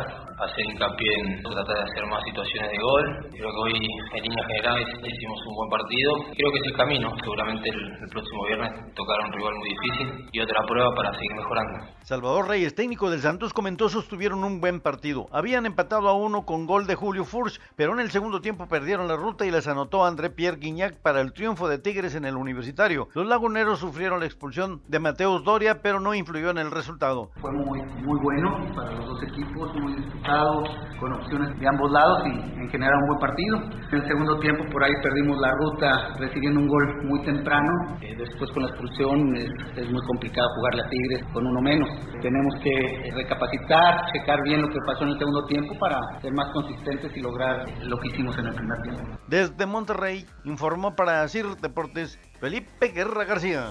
hacer 0.46 0.64
hincapié 0.64 1.10
en 1.26 1.42
tratar 1.42 1.76
de 1.76 1.82
hacer 1.82 2.06
más 2.06 2.22
situaciones 2.24 2.70
de 2.70 2.78
gol. 2.78 3.30
Creo 3.32 3.50
que 3.50 3.62
hoy, 3.66 3.74
en 3.74 4.24
líneas 4.24 4.46
generales, 4.46 4.88
hicimos 5.02 5.40
un 5.48 5.56
buen 5.56 5.70
partido. 5.72 6.12
Creo 6.38 6.52
que 6.52 6.60
es 6.60 6.66
el 6.66 6.78
camino. 6.78 7.10
Seguramente 7.24 7.70
el, 7.70 7.95
el 8.02 8.10
próximo 8.10 8.46
viernes 8.48 8.94
tocará 8.96 9.26
un 9.26 9.34
rival 9.34 9.54
muy 9.56 9.70
difícil 9.70 10.30
y 10.32 10.40
otra 10.40 10.66
prueba 10.68 10.94
para 10.96 11.14
seguir 11.14 11.32
mejorando. 11.36 11.86
Salvador 12.04 12.48
Reyes, 12.48 12.76
técnico 12.76 13.10
del 13.10 13.22
Santos, 13.22 13.54
comentó 13.54 13.90
sostuvieron 13.90 14.44
un 14.44 14.60
buen 14.60 14.80
partido. 14.80 15.26
Habían 15.32 15.66
empatado 15.66 16.10
a 16.10 16.14
uno 16.14 16.46
con 16.46 16.66
gol 16.66 16.88
de 16.88 16.96
Julio 16.96 17.26
Furch, 17.26 17.60
pero 17.76 17.94
en 17.94 18.00
el 18.00 18.12
segundo 18.12 18.42
tiempo 18.42 18.68
perdieron 18.68 19.08
la 19.08 19.16
ruta 19.16 19.46
y 19.46 19.52
les 19.52 19.68
anotó 19.68 20.06
André 20.06 20.30
Pierre 20.30 20.58
Guignac 20.58 21.02
para 21.02 21.22
el 21.22 21.34
triunfo 21.34 21.68
de 21.68 21.80
Tigres 21.80 22.16
en 22.16 22.26
el 22.26 22.36
universitario. 22.36 23.08
Los 23.14 23.26
laguneros 23.28 23.80
sufrieron 23.80 24.20
la 24.20 24.26
expulsión 24.26 24.82
de 24.88 25.00
Mateus 25.00 25.44
Doria, 25.44 25.80
pero 25.82 26.00
no 26.00 26.14
influyó 26.14 26.50
en 26.50 26.58
el 26.58 26.72
resultado. 26.72 27.30
Fue 27.42 27.52
muy, 27.52 27.82
muy 28.04 28.20
bueno 28.22 28.74
para 28.76 28.92
los 28.92 29.06
dos 29.06 29.24
equipos, 29.24 29.74
muy 29.76 29.96
disputado, 29.96 30.64
con 31.00 31.14
opciones 31.14 31.60
de 31.60 31.68
ambos 31.68 31.92
lados 31.92 32.20
y 32.26 32.62
en 32.62 32.70
general 32.70 32.96
un 33.02 33.08
buen 33.08 33.20
partido. 33.20 33.58
En 33.92 34.02
el 34.02 34.08
segundo 34.08 34.40
tiempo 34.40 34.64
por 34.72 34.84
ahí 34.84 34.94
perdimos 35.02 35.38
la 35.40 35.52
ruta 35.52 36.14
recibiendo 36.20 36.60
un 36.60 36.68
gol 36.68 37.06
muy 37.06 37.24
temprano. 37.24 37.72
Eh, 38.02 38.16
después 38.18 38.52
con 38.52 38.64
la 38.64 38.70
expulsión 38.70 39.36
es, 39.36 39.50
es 39.78 39.90
muy 39.90 40.02
complicado 40.08 40.48
jugarle 40.58 40.82
a 40.84 40.90
Tigres 40.90 41.24
con 41.34 41.46
uno 41.46 41.62
menos. 41.62 41.90
Tenemos 42.22 42.54
que 42.64 43.12
recapacitar, 43.16 44.12
checar 44.14 44.42
bien 44.44 44.62
lo 44.62 44.70
que 44.70 44.80
pasó 44.86 45.04
en 45.04 45.10
el 45.10 45.20
segundo 45.20 45.46
tiempo 45.46 45.78
para 45.80 46.00
ser 46.22 46.34
más 46.34 46.52
consistentes 46.54 47.12
y 47.16 47.22
lograr 47.22 47.66
lo 47.84 47.98
que 48.00 48.08
hicimos 48.10 48.38
en 48.38 48.48
el 48.48 48.56
primer 48.56 48.82
tiempo. 48.82 49.02
Desde 49.28 49.66
Monterrey 49.66 50.26
informó 50.44 50.96
para 50.96 51.28
CIR 51.28 51.58
Deportes 51.58 52.20
Felipe 52.40 52.90
Guerra 52.90 53.26
García. 53.26 53.70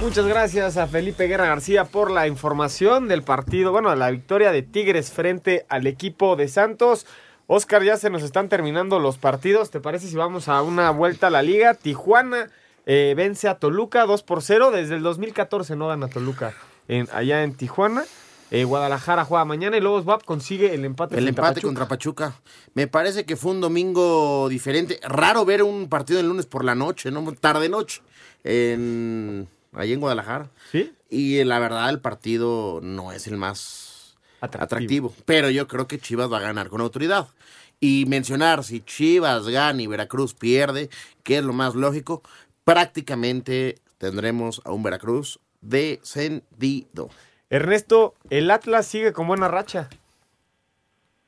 Muchas 0.00 0.26
gracias 0.26 0.76
a 0.76 0.88
Felipe 0.88 1.28
Guerra 1.28 1.46
García 1.46 1.84
por 1.84 2.10
la 2.10 2.26
información 2.26 3.06
del 3.06 3.22
partido, 3.22 3.70
bueno, 3.70 3.94
la 3.94 4.10
victoria 4.10 4.50
de 4.50 4.62
Tigres 4.62 5.12
frente 5.12 5.64
al 5.68 5.86
equipo 5.86 6.34
de 6.34 6.48
Santos. 6.48 7.06
Oscar, 7.46 7.82
ya 7.82 7.96
se 7.96 8.10
nos 8.10 8.22
están 8.22 8.48
terminando 8.48 8.98
los 8.98 9.18
partidos. 9.18 9.70
¿Te 9.70 9.78
parece 9.78 10.08
si 10.08 10.16
vamos 10.16 10.48
a 10.48 10.62
una 10.62 10.90
vuelta 10.90 11.28
a 11.28 11.30
la 11.30 11.42
liga? 11.42 11.74
Tijuana 11.74 12.48
eh, 12.86 13.14
vence 13.16 13.48
a 13.48 13.56
Toluca 13.56 14.06
2 14.06 14.22
por 14.22 14.42
0. 14.42 14.70
Desde 14.70 14.96
el 14.96 15.02
2014 15.02 15.76
no 15.76 15.88
gana 15.88 16.08
Toluca 16.08 16.54
en, 16.88 17.08
allá 17.12 17.42
en 17.42 17.54
Tijuana. 17.54 18.04
Eh, 18.50 18.64
Guadalajara 18.64 19.24
juega 19.24 19.46
mañana 19.46 19.78
y 19.78 19.80
Lobos 19.80 20.04
WAP 20.04 20.24
consigue 20.24 20.74
el 20.74 20.84
empate. 20.84 21.16
El 21.16 21.26
empate 21.26 21.54
Pachuca. 21.54 21.66
contra 21.66 21.88
Pachuca. 21.88 22.34
Me 22.74 22.86
parece 22.86 23.24
que 23.24 23.36
fue 23.36 23.52
un 23.52 23.62
domingo 23.62 24.46
diferente. 24.50 25.00
Raro 25.02 25.46
ver 25.46 25.62
un 25.62 25.88
partido 25.88 26.20
el 26.20 26.28
lunes 26.28 26.44
por 26.44 26.62
la 26.62 26.74
noche, 26.74 27.10
¿no? 27.10 27.32
Tarde 27.32 27.70
noche. 27.70 28.02
En, 28.44 29.48
ahí 29.72 29.94
en 29.94 30.00
Guadalajara. 30.00 30.50
Sí. 30.70 30.92
Y 31.08 31.42
la 31.44 31.58
verdad, 31.60 31.88
el 31.88 32.00
partido 32.00 32.80
no 32.82 33.12
es 33.12 33.26
el 33.26 33.38
más 33.38 34.16
atractivo. 34.42 35.14
Pero 35.24 35.48
yo 35.48 35.66
creo 35.66 35.86
que 35.86 35.98
Chivas 35.98 36.30
va 36.30 36.36
a 36.36 36.42
ganar 36.42 36.68
con 36.68 36.82
autoridad. 36.82 37.28
Y 37.80 38.04
mencionar 38.06 38.64
si 38.64 38.80
Chivas 38.80 39.48
gana 39.48 39.82
y 39.82 39.86
Veracruz 39.86 40.34
pierde, 40.34 40.88
que 41.22 41.38
es 41.38 41.44
lo 41.44 41.52
más 41.52 41.74
lógico, 41.74 42.22
prácticamente 42.64 43.76
tendremos 43.98 44.62
a 44.64 44.72
un 44.72 44.82
Veracruz 44.82 45.40
descendido. 45.60 47.08
Ernesto, 47.50 48.14
el 48.30 48.50
Atlas 48.50 48.86
sigue 48.86 49.12
con 49.12 49.26
buena 49.26 49.48
racha. 49.48 49.88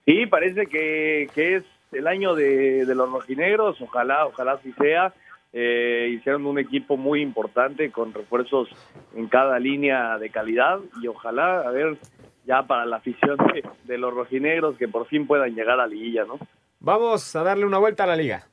Sí, 0.07 0.27
parece 0.27 0.67
que, 0.67 1.29
que 1.35 1.57
es 1.57 1.65
el 1.93 2.07
año 2.07 2.35
de, 2.35 2.85
de 2.85 2.95
los 2.95 3.11
rojinegros, 3.11 3.81
ojalá, 3.81 4.27
ojalá 4.27 4.53
así 4.53 4.73
sea. 4.73 5.15
Eh, 5.53 6.11
hicieron 6.17 6.47
un 6.47 6.59
equipo 6.59 6.97
muy 6.97 7.23
importante 7.23 7.93
con 7.93 8.13
refuerzos 8.13 8.69
en 9.15 9.29
cada 9.29 9.61
línea 9.61 10.19
de 10.19 10.31
calidad 10.31 10.81
y 11.01 11.07
ojalá, 11.07 11.61
a 11.61 11.71
ver, 11.71 11.97
ya 12.45 12.65
para 12.65 12.85
la 12.87 12.97
afición 12.97 13.37
de, 13.37 13.63
de 13.85 13.99
los 13.99 14.13
rojinegros 14.13 14.77
que 14.77 14.89
por 14.89 15.07
fin 15.07 15.29
puedan 15.29 15.55
llegar 15.55 15.79
a 15.79 15.87
liguilla, 15.87 16.25
¿no? 16.25 16.41
Vamos 16.81 17.37
a 17.37 17.45
darle 17.45 17.67
una 17.67 17.79
vuelta 17.79 18.03
a 18.03 18.09
la 18.09 18.17
liga. 18.17 18.49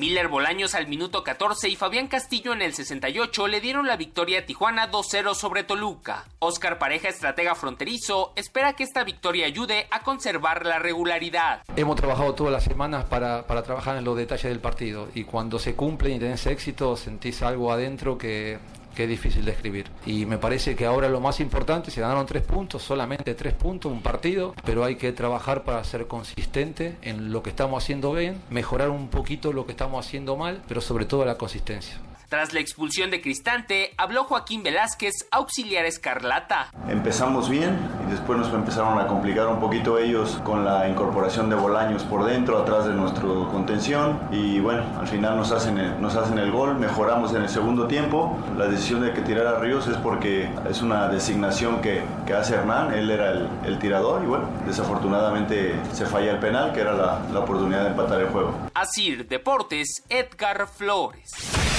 Miller 0.00 0.28
Bolaños 0.28 0.74
al 0.74 0.88
minuto 0.88 1.22
14 1.22 1.68
y 1.68 1.76
Fabián 1.76 2.08
Castillo 2.08 2.54
en 2.54 2.62
el 2.62 2.72
68 2.72 3.48
le 3.48 3.60
dieron 3.60 3.86
la 3.86 3.98
victoria 3.98 4.38
a 4.38 4.46
Tijuana 4.46 4.90
2-0 4.90 5.34
sobre 5.34 5.62
Toluca. 5.62 6.24
Oscar 6.38 6.78
Pareja, 6.78 7.10
estratega 7.10 7.54
fronterizo, 7.54 8.32
espera 8.34 8.72
que 8.72 8.82
esta 8.82 9.04
victoria 9.04 9.44
ayude 9.44 9.88
a 9.90 10.02
conservar 10.02 10.64
la 10.64 10.78
regularidad. 10.78 11.64
Hemos 11.76 11.96
trabajado 11.96 12.34
todas 12.34 12.50
las 12.50 12.64
semanas 12.64 13.04
para, 13.04 13.46
para 13.46 13.62
trabajar 13.62 13.98
en 13.98 14.04
los 14.04 14.16
detalles 14.16 14.44
del 14.44 14.60
partido 14.60 15.08
y 15.14 15.24
cuando 15.24 15.58
se 15.58 15.76
cumplen 15.76 16.16
y 16.16 16.18
tenés 16.18 16.46
éxito 16.46 16.96
sentís 16.96 17.42
algo 17.42 17.70
adentro 17.70 18.16
que, 18.16 18.58
que 19.00 19.04
es 19.04 19.08
difícil 19.08 19.46
de 19.46 19.52
escribir. 19.52 19.86
Y 20.04 20.26
me 20.26 20.36
parece 20.36 20.76
que 20.76 20.84
ahora 20.84 21.08
lo 21.08 21.20
más 21.20 21.40
importante, 21.40 21.90
se 21.90 22.02
ganaron 22.02 22.26
tres 22.26 22.42
puntos, 22.42 22.82
solamente 22.82 23.34
tres 23.34 23.54
puntos, 23.54 23.90
un 23.90 24.02
partido, 24.02 24.54
pero 24.62 24.84
hay 24.84 24.96
que 24.96 25.10
trabajar 25.12 25.64
para 25.64 25.82
ser 25.84 26.06
consistente 26.06 26.96
en 27.00 27.32
lo 27.32 27.42
que 27.42 27.48
estamos 27.48 27.82
haciendo 27.82 28.12
bien, 28.12 28.42
mejorar 28.50 28.90
un 28.90 29.08
poquito 29.08 29.54
lo 29.54 29.64
que 29.64 29.72
estamos 29.72 30.06
haciendo 30.06 30.36
mal, 30.36 30.60
pero 30.68 30.82
sobre 30.82 31.06
todo 31.06 31.24
la 31.24 31.38
consistencia. 31.38 31.96
Tras 32.30 32.54
la 32.54 32.60
expulsión 32.60 33.10
de 33.10 33.20
Cristante, 33.20 33.92
habló 33.96 34.22
Joaquín 34.22 34.62
Velázquez, 34.62 35.26
auxiliar 35.32 35.84
Escarlata. 35.84 36.70
Empezamos 36.88 37.50
bien 37.50 37.76
y 38.06 38.10
después 38.12 38.38
nos 38.38 38.54
empezaron 38.54 39.00
a 39.00 39.08
complicar 39.08 39.48
un 39.48 39.58
poquito 39.58 39.98
ellos 39.98 40.40
con 40.44 40.64
la 40.64 40.88
incorporación 40.88 41.50
de 41.50 41.56
Bolaños 41.56 42.04
por 42.04 42.24
dentro, 42.24 42.58
atrás 42.58 42.86
de 42.86 42.94
nuestro 42.94 43.48
contención 43.48 44.20
y 44.30 44.60
bueno, 44.60 44.84
al 45.00 45.08
final 45.08 45.38
nos 45.38 45.50
hacen 45.50 45.76
el, 45.78 46.00
nos 46.00 46.14
hacen 46.14 46.38
el 46.38 46.52
gol, 46.52 46.76
mejoramos 46.76 47.34
en 47.34 47.42
el 47.42 47.48
segundo 47.48 47.88
tiempo. 47.88 48.38
La 48.56 48.66
decisión 48.66 49.00
de 49.00 49.12
que 49.12 49.22
tirara 49.22 49.58
Ríos 49.58 49.88
es 49.88 49.96
porque 49.96 50.48
es 50.70 50.82
una 50.82 51.08
designación 51.08 51.80
que, 51.80 52.00
que 52.28 52.34
hace 52.34 52.54
Hernán, 52.54 52.94
él 52.94 53.10
era 53.10 53.32
el, 53.32 53.48
el, 53.66 53.80
tirador 53.80 54.22
y 54.22 54.26
bueno, 54.26 54.48
desafortunadamente 54.68 55.74
se 55.92 56.06
falla 56.06 56.30
el 56.30 56.38
penal 56.38 56.72
que 56.72 56.82
era 56.82 56.92
la, 56.92 57.22
la 57.32 57.40
oportunidad 57.40 57.82
de 57.82 57.88
empatar 57.88 58.20
el 58.20 58.28
juego. 58.28 58.54
Asir 58.72 59.26
Deportes, 59.26 60.04
Edgar 60.08 60.68
Flores. 60.68 61.69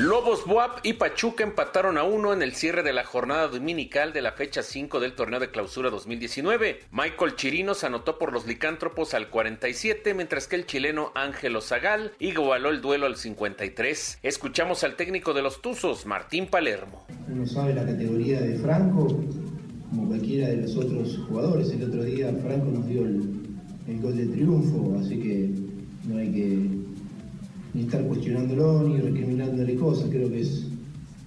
Lobos 0.00 0.46
Buap 0.46 0.78
y 0.82 0.94
Pachuca 0.94 1.44
empataron 1.44 1.98
a 1.98 2.04
uno 2.04 2.32
en 2.32 2.40
el 2.40 2.54
cierre 2.54 2.82
de 2.82 2.94
la 2.94 3.04
jornada 3.04 3.48
dominical 3.48 4.14
de 4.14 4.22
la 4.22 4.32
fecha 4.32 4.62
5 4.62 4.98
del 4.98 5.12
torneo 5.12 5.40
de 5.40 5.50
clausura 5.50 5.90
2019. 5.90 6.80
Michael 6.90 7.36
Chirinos 7.36 7.84
anotó 7.84 8.18
por 8.18 8.32
los 8.32 8.46
licántropos 8.46 9.12
al 9.12 9.28
47, 9.28 10.14
mientras 10.14 10.48
que 10.48 10.56
el 10.56 10.64
chileno 10.64 11.12
Ángelo 11.14 11.60
Zagal 11.60 12.12
igualó 12.18 12.70
el 12.70 12.80
duelo 12.80 13.04
al 13.04 13.16
53. 13.16 14.20
Escuchamos 14.22 14.84
al 14.84 14.96
técnico 14.96 15.34
de 15.34 15.42
los 15.42 15.60
Tuzos, 15.60 16.06
Martín 16.06 16.46
Palermo. 16.46 17.04
Uno 17.28 17.46
sabe 17.46 17.74
la 17.74 17.84
categoría 17.84 18.40
de 18.40 18.54
Franco, 18.54 19.06
como 19.90 20.08
cualquiera 20.08 20.48
de 20.48 20.62
los 20.62 20.76
otros 20.78 21.18
jugadores. 21.28 21.70
El 21.72 21.84
otro 21.84 22.02
día 22.04 22.32
Franco 22.42 22.70
nos 22.70 22.88
dio 22.88 23.02
el, 23.02 23.34
el 23.86 24.00
gol 24.00 24.16
de 24.16 24.24
triunfo, 24.28 24.98
así 24.98 25.20
que 25.20 25.50
no 26.08 26.16
hay 26.16 26.32
que 26.32 26.90
ni 27.74 27.82
estar 27.82 28.02
cuestionándolo 28.04 28.88
ni 28.88 29.00
recriminándole 29.00 29.74
cosas. 29.76 30.08
Creo 30.10 30.30
que 30.30 30.40
es, 30.40 30.66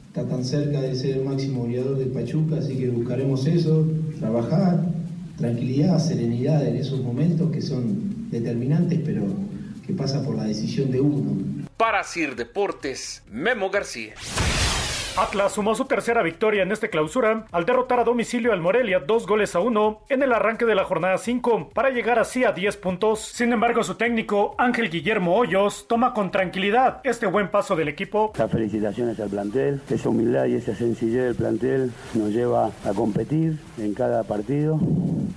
está 0.08 0.28
tan 0.28 0.44
cerca 0.44 0.82
de 0.82 0.96
ser 0.96 1.18
el 1.18 1.26
máximo 1.26 1.64
goleador 1.64 1.98
del 1.98 2.10
Pachuca, 2.10 2.58
así 2.58 2.78
que 2.78 2.90
buscaremos 2.90 3.46
eso, 3.48 3.88
trabajar, 4.20 4.84
tranquilidad, 5.38 6.00
serenidad 6.00 6.66
en 6.68 6.76
esos 6.76 7.02
momentos 7.02 7.52
que 7.52 7.62
son 7.62 8.30
determinantes, 8.30 9.00
pero 9.04 9.24
que 9.86 9.94
pasa 9.94 10.24
por 10.24 10.36
la 10.36 10.46
decisión 10.46 10.92
de 10.92 11.02
uno. 11.02 11.38
Para 11.78 12.04
Sir 12.04 12.36
Deportes, 12.36 13.24
Memo 13.32 13.70
García. 13.70 14.14
Atlas 15.16 15.52
sumó 15.52 15.76
su 15.76 15.86
tercera 15.86 16.24
victoria 16.24 16.64
en 16.64 16.72
este 16.72 16.90
clausura 16.90 17.46
al 17.52 17.66
derrotar 17.66 18.00
a 18.00 18.04
domicilio 18.04 18.52
al 18.52 18.62
Morelia 18.62 19.00
dos 19.00 19.28
goles 19.28 19.56
a 19.56 19.60
uno 19.60 20.02
en 20.10 20.24
el 20.24 20.34
arranque 20.34 20.66
de 20.66 20.74
la 20.74 20.86
jornada 20.86 21.20
5 21.20 21.70
para 21.72 21.92
llegar 21.92 22.18
así 22.18 22.44
a 22.44 22.52
10 22.52 22.78
puntos. 22.78 23.20
Sin 23.20 23.54
embargo, 23.54 23.84
su 23.84 23.94
técnico 23.94 24.56
Ángel 24.58 24.90
Guillermo 24.90 25.36
Hoyos 25.36 25.86
toma 25.88 26.16
con 26.16 26.32
tranquilidad 26.32 27.00
este 27.04 27.28
buen 27.28 27.52
paso 27.52 27.76
del 27.76 27.90
equipo. 27.90 28.34
Las 28.36 28.50
felicitaciones 28.50 29.20
al 29.20 29.30
plantel, 29.30 29.82
esa 29.88 30.10
humildad 30.10 30.46
y 30.46 30.56
esa 30.56 30.74
sencillez 30.74 31.26
del 31.26 31.36
plantel 31.36 31.92
nos 32.16 32.32
lleva 32.32 32.72
a 32.84 32.94
competir 32.96 33.60
en 33.78 33.94
cada 33.94 34.24
partido 34.24 34.80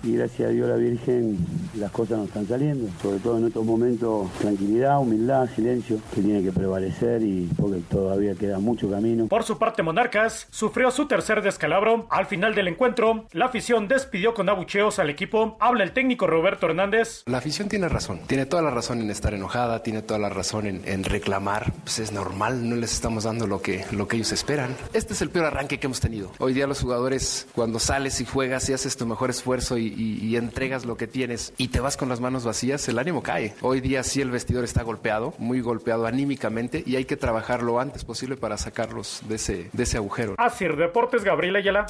y 0.02 0.16
gracias 0.16 0.48
a 0.48 0.52
Dios 0.52 0.68
la 0.70 0.76
Virgen 0.76 1.36
las 1.74 1.90
cosas 1.90 2.16
nos 2.16 2.28
están 2.28 2.46
saliendo. 2.46 2.88
Sobre 3.02 3.18
todo 3.18 3.36
en 3.36 3.48
estos 3.48 3.64
momentos, 3.64 4.30
tranquilidad, 4.38 4.98
humildad, 5.00 5.50
silencio 5.54 5.98
que 6.14 6.22
tiene 6.22 6.42
que 6.42 6.50
prevalecer 6.52 7.20
y 7.22 7.50
porque 7.60 7.82
todavía 7.90 8.34
queda 8.34 8.58
mucho 8.58 8.90
camino. 8.90 9.26
Por 9.26 9.42
su 9.42 9.58
parte, 9.58 9.65
Monarcas 9.82 10.46
sufrió 10.50 10.90
su 10.90 11.06
tercer 11.06 11.42
descalabro. 11.42 12.06
Al 12.10 12.26
final 12.26 12.54
del 12.54 12.68
encuentro, 12.68 13.26
la 13.32 13.46
afición 13.46 13.88
despidió 13.88 14.32
con 14.32 14.48
abucheos 14.48 14.98
al 14.98 15.10
equipo. 15.10 15.56
Habla 15.60 15.84
el 15.84 15.92
técnico 15.92 16.26
Roberto 16.26 16.66
Hernández. 16.66 17.22
La 17.26 17.38
afición 17.38 17.68
tiene 17.68 17.88
razón, 17.88 18.20
tiene 18.26 18.46
toda 18.46 18.62
la 18.62 18.70
razón 18.70 19.00
en 19.00 19.10
estar 19.10 19.34
enojada, 19.34 19.82
tiene 19.82 20.02
toda 20.02 20.18
la 20.20 20.28
razón 20.28 20.66
en, 20.66 20.82
en 20.86 21.04
reclamar. 21.04 21.72
Pues 21.82 21.98
es 21.98 22.12
normal, 22.12 22.68
no 22.68 22.76
les 22.76 22.92
estamos 22.92 23.24
dando 23.24 23.46
lo 23.46 23.60
que, 23.60 23.84
lo 23.90 24.08
que 24.08 24.16
ellos 24.16 24.32
esperan. 24.32 24.76
Este 24.92 25.14
es 25.14 25.22
el 25.22 25.30
peor 25.30 25.46
arranque 25.46 25.78
que 25.78 25.86
hemos 25.86 26.00
tenido. 26.00 26.32
Hoy 26.38 26.54
día 26.54 26.66
los 26.66 26.80
jugadores, 26.80 27.48
cuando 27.54 27.78
sales 27.78 28.20
y 28.20 28.24
juegas 28.24 28.68
y 28.68 28.72
haces 28.72 28.96
tu 28.96 29.06
mejor 29.06 29.30
esfuerzo 29.30 29.78
y, 29.78 29.88
y, 29.88 30.24
y 30.24 30.36
entregas 30.36 30.84
lo 30.84 30.96
que 30.96 31.06
tienes 31.06 31.52
y 31.56 31.68
te 31.68 31.80
vas 31.80 31.96
con 31.96 32.08
las 32.08 32.20
manos 32.20 32.44
vacías, 32.44 32.88
el 32.88 32.98
ánimo 32.98 33.22
cae. 33.22 33.54
Hoy 33.62 33.80
día 33.80 34.02
sí 34.02 34.20
el 34.20 34.30
vestidor 34.30 34.64
está 34.64 34.82
golpeado, 34.82 35.34
muy 35.38 35.60
golpeado 35.60 36.06
anímicamente 36.06 36.82
y 36.86 36.96
hay 36.96 37.04
que 37.04 37.16
trabajar 37.16 37.62
lo 37.62 37.80
antes 37.80 38.04
posible 38.04 38.36
para 38.36 38.56
sacarlos 38.58 39.20
de 39.28 39.36
ese, 39.36 39.55
de 39.72 39.82
ese 39.82 39.96
agujero. 39.96 40.34
Así 40.38 40.66
Deportes, 40.66 41.24
Gabriel 41.24 41.56
Ayala. 41.56 41.86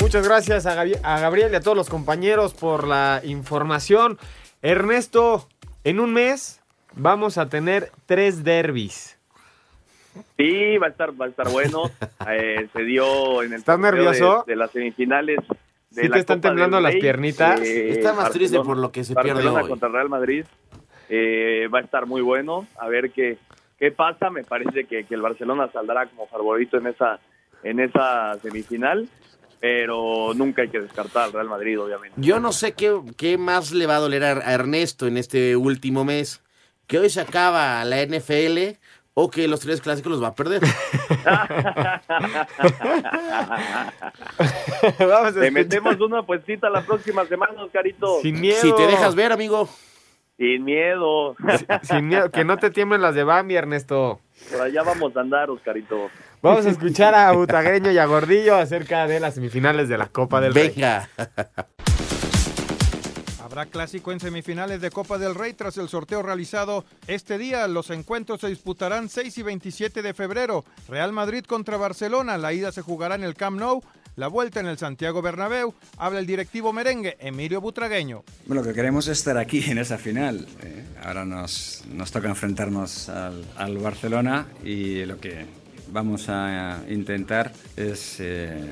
Muchas 0.00 0.26
gracias 0.26 0.66
a, 0.66 0.74
Gabi 0.74 0.94
a 1.02 1.20
Gabriel 1.20 1.52
y 1.52 1.56
a 1.56 1.60
todos 1.60 1.76
los 1.76 1.88
compañeros 1.88 2.54
por 2.54 2.86
la 2.86 3.20
información. 3.24 4.18
Ernesto, 4.62 5.48
en 5.84 6.00
un 6.00 6.12
mes 6.12 6.60
vamos 6.94 7.38
a 7.38 7.48
tener 7.48 7.90
tres 8.06 8.42
derbis. 8.44 9.16
Sí, 10.36 10.76
va 10.78 10.88
a 10.88 10.90
estar, 10.90 11.18
va 11.20 11.26
a 11.26 11.28
estar 11.28 11.48
bueno. 11.50 11.90
Eh, 12.30 12.68
se 12.72 12.82
dio 12.82 13.42
en 13.42 13.52
el 13.54 13.58
¿Estás 13.60 13.78
nervioso? 13.78 14.44
De, 14.46 14.52
de, 14.52 14.56
las 14.56 14.70
semifinales. 14.70 15.38
De 15.90 16.02
¿Sí 16.02 16.08
la 16.08 16.14
te 16.14 16.20
están 16.20 16.38
Copa 16.38 16.48
temblando 16.48 16.80
las 16.80 16.92
Rey, 16.92 17.00
piernitas? 17.00 17.60
eh, 17.60 17.90
Está 17.90 18.12
más 18.12 18.30
triste 18.30 18.58
por 18.60 18.76
lo 18.76 18.92
que 18.92 19.02
se 19.04 19.14
Barcelona 19.14 19.40
pierde 19.50 19.62
hoy. 19.62 19.68
contra 19.68 19.88
Real 19.88 20.08
Madrid. 20.08 20.44
Eh, 21.08 21.66
va 21.74 21.78
a 21.80 21.82
estar 21.82 22.06
muy 22.06 22.20
bueno. 22.20 22.66
A 22.78 22.88
ver 22.88 23.10
qué, 23.10 23.38
qué 23.80 23.90
pasa. 23.90 24.30
Me 24.30 24.44
parece 24.44 24.84
que, 24.84 25.04
que 25.04 25.14
el 25.14 25.22
Barcelona 25.22 25.68
saldrá 25.72 26.06
como 26.06 26.28
favorito 26.28 26.76
en 26.76 26.86
esa, 26.86 27.18
en 27.64 27.80
esa 27.80 28.38
semifinal. 28.38 29.08
Pero 29.58 30.32
nunca 30.34 30.62
hay 30.62 30.68
que 30.68 30.80
descartar 30.80 31.24
al 31.24 31.32
Real 31.32 31.48
Madrid, 31.48 31.78
obviamente. 31.78 32.18
Yo 32.18 32.40
no 32.40 32.52
sé 32.52 32.72
qué, 32.72 32.98
qué 33.18 33.36
más 33.36 33.72
le 33.72 33.86
va 33.86 33.96
a 33.96 34.00
doler 34.00 34.24
a 34.24 34.30
a 34.30 34.54
Ernesto 34.54 35.06
en 35.06 35.16
este 35.18 35.56
último 35.56 36.04
mes. 36.04 36.42
Que 36.86 36.98
hoy 36.98 37.10
se 37.10 37.20
acaba 37.20 37.84
la 37.84 38.02
NFL 38.02 38.78
o 39.14 39.30
que 39.30 39.48
los 39.48 39.60
tres 39.60 39.80
clásicos 39.82 40.12
los 40.12 40.22
va 40.22 40.28
a 40.28 40.34
perder. 40.34 40.62
Vamos 44.98 45.36
a 45.36 45.40
Te 45.40 45.50
metemos 45.50 46.00
una 46.00 46.22
puestita 46.22 46.70
la 46.70 46.80
próxima 46.82 47.26
semana, 47.26 47.62
Oscarito. 47.62 48.20
Sin 48.22 48.40
miedo. 48.40 48.60
Si 48.62 48.74
te 48.74 48.86
dejas 48.86 49.14
ver, 49.14 49.32
amigo. 49.32 49.68
Sin 50.40 50.64
miedo. 50.64 51.36
Sin 51.82 52.08
miedo. 52.08 52.30
Que 52.30 52.46
no 52.46 52.56
te 52.56 52.70
tiemblen 52.70 53.02
las 53.02 53.14
de 53.14 53.24
Bambi, 53.24 53.56
Ernesto. 53.56 54.20
Por 54.50 54.62
allá 54.62 54.82
vamos 54.82 55.14
a 55.14 55.20
andar, 55.20 55.50
Oscarito. 55.50 56.08
Vamos 56.40 56.64
a 56.64 56.70
escuchar 56.70 57.14
a 57.14 57.30
Butagreño 57.32 57.90
y 57.90 57.98
a 57.98 58.06
Gordillo 58.06 58.56
acerca 58.56 59.06
de 59.06 59.20
las 59.20 59.34
semifinales 59.34 59.90
de 59.90 59.98
la 59.98 60.06
Copa 60.06 60.40
del 60.40 60.54
Rey. 60.54 60.70
Venga. 60.70 61.10
Habrá 63.44 63.66
clásico 63.66 64.12
en 64.12 64.20
semifinales 64.20 64.80
de 64.80 64.90
Copa 64.90 65.18
del 65.18 65.34
Rey 65.34 65.52
tras 65.52 65.76
el 65.76 65.90
sorteo 65.90 66.22
realizado 66.22 66.86
este 67.06 67.36
día. 67.36 67.68
Los 67.68 67.90
encuentros 67.90 68.40
se 68.40 68.48
disputarán 68.48 69.10
6 69.10 69.36
y 69.36 69.42
27 69.42 70.00
de 70.00 70.14
febrero. 70.14 70.64
Real 70.88 71.12
Madrid 71.12 71.44
contra 71.44 71.76
Barcelona. 71.76 72.38
La 72.38 72.54
ida 72.54 72.72
se 72.72 72.80
jugará 72.80 73.14
en 73.14 73.24
el 73.24 73.34
Camp 73.34 73.60
Nou. 73.60 73.82
La 74.20 74.28
vuelta 74.28 74.60
en 74.60 74.66
el 74.66 74.76
Santiago 74.76 75.22
Bernabéu. 75.22 75.72
Habla 75.96 76.18
el 76.18 76.26
directivo 76.26 76.74
merengue, 76.74 77.16
Emilio 77.20 77.62
Butragueño. 77.62 78.22
Bueno, 78.44 78.60
lo 78.60 78.68
que 78.68 78.74
queremos 78.74 79.08
es 79.08 79.16
estar 79.16 79.38
aquí 79.38 79.64
en 79.70 79.78
esa 79.78 79.96
final. 79.96 80.46
¿eh? 80.62 80.84
Ahora 81.02 81.24
nos, 81.24 81.84
nos 81.90 82.10
toca 82.12 82.28
enfrentarnos 82.28 83.08
al, 83.08 83.42
al 83.56 83.78
Barcelona 83.78 84.46
y 84.62 85.06
lo 85.06 85.18
que 85.18 85.46
vamos 85.90 86.28
a 86.28 86.82
intentar 86.90 87.50
es 87.78 88.16
eh, 88.18 88.62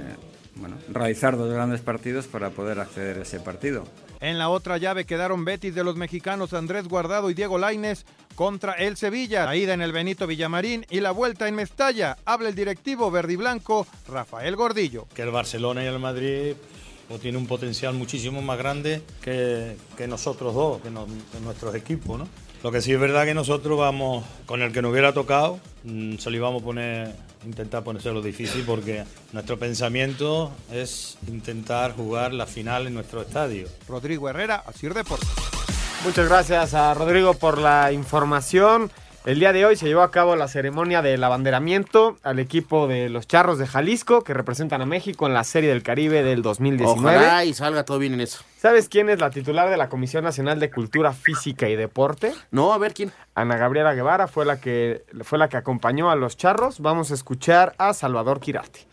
bueno, 0.57 0.77
realizar 0.91 1.39
dos 1.39 1.51
grandes 1.51 1.81
partidos 1.81 2.27
para 2.27 2.51
poder 2.51 2.79
acceder 2.79 3.17
a 3.17 3.23
ese 3.23 3.41
partido. 3.41 3.85
En 4.21 4.37
la 4.37 4.51
otra 4.51 4.77
llave 4.77 5.07
quedaron 5.07 5.47
Betis 5.47 5.75
de 5.75 5.83
los 5.83 5.97
mexicanos 5.97 6.53
Andrés 6.53 6.89
Guardado 6.89 7.31
y 7.31 7.35
Diego 7.35 7.57
Lainez 7.57 8.05
contra 8.39 8.75
el 8.75 8.97
Sevilla. 8.97 9.47
La 9.47 9.57
ida 9.57 9.75
en 9.75 9.83
el 9.83 9.91
Benito 9.91 10.25
Villamarín 10.29 10.87
y 10.91 11.01
la 11.01 11.11
vuelta 11.11 11.49
en 11.49 11.57
Mestalla. 11.57 12.17
Habla 12.25 12.51
el 12.51 12.55
directivo 12.55 13.11
verde 13.11 13.33
y 13.33 13.37
blanco 13.37 13.85
Rafael 14.07 14.55
Gordillo. 14.55 15.09
que 15.13 15.23
el 15.23 15.33
Barcelona 15.33 15.83
y 15.83 15.89
el 15.89 15.99
Madrid 15.99 16.55
pues, 17.09 17.21
tienen 17.21 17.41
un 17.41 17.49
potencial 17.49 17.95
muchísimo 17.95 18.41
más 18.41 18.57
grande 18.57 19.03
que, 19.21 19.77
que 19.97 20.07
nosotros 20.07 20.55
dos, 20.55 20.81
que, 20.83 20.89
no- 20.89 21.07
que 21.33 21.41
nuestros 21.43 21.75
equipos, 21.75 22.17
¿no? 22.17 22.29
Lo 22.63 22.71
que 22.71 22.81
sí 22.81 22.93
es 22.93 23.01
verdad 23.01 23.25
que 23.25 23.35
nosotros 23.35 23.77
vamos, 23.77 24.25
con 24.47 24.63
el 24.63 24.71
que 24.73 24.83
nos 24.83 24.93
hubiera 24.93 25.13
tocado, 25.13 25.59
mm, 25.83 26.19
se 26.19 26.31
lo 26.31 26.37
íbamos 26.37 26.63
a 26.63 26.65
poner, 26.65 27.15
intentar 27.45 27.83
ponérselo 27.83 28.23
difícil 28.23 28.63
porque 28.65 29.03
nuestro 29.33 29.59
pensamiento 29.59 30.53
es 30.71 31.19
intentar 31.27 31.93
jugar 31.97 32.33
la 32.35 32.47
final 32.47 32.87
en 32.87 32.95
nuestro 32.95 33.21
estadio. 33.23 33.67
Rodrigo 33.89 34.29
Herrera, 34.29 34.63
Asir 34.65 34.95
Deportes. 34.95 35.29
Muchas 36.05 36.29
gracias 36.29 36.75
a 36.75 36.95
Rodrigo 36.95 37.35
por 37.35 37.59
la 37.59 37.93
información. 37.93 38.91
El 39.27 39.41
día 39.41 39.53
de 39.53 39.67
hoy 39.67 39.77
se 39.77 39.87
llevó 39.87 40.03
a 40.03 40.11
cabo 40.11 40.37
la 40.37 40.49
ceremonia 40.49 41.03
del 41.03 41.23
abanderamiento 41.23 42.17
al 42.23 42.39
equipo 42.39 42.87
de 42.87 43.11
los 43.11 43.27
Charros 43.27 43.59
de 43.59 43.67
Jalisco 43.67 44.23
que 44.23 44.33
representan 44.33 44.81
a 44.81 44.87
México 44.87 45.27
en 45.27 45.35
la 45.35 45.45
Serie 45.45 45.69
del 45.69 45.83
Caribe 45.83 46.23
del 46.23 46.41
2019. 46.41 47.17
Ojalá 47.17 47.45
y 47.45 47.53
salga 47.53 47.85
todo 47.85 47.99
bien 47.99 48.15
en 48.15 48.21
eso. 48.23 48.39
¿Sabes 48.57 48.89
quién 48.89 49.11
es 49.11 49.19
la 49.19 49.31
titular 49.31 49.69
de 49.69 49.77
la 49.77 49.89
Comisión 49.89 50.25
Nacional 50.25 50.61
de 50.61 50.71
Cultura 50.71 51.13
Física 51.13 51.69
y 51.69 51.77
Deporte? 51.77 52.33
No, 52.53 52.73
a 52.73 52.79
ver 52.79 52.95
quién. 52.95 53.13
Ana 53.35 53.57
Gabriela 53.59 53.93
Guevara 53.93 54.29
fue 54.29 54.47
la 54.47 54.61
que 54.61 55.05
fue 55.25 55.39
la 55.39 55.49
que 55.49 55.59
acompañó 55.59 56.11
a 56.11 56.17
los 56.17 56.37
Charros. 56.37 56.81
Vamos 56.81 57.11
a 57.11 57.15
escuchar 57.15 57.75
a 57.77 57.93
Salvador 57.93 58.41
Quirarte. 58.41 58.88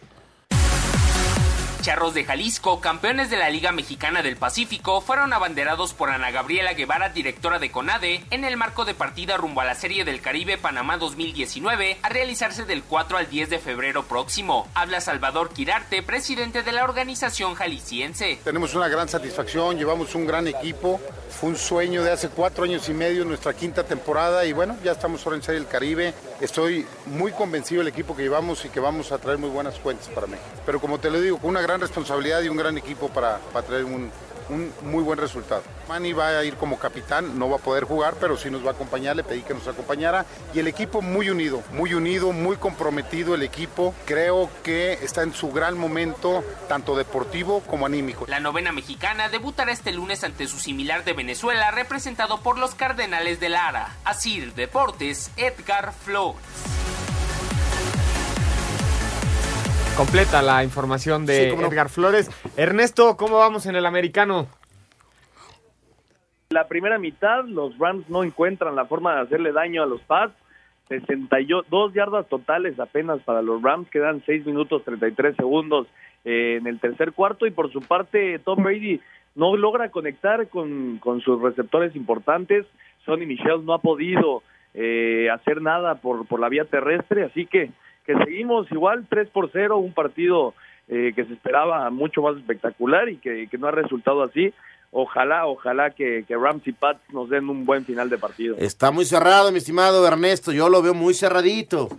Charros 1.86 2.16
de 2.16 2.24
Jalisco, 2.24 2.82
campeones 2.82 3.30
de 3.30 3.38
la 3.38 3.52
Liga 3.52 3.72
Mexicana 3.72 4.24
del 4.24 4.38
Pacífico, 4.38 5.02
fueron 5.02 5.34
abanderados 5.34 5.94
por 5.94 6.10
Ana 6.10 6.32
Gabriela 6.32 6.74
Guevara, 6.74 7.10
directora 7.10 7.60
de 7.60 7.70
CONADE, 7.70 8.26
en 8.32 8.44
el 8.44 8.58
marco 8.58 8.86
de 8.86 8.96
partida 8.96 9.38
rumbo 9.38 9.62
a 9.62 9.66
la 9.66 9.76
Serie 9.76 10.04
del 10.04 10.20
Caribe 10.20 10.58
Panamá 10.58 10.98
2019, 10.98 12.00
a 12.02 12.10
realizarse 12.10 12.66
del 12.66 12.82
4 12.82 13.20
al 13.20 13.30
10 13.30 13.52
de 13.52 13.60
febrero 13.60 14.02
próximo. 14.02 14.68
Habla 14.74 15.00
Salvador 15.00 15.54
Quirarte, 15.54 16.02
presidente 16.02 16.64
de 16.64 16.72
la 16.72 16.86
organización 16.86 17.54
jalisciense. 17.54 18.40
Tenemos 18.44 18.74
una 18.74 18.88
gran 18.88 19.08
satisfacción, 19.08 19.78
llevamos 19.78 20.16
un 20.16 20.26
gran 20.26 20.48
equipo, 20.48 21.00
fue 21.30 21.50
un 21.50 21.56
sueño 21.56 22.02
de 22.02 22.14
hace 22.14 22.30
cuatro 22.30 22.64
años 22.64 22.90
y 22.90 22.96
medio, 22.96 23.26
nuestra 23.26 23.54
quinta 23.54 23.84
temporada, 23.84 24.44
y 24.46 24.54
bueno, 24.54 24.76
ya 24.84 24.94
estamos 24.94 25.24
ahora 25.24 25.38
en 25.38 25.44
Serie 25.44 25.60
del 25.60 25.70
Caribe. 25.70 26.16
Estoy 26.42 26.86
muy 27.06 27.32
convencido 27.32 27.80
del 27.80 27.88
equipo 27.88 28.16
que 28.16 28.24
llevamos 28.24 28.66
y 28.66 28.70
que 28.70 28.82
vamos 28.82 29.12
a 29.14 29.18
traer 29.18 29.38
muy 29.38 29.50
buenas 29.50 29.76
cuentas 29.76 30.10
para 30.10 30.28
México. 30.28 30.50
Pero 30.66 30.82
como 30.82 31.00
te 31.00 31.10
lo 31.10 31.22
digo, 31.22 31.38
con 31.38 31.52
una 31.52 31.62
gran 31.62 31.80
responsabilidad 31.80 32.42
y 32.42 32.50
un 32.50 32.58
gran 32.58 32.78
equipo 32.78 33.08
para, 33.08 33.38
para 33.54 33.66
traer 33.66 33.86
un, 33.86 34.12
un 34.50 34.72
muy 34.84 35.04
buen 35.04 35.18
resultado. 35.18 35.64
Manny 35.88 36.14
va 36.14 36.40
a 36.40 36.44
ir 36.44 36.56
como 36.56 36.78
capitán, 36.78 37.38
no 37.38 37.50
va 37.50 37.58
a 37.58 37.60
poder 37.60 37.84
jugar, 37.84 38.16
pero 38.20 38.38
sí 38.38 38.50
nos 38.50 38.66
va 38.66 38.70
a 38.70 38.74
acompañar, 38.74 39.16
le 39.16 39.24
pedí 39.24 39.42
que 39.42 39.54
nos 39.54 39.68
acompañara. 39.68 40.26
Y 40.54 40.60
el 40.60 40.68
equipo 40.68 41.02
muy 41.02 41.30
unido, 41.30 41.64
muy 41.72 41.94
unido, 41.94 42.32
muy 42.32 42.58
comprometido 42.58 43.36
el 43.36 43.44
equipo. 43.44 43.94
Creo 44.06 44.50
que 44.64 44.94
está 44.94 45.24
en 45.24 45.34
su 45.34 45.52
gran 45.52 45.78
momento, 45.78 46.44
tanto 46.68 46.96
deportivo 46.96 47.62
como 47.62 47.86
anímico. 47.86 48.26
La 48.28 48.40
novena 48.40 48.72
mexicana 48.72 49.30
debutará 49.30 49.72
este 49.72 49.92
lunes 49.92 50.24
ante 50.24 50.48
su 50.48 50.60
similar 50.60 51.04
de 51.04 51.14
Venezuela, 51.14 51.72
representado 51.72 52.42
por 52.42 52.58
los 52.58 52.76
Cardenales 52.76 53.40
de 53.40 53.50
Lara. 53.50 53.96
Asir 54.04 54.54
Deportes, 54.54 55.32
Edgar 55.38 55.94
Flores. 55.94 56.75
Completa 59.98 60.42
la 60.42 60.64
información 60.64 61.26
de 61.26 61.46
Sí, 61.46 61.50
cómo 61.50 61.62
no. 61.62 61.68
Edgar 61.70 61.90
Flores. 61.90 62.30
Ernesto, 62.58 63.16
¿cómo 63.16 63.38
vamos 63.38 63.66
en 63.66 63.76
el 63.76 63.86
americano? 63.86 64.48
La 66.50 66.68
primera 66.68 66.98
mitad, 66.98 67.46
los 67.46 67.78
Rams 67.78 68.10
no 68.10 68.24
encuentran 68.24 68.76
la 68.76 68.86
forma 68.86 69.16
de 69.16 69.22
hacerle 69.22 69.52
daño 69.52 69.84
a 69.84 69.86
los 69.86 70.02
Pats. 70.02 70.34
62 70.90 71.94
yardas 71.94 72.28
totales 72.28 72.80
apenas 72.80 73.22
para 73.24 73.42
los 73.42 73.62
Rams, 73.62 73.90
quedan 73.90 74.22
6 74.26 74.46
minutos 74.46 74.84
33 74.84 75.36
segundos 75.36 75.88
eh, 76.26 76.58
en 76.60 76.68
el 76.68 76.80
tercer 76.80 77.14
cuarto 77.14 77.48
y 77.48 77.52
por 77.52 77.72
su 77.72 77.80
parte 77.80 78.38
Tom 78.40 78.64
Brady 78.64 79.02
no 79.34 79.56
logra 79.56 79.90
conectar 79.90 80.48
con, 80.50 81.00
con 81.00 81.22
sus 81.22 81.42
receptores 81.42 81.96
importantes. 81.96 82.66
Sonny 83.06 83.26
Michel 83.26 83.66
no 83.66 83.74
ha 83.74 83.80
podido 83.80 84.44
eh, 84.74 85.30
hacer 85.34 85.62
nada 85.62 85.96
por, 85.96 86.28
por 86.28 86.40
la 86.40 86.50
vía 86.50 86.66
terrestre, 86.66 87.24
así 87.24 87.46
que, 87.46 87.72
que 88.06 88.16
seguimos 88.18 88.72
igual 88.72 89.06
3 89.10 89.30
por 89.30 89.50
0, 89.52 89.78
un 89.78 89.94
partido 89.94 90.54
eh, 90.88 91.14
que 91.16 91.26
se 91.26 91.34
esperaba 91.34 91.90
mucho 91.90 92.22
más 92.22 92.38
espectacular 92.38 93.10
y 93.10 93.18
que, 93.18 93.48
que 93.48 93.58
no 93.58 93.68
ha 93.68 93.72
resultado 93.72 94.24
así. 94.24 94.54
Ojalá, 94.92 95.46
ojalá 95.46 95.90
que, 95.90 96.24
que 96.26 96.38
Rams 96.38 96.66
y 96.68 96.72
Pats 96.72 97.02
nos 97.12 97.30
den 97.30 97.50
un 97.50 97.66
buen 97.66 97.84
final 97.84 98.10
de 98.10 98.18
partido. 98.18 98.56
Está 98.58 98.92
muy 98.92 99.04
cerrado, 99.04 99.52
mi 99.52 99.58
estimado 99.58 100.08
Ernesto. 100.08 100.54
Yo 100.54 100.70
lo 100.70 100.82
veo 100.82 100.94
muy 100.94 101.14
cerradito. 101.14 101.90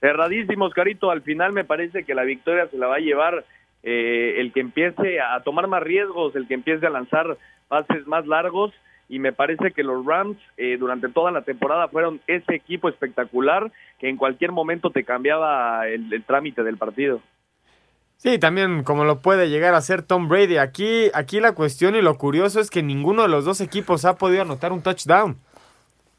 Cerradísimo, 0.00 0.66
Oscarito. 0.66 1.10
Al 1.10 1.22
final 1.22 1.52
me 1.52 1.64
parece 1.64 2.04
que 2.04 2.14
la 2.14 2.24
victoria 2.24 2.66
se 2.68 2.76
la 2.76 2.88
va 2.88 2.96
a 2.96 3.00
llevar 3.00 3.44
eh, 3.82 4.34
el 4.38 4.52
que 4.52 4.60
empiece 4.60 5.20
a 5.20 5.40
tomar 5.42 5.66
más 5.66 5.82
riesgos, 5.82 6.36
el 6.36 6.46
que 6.46 6.54
empiece 6.54 6.86
a 6.86 6.90
lanzar 6.90 7.38
pases 7.68 8.06
más 8.06 8.26
largos. 8.26 8.72
Y 9.10 9.18
me 9.18 9.32
parece 9.32 9.72
que 9.72 9.82
los 9.82 10.06
Rams 10.06 10.38
eh, 10.56 10.76
durante 10.78 11.08
toda 11.08 11.32
la 11.32 11.42
temporada 11.42 11.88
fueron 11.88 12.20
ese 12.28 12.54
equipo 12.54 12.88
espectacular 12.88 13.72
que 13.98 14.08
en 14.08 14.16
cualquier 14.16 14.52
momento 14.52 14.90
te 14.90 15.02
cambiaba 15.02 15.88
el, 15.88 16.10
el 16.12 16.22
trámite 16.22 16.62
del 16.62 16.78
partido. 16.78 17.20
Sí, 18.18 18.38
también 18.38 18.84
como 18.84 19.04
lo 19.04 19.20
puede 19.20 19.48
llegar 19.48 19.74
a 19.74 19.78
hacer 19.78 20.02
Tom 20.02 20.28
Brady. 20.28 20.58
Aquí, 20.58 21.10
aquí 21.12 21.40
la 21.40 21.56
cuestión 21.56 21.96
y 21.96 22.02
lo 22.02 22.18
curioso 22.18 22.60
es 22.60 22.70
que 22.70 22.84
ninguno 22.84 23.22
de 23.22 23.28
los 23.28 23.44
dos 23.44 23.60
equipos 23.60 24.04
ha 24.04 24.16
podido 24.16 24.42
anotar 24.42 24.72
un 24.72 24.82
touchdown. 24.82 25.36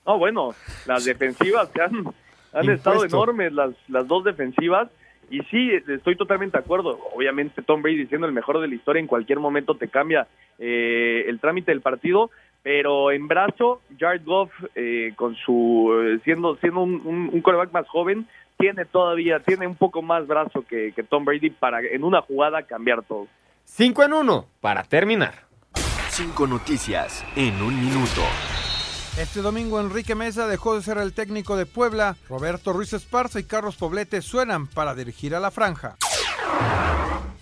No, 0.05 0.17
bueno, 0.17 0.53
las 0.85 1.05
defensivas 1.05 1.69
que 1.69 1.81
han, 1.81 2.03
han 2.51 2.69
estado 2.71 3.05
enormes, 3.05 3.53
las, 3.53 3.71
las 3.87 4.05
dos 4.05 4.25
defensivas. 4.25 4.89
Y 5.29 5.39
sí, 5.43 5.71
estoy 5.87 6.17
totalmente 6.17 6.57
de 6.57 6.63
acuerdo. 6.63 6.99
Obviamente 7.15 7.61
Tom 7.61 7.81
Brady 7.81 8.05
siendo 8.07 8.27
el 8.27 8.33
mejor 8.33 8.59
de 8.59 8.67
la 8.67 8.75
historia, 8.75 8.99
en 8.99 9.07
cualquier 9.07 9.39
momento 9.39 9.75
te 9.75 9.87
cambia 9.87 10.27
eh, 10.59 11.23
el 11.27 11.39
trámite 11.39 11.71
del 11.71 11.79
partido. 11.79 12.31
Pero 12.63 13.11
en 13.11 13.27
brazo, 13.27 13.81
Jared 13.99 14.23
Goff, 14.23 14.51
eh, 14.75 15.13
con 15.15 15.35
su 15.35 15.91
eh, 15.93 16.19
siendo 16.23 16.55
siendo 16.57 16.81
un, 16.81 17.01
un, 17.05 17.29
un 17.33 17.41
quarterback 17.41 17.71
más 17.73 17.87
joven, 17.87 18.27
tiene 18.57 18.85
todavía, 18.85 19.39
tiene 19.39 19.65
un 19.65 19.75
poco 19.75 20.01
más 20.01 20.27
brazo 20.27 20.63
que, 20.67 20.93
que 20.95 21.03
Tom 21.03 21.25
Brady 21.25 21.49
para 21.49 21.81
en 21.81 22.03
una 22.03 22.21
jugada 22.21 22.63
cambiar 22.63 23.01
todo. 23.03 23.27
5 23.65 24.03
en 24.03 24.13
1 24.13 24.45
para 24.59 24.83
terminar. 24.83 25.33
Cinco 26.09 26.45
noticias 26.45 27.25
en 27.35 27.61
un 27.61 27.79
minuto. 27.79 28.21
Este 29.17 29.41
domingo 29.41 29.79
Enrique 29.79 30.13
Mesa 30.13 30.45
dejó 30.47 30.75
de 30.75 30.81
ser 30.81 30.97
el 30.97 31.13
técnico 31.13 31.55
de 31.55 31.65
Puebla. 31.65 32.15
Roberto 32.29 32.73
Ruiz 32.73 32.93
Esparza 32.93 33.39
y 33.39 33.43
Carlos 33.43 33.77
Poblete 33.77 34.21
suenan 34.21 34.67
para 34.67 34.93
dirigir 34.93 35.35
a 35.35 35.39
la 35.39 35.51
franja. 35.51 35.95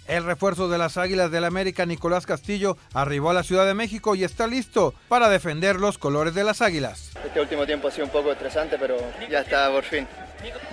El 0.09 0.23
refuerzo 0.23 0.67
de 0.69 0.79
las 0.79 0.97
Águilas 0.97 1.29
del 1.29 1.43
América, 1.45 1.85
Nicolás 1.85 2.25
Castillo, 2.25 2.77
arribó 2.95 3.29
a 3.29 3.33
la 3.35 3.43
Ciudad 3.43 3.67
de 3.67 3.75
México 3.75 4.15
y 4.15 4.23
está 4.23 4.47
listo 4.47 4.95
para 5.07 5.29
defender 5.29 5.75
los 5.75 5.99
colores 5.99 6.33
de 6.33 6.43
las 6.43 6.63
Águilas. 6.63 7.11
Este 7.23 7.39
último 7.39 7.63
tiempo 7.67 7.89
ha 7.89 7.91
sido 7.91 8.05
un 8.05 8.11
poco 8.11 8.31
estresante, 8.31 8.77
pero 8.79 8.97
ya 9.29 9.41
está 9.41 9.71
por 9.71 9.83
fin. 9.83 10.07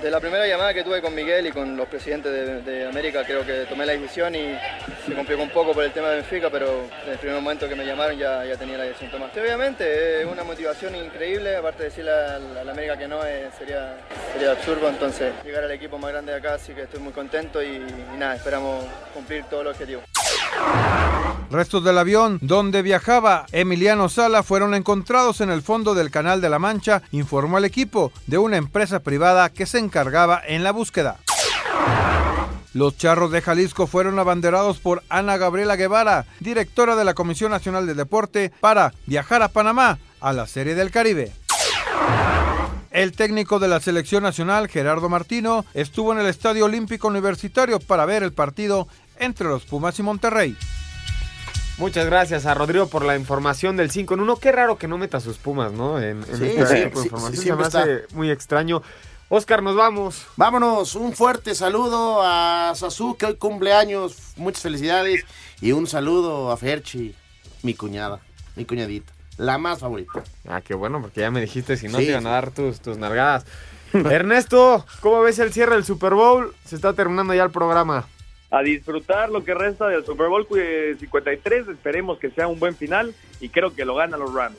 De 0.00 0.10
la 0.10 0.20
primera 0.20 0.46
llamada 0.46 0.72
que 0.72 0.84
tuve 0.84 1.02
con 1.02 1.14
Miguel 1.14 1.46
y 1.48 1.50
con 1.50 1.76
los 1.76 1.88
presidentes 1.88 2.64
de, 2.64 2.86
América, 2.86 3.24
creo 3.24 3.44
que 3.44 3.64
tomé 3.68 3.84
la 3.84 3.92
decisión 3.92 4.34
y 4.34 4.56
se 5.04 5.14
complicó 5.14 5.42
un 5.42 5.50
poco 5.50 5.72
por 5.72 5.82
el 5.82 5.92
tema 5.92 6.08
de 6.10 6.16
Benfica, 6.16 6.50
pero 6.50 6.84
en 7.04 7.12
el 7.12 7.18
primer 7.18 7.40
momento 7.40 7.68
que 7.68 7.74
me 7.74 7.84
llamaron 7.84 8.16
ya, 8.16 8.44
ya 8.44 8.56
tenía 8.56 8.78
la 8.78 8.84
decisión 8.84 9.10
tomada. 9.10 9.32
Obviamente, 9.34 10.22
es 10.22 10.26
una 10.26 10.44
motivación 10.44 10.94
increíble, 10.94 11.56
aparte 11.56 11.84
de 11.84 11.88
decirle 11.88 12.10
a 12.12 12.38
la, 12.38 12.70
América 12.70 12.96
que 12.96 13.08
no, 13.08 13.24
eh, 13.24 13.50
sería, 13.58 13.96
sería 14.32 14.52
absurdo, 14.52 14.88
entonces 14.88 15.32
llegar 15.44 15.64
al 15.64 15.72
equipo 15.72 15.98
más 15.98 16.12
grande 16.12 16.32
de 16.32 16.38
acá, 16.38 16.54
así 16.54 16.72
que 16.72 16.82
estoy 16.82 17.00
muy 17.00 17.12
contento 17.12 17.62
y, 17.62 17.66
y 17.76 18.18
nada, 18.18 18.36
esperamos 18.36 18.84
cumplir 19.14 19.44
todos 19.44 19.64
los 19.64 19.72
objetivos. 19.72 20.04
Restos 21.50 21.84
del 21.84 21.96
avión 21.98 22.38
donde 22.42 22.82
viajaba 22.82 23.46
Emiliano 23.52 24.08
Sala 24.08 24.42
fueron 24.42 24.74
encontrados 24.74 25.40
en 25.40 25.50
el 25.50 25.62
fondo 25.62 25.94
del 25.94 26.10
Canal 26.10 26.40
de 26.40 26.50
la 26.50 26.58
Mancha, 26.58 27.02
informó 27.12 27.58
el 27.58 27.64
equipo 27.64 28.12
de 28.26 28.38
una 28.38 28.56
empresa 28.56 29.00
privada 29.00 29.48
que 29.56 29.66
se 29.66 29.78
encargaba 29.78 30.40
en 30.46 30.62
la 30.62 30.70
búsqueda. 30.70 31.16
Los 32.74 32.96
charros 32.98 33.30
de 33.32 33.40
Jalisco 33.40 33.86
fueron 33.86 34.18
abanderados 34.18 34.78
por 34.78 35.02
Ana 35.08 35.38
Gabriela 35.38 35.76
Guevara, 35.76 36.26
directora 36.40 36.94
de 36.94 37.04
la 37.04 37.14
Comisión 37.14 37.50
Nacional 37.50 37.86
de 37.86 37.94
Deporte, 37.94 38.52
para 38.60 38.92
viajar 39.06 39.42
a 39.42 39.48
Panamá 39.48 39.98
a 40.20 40.32
la 40.34 40.46
Serie 40.46 40.74
del 40.74 40.90
Caribe. 40.90 41.32
El 42.90 43.12
técnico 43.12 43.58
de 43.58 43.68
la 43.68 43.80
selección 43.80 44.22
nacional, 44.22 44.68
Gerardo 44.68 45.08
Martino, 45.08 45.64
estuvo 45.74 46.12
en 46.12 46.18
el 46.18 46.26
Estadio 46.26 46.64
Olímpico 46.66 47.08
Universitario 47.08 47.78
para 47.80 48.06
ver 48.06 48.22
el 48.22 48.32
partido 48.32 48.88
entre 49.18 49.46
los 49.48 49.64
Pumas 49.64 49.98
y 49.98 50.02
Monterrey. 50.02 50.56
Muchas 51.78 52.06
gracias 52.06 52.46
a 52.46 52.54
Rodrigo 52.54 52.88
por 52.88 53.04
la 53.04 53.16
información 53.16 53.76
del 53.76 53.90
5 53.90 54.14
en 54.14 54.20
1. 54.20 54.36
Qué 54.36 54.50
raro 54.50 54.78
que 54.78 54.88
no 54.88 54.96
meta 54.96 55.20
sus 55.20 55.36
pumas, 55.36 55.72
¿no? 55.72 55.98
En, 55.98 56.22
en 56.22 56.36
Sí, 56.38 56.44
este 56.46 56.66
sí, 56.66 56.84
tipo 56.84 57.00
de 57.00 57.06
información. 57.06 57.42
sí, 57.42 57.48
Se 57.48 57.54
me 57.54 57.62
hace 57.64 58.04
muy 58.14 58.30
extraño. 58.30 58.82
Oscar, 59.28 59.62
nos 59.62 59.74
vamos. 59.74 60.26
Vámonos, 60.36 60.94
un 60.94 61.12
fuerte 61.12 61.54
saludo 61.54 62.22
a 62.22 62.72
Sasu, 62.76 63.16
que 63.16 63.26
hoy 63.26 63.34
cumpleaños. 63.36 64.34
Muchas 64.36 64.62
felicidades. 64.62 65.24
Y 65.60 65.72
un 65.72 65.86
saludo 65.86 66.52
a 66.52 66.56
Ferchi, 66.56 67.14
mi 67.62 67.74
cuñada, 67.74 68.20
mi 68.54 68.64
cuñadita. 68.64 69.12
La 69.36 69.58
más 69.58 69.80
favorita. 69.80 70.22
Ah, 70.48 70.60
qué 70.62 70.74
bueno, 70.74 71.00
porque 71.00 71.20
ya 71.20 71.30
me 71.30 71.40
dijiste 71.40 71.76
si 71.76 71.88
no 71.88 71.98
Sí, 71.98 72.04
te 72.04 72.10
iban 72.12 72.22
sí. 72.22 72.28
a 72.28 72.32
dar 72.32 72.50
tus, 72.52 72.80
tus 72.80 72.96
nalgadas. 72.98 73.44
Ernesto, 73.92 74.86
¿cómo 75.00 75.20
ves 75.22 75.38
el 75.40 75.52
cierre 75.52 75.74
del 75.74 75.84
Super 75.84 76.14
Bowl? 76.14 76.54
Se 76.64 76.76
está 76.76 76.92
terminando 76.92 77.34
ya 77.34 77.42
el 77.44 77.50
programa. 77.50 78.06
A 78.50 78.62
disfrutar 78.62 79.28
lo 79.30 79.44
que 79.44 79.54
resta 79.54 79.88
del 79.88 80.04
Super 80.06 80.28
Bowl 80.28 80.46
eh, 80.56 80.96
53, 81.00 81.68
esperemos 81.68 82.18
que 82.18 82.30
sea 82.30 82.46
un 82.46 82.60
buen 82.60 82.76
final 82.76 83.12
y 83.40 83.48
creo 83.48 83.74
que 83.74 83.84
lo 83.84 83.96
ganan 83.96 84.20
los 84.20 84.32
Rams. 84.32 84.56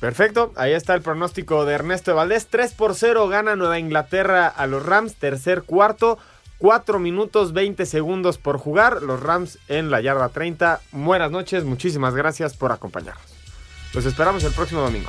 Perfecto, 0.00 0.52
ahí 0.56 0.72
está 0.72 0.94
el 0.94 1.02
pronóstico 1.02 1.64
de 1.64 1.74
Ernesto 1.74 2.14
Valdés. 2.14 2.48
3 2.48 2.72
por 2.74 2.94
0 2.94 3.28
gana 3.28 3.56
Nueva 3.56 3.78
Inglaterra 3.78 4.46
a 4.46 4.66
los 4.66 4.84
Rams, 4.84 5.16
tercer 5.16 5.62
cuarto. 5.62 6.18
4 6.58 6.98
minutos 6.98 7.52
20 7.52 7.84
segundos 7.86 8.38
por 8.38 8.58
jugar. 8.58 9.02
Los 9.02 9.22
Rams 9.22 9.58
en 9.68 9.90
la 9.90 10.00
yarda 10.00 10.28
30. 10.28 10.80
Buenas 10.92 11.30
noches, 11.30 11.64
muchísimas 11.64 12.14
gracias 12.14 12.56
por 12.56 12.72
acompañarnos. 12.72 13.24
Los 13.92 14.04
esperamos 14.04 14.44
el 14.44 14.52
próximo 14.52 14.82
domingo. 14.82 15.08